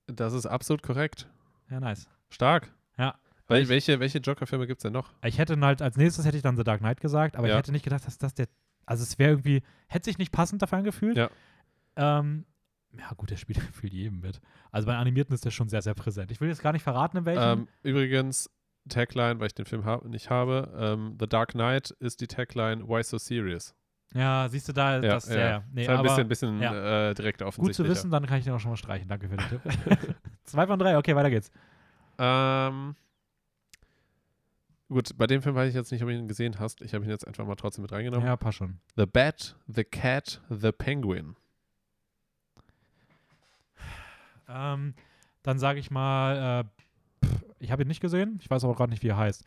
[0.07, 1.27] Das ist absolut korrekt.
[1.69, 2.07] Ja, nice.
[2.29, 2.71] Stark.
[2.97, 3.15] Ja.
[3.47, 5.11] Wel Ich- welche welche Joker-Filme gibt es denn noch?
[5.23, 7.53] Ich hätte halt, als nächstes hätte ich dann The Dark Knight gesagt, aber Ja.
[7.55, 8.47] ich hätte nicht gedacht, dass das der,
[8.85, 11.17] also es wäre irgendwie, hätte sich nicht passend dafür angefühlt.
[11.17, 11.29] Ja.
[11.95, 12.45] Ähm,
[12.97, 14.39] ja gut, der spielt gefühlt jedem mit.
[14.71, 16.31] Also bei Animierten ist der schon sehr, sehr präsent.
[16.31, 17.59] Ich will jetzt gar nicht verraten, in welchem.
[17.61, 18.49] Ähm, übrigens,
[18.89, 22.87] Tagline, weil ich den Film ha nicht habe, ähm, The Dark Knight ist die Tagline
[22.87, 23.73] Why So Serious?
[24.13, 25.63] Ja, siehst du da, Ja, das, ja, ja.
[25.73, 27.09] Nee, ist halt ein bisschen, bisschen ja.
[27.09, 27.85] äh, direkt gut offensichtlich.
[27.85, 29.07] zu wissen, dann kann ich den auch schon mal streichen.
[29.07, 29.61] Danke für den Tipp.
[30.43, 31.51] Zwei von drei, okay, weiter geht's.
[32.17, 32.95] Ähm,
[34.87, 36.81] Gut, bei dem Film weiß ich jetzt nicht, ob du ihn gesehen hast.
[36.81, 38.25] Ich habe ihn jetzt einfach mal trotzdem mit reingenommen.
[38.25, 38.79] Ja, passt schon.
[38.95, 41.35] The Bat, The Cat, The Penguin.
[44.47, 44.93] Ähm,
[45.41, 48.91] dann sage ich mal, äh, pff, ich habe ihn nicht gesehen, ich weiß aber gerade
[48.91, 49.43] nicht, wie er heißt.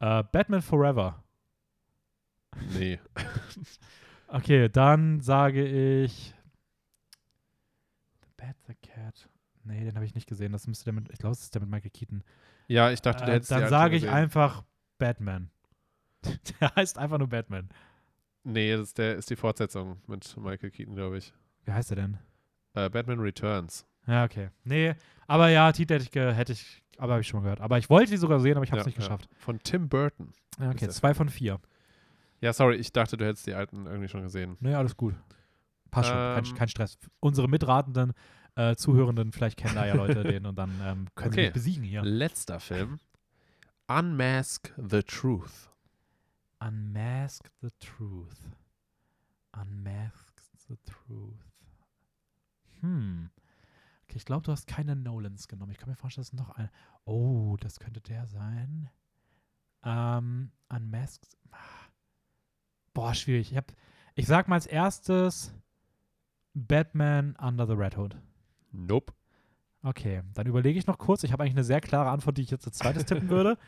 [0.00, 1.22] Äh, Batman Forever.
[2.78, 2.98] Nee.
[4.30, 6.34] Okay, dann sage ich
[8.20, 9.28] The Bat, The Cat.
[9.64, 10.52] Nee, den habe ich nicht gesehen.
[10.52, 12.22] Das müsste der mit, ich glaube, das ist der mit Michael Keaton.
[12.66, 14.14] Ja, ich dachte, du Äh, hättest die dann sage ich gesehen.
[14.14, 14.64] einfach
[14.98, 15.50] Batman.
[16.60, 17.70] der heißt einfach nur Batman.
[18.44, 21.32] Nee, das ist, der ist die Fortsetzung mit Michael Keaton, glaube ich.
[21.64, 22.18] Wie heißt er denn?
[22.74, 23.86] Äh, Batman Returns.
[24.06, 24.50] Ja, okay.
[24.64, 24.94] Nee,
[25.26, 27.60] aber ja, Titel hätte ich, hätte ich aber habe ich schon mal gehört.
[27.62, 29.04] Aber ich wollte die sogar sehen, aber ich habe es Ja, nicht ja.
[29.04, 29.30] geschafft.
[29.38, 30.32] Von Tim Burton.
[30.60, 31.60] Ja, okay, der zwei von vier.
[32.40, 34.56] Ja, sorry, ich dachte, du hättest die alten irgendwie schon gesehen.
[34.60, 35.14] Nee, alles gut.
[35.90, 36.54] Passt schon, kein, Ähm.
[36.54, 36.98] kein Stress.
[37.20, 38.12] Unsere mitratenden
[38.54, 41.44] äh, Zuhörenden, vielleicht kennen da ja Leute den und dann ähm, können sie Okay.
[41.46, 42.02] mich besiegen hier.
[42.02, 42.98] Letzter Film.
[43.88, 45.70] Unmask the Truth.
[46.60, 48.36] Unmask the Truth.
[49.52, 50.32] Unmask
[50.68, 51.34] the Truth.
[52.80, 53.30] Hm.
[54.04, 55.72] Okay, ich glaube, du hast keine Nolans genommen.
[55.72, 56.68] Ich kann mir vorstellen, dass noch ein.
[57.04, 58.90] Oh, das könnte der sein.
[59.84, 61.36] Ähm, Unmasked.
[61.50, 61.56] Ah.
[62.94, 63.52] Boah, schwierig.
[63.52, 63.72] Ich, hab,
[64.14, 65.54] ich sag mal als erstes
[66.54, 68.16] Batman Under the Red Hood.
[68.72, 69.12] Nope.
[69.82, 71.22] Okay, dann überlege ich noch kurz.
[71.22, 73.58] Ich habe eigentlich eine sehr klare Antwort, die ich jetzt als zweites tippen würde.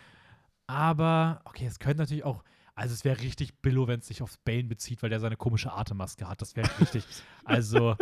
[0.67, 2.43] Aber, okay, es könnte natürlich auch.
[2.75, 5.73] Also, es wäre richtig Billo, wenn es sich auf Bane bezieht, weil der seine komische
[5.73, 6.41] Atemmaske hat.
[6.41, 7.05] Das wäre richtig.
[7.45, 7.97] also,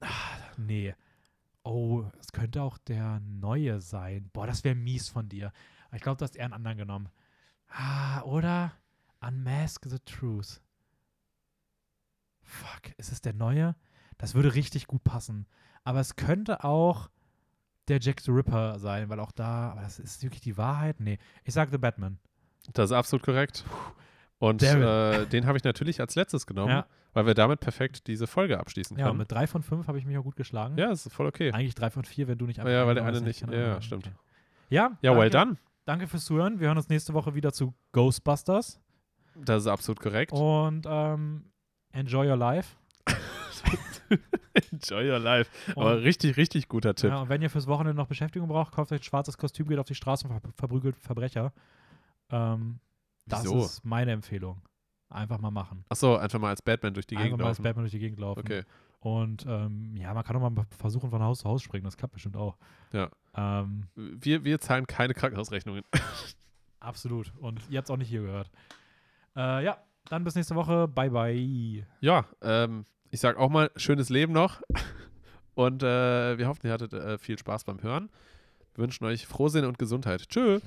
[0.00, 0.08] ah,
[0.56, 0.94] nee.
[1.62, 4.30] Oh, es könnte auch der neue sein.
[4.32, 5.52] Boah, das wäre mies von dir.
[5.92, 7.08] Ich glaube, du hast eher einen anderen genommen.
[7.68, 8.72] Ah, oder?
[9.20, 10.60] Unmask the Truth.
[12.42, 13.76] Fuck, ist es der neue?
[14.18, 15.46] Das würde richtig gut passen.
[15.84, 17.10] Aber es könnte auch
[17.88, 21.00] der Jack the Ripper sein, weil auch da, aber das ist wirklich die Wahrheit?
[21.00, 22.18] Nee, ich sag The Batman.
[22.72, 23.64] Das ist absolut korrekt.
[24.38, 26.86] Und äh, den habe ich natürlich als letztes genommen, Ja.
[27.12, 29.18] weil wir damit perfekt diese Folge abschließen Ja, können.
[29.18, 30.76] mit drei von fünf habe ich mich auch gut geschlagen.
[30.78, 31.52] Ja, ist voll okay.
[31.52, 33.40] Eigentlich drei von vier, wenn du nicht Ja, weil der eine nicht.
[33.42, 33.82] Ja, Ahnung.
[33.82, 34.06] stimmt.
[34.06, 34.14] Okay.
[34.70, 35.58] Ja, Ja, well danke, done.
[35.84, 36.60] Danke fürs Zuhören.
[36.60, 38.80] Wir hören uns nächste Woche wieder zu Ghostbusters.
[39.44, 40.32] Das ist absolut korrekt.
[40.32, 41.44] Und ähm,
[41.92, 42.76] enjoy your life.
[44.72, 45.50] Enjoy your life.
[45.74, 47.10] Und, Aber richtig, richtig guter Tipp.
[47.10, 49.78] ja, und wenn ihr fürs Wochenende noch Beschäftigung braucht, kauft euch ein schwarzes Kostüm, geht
[49.78, 51.52] auf die Straße und ver verprügelt Verbrecher.
[52.30, 52.80] Ähm,
[53.26, 53.64] das Wieso?
[53.64, 54.60] ist meine Empfehlung.
[55.08, 55.84] Einfach mal machen.
[55.88, 57.64] Achso, einfach mal als Batman durch die Einfach Gegend mal als laufen.
[57.64, 58.40] Batman durch die Gegend laufen.
[58.40, 58.64] Okay.
[59.00, 61.84] Und ähm, ja, man kann auch mal versuchen, von Haus zu Haus springen.
[61.84, 62.56] Das klappt bestimmt auch.
[62.92, 63.10] Ja.
[63.34, 65.82] Ähm, Wir, wir zahlen keine Krankenhausrechnungen.
[66.80, 67.32] absolut.
[67.38, 68.50] Und ihr habt es auch nicht hier gehört.
[69.36, 69.78] Äh, ja,
[70.08, 70.88] dann bis nächste Woche.
[70.88, 71.86] Bye, bye.
[72.00, 74.60] Ja, ähm, ich sag auch mal, schönes Leben noch.
[75.54, 78.10] Und äh, wir hoffen, ihr hattet äh, viel Spaß beim Hören.
[78.74, 80.28] Wir wünschen euch Frohsinn und Gesundheit.
[80.28, 80.60] Tschö.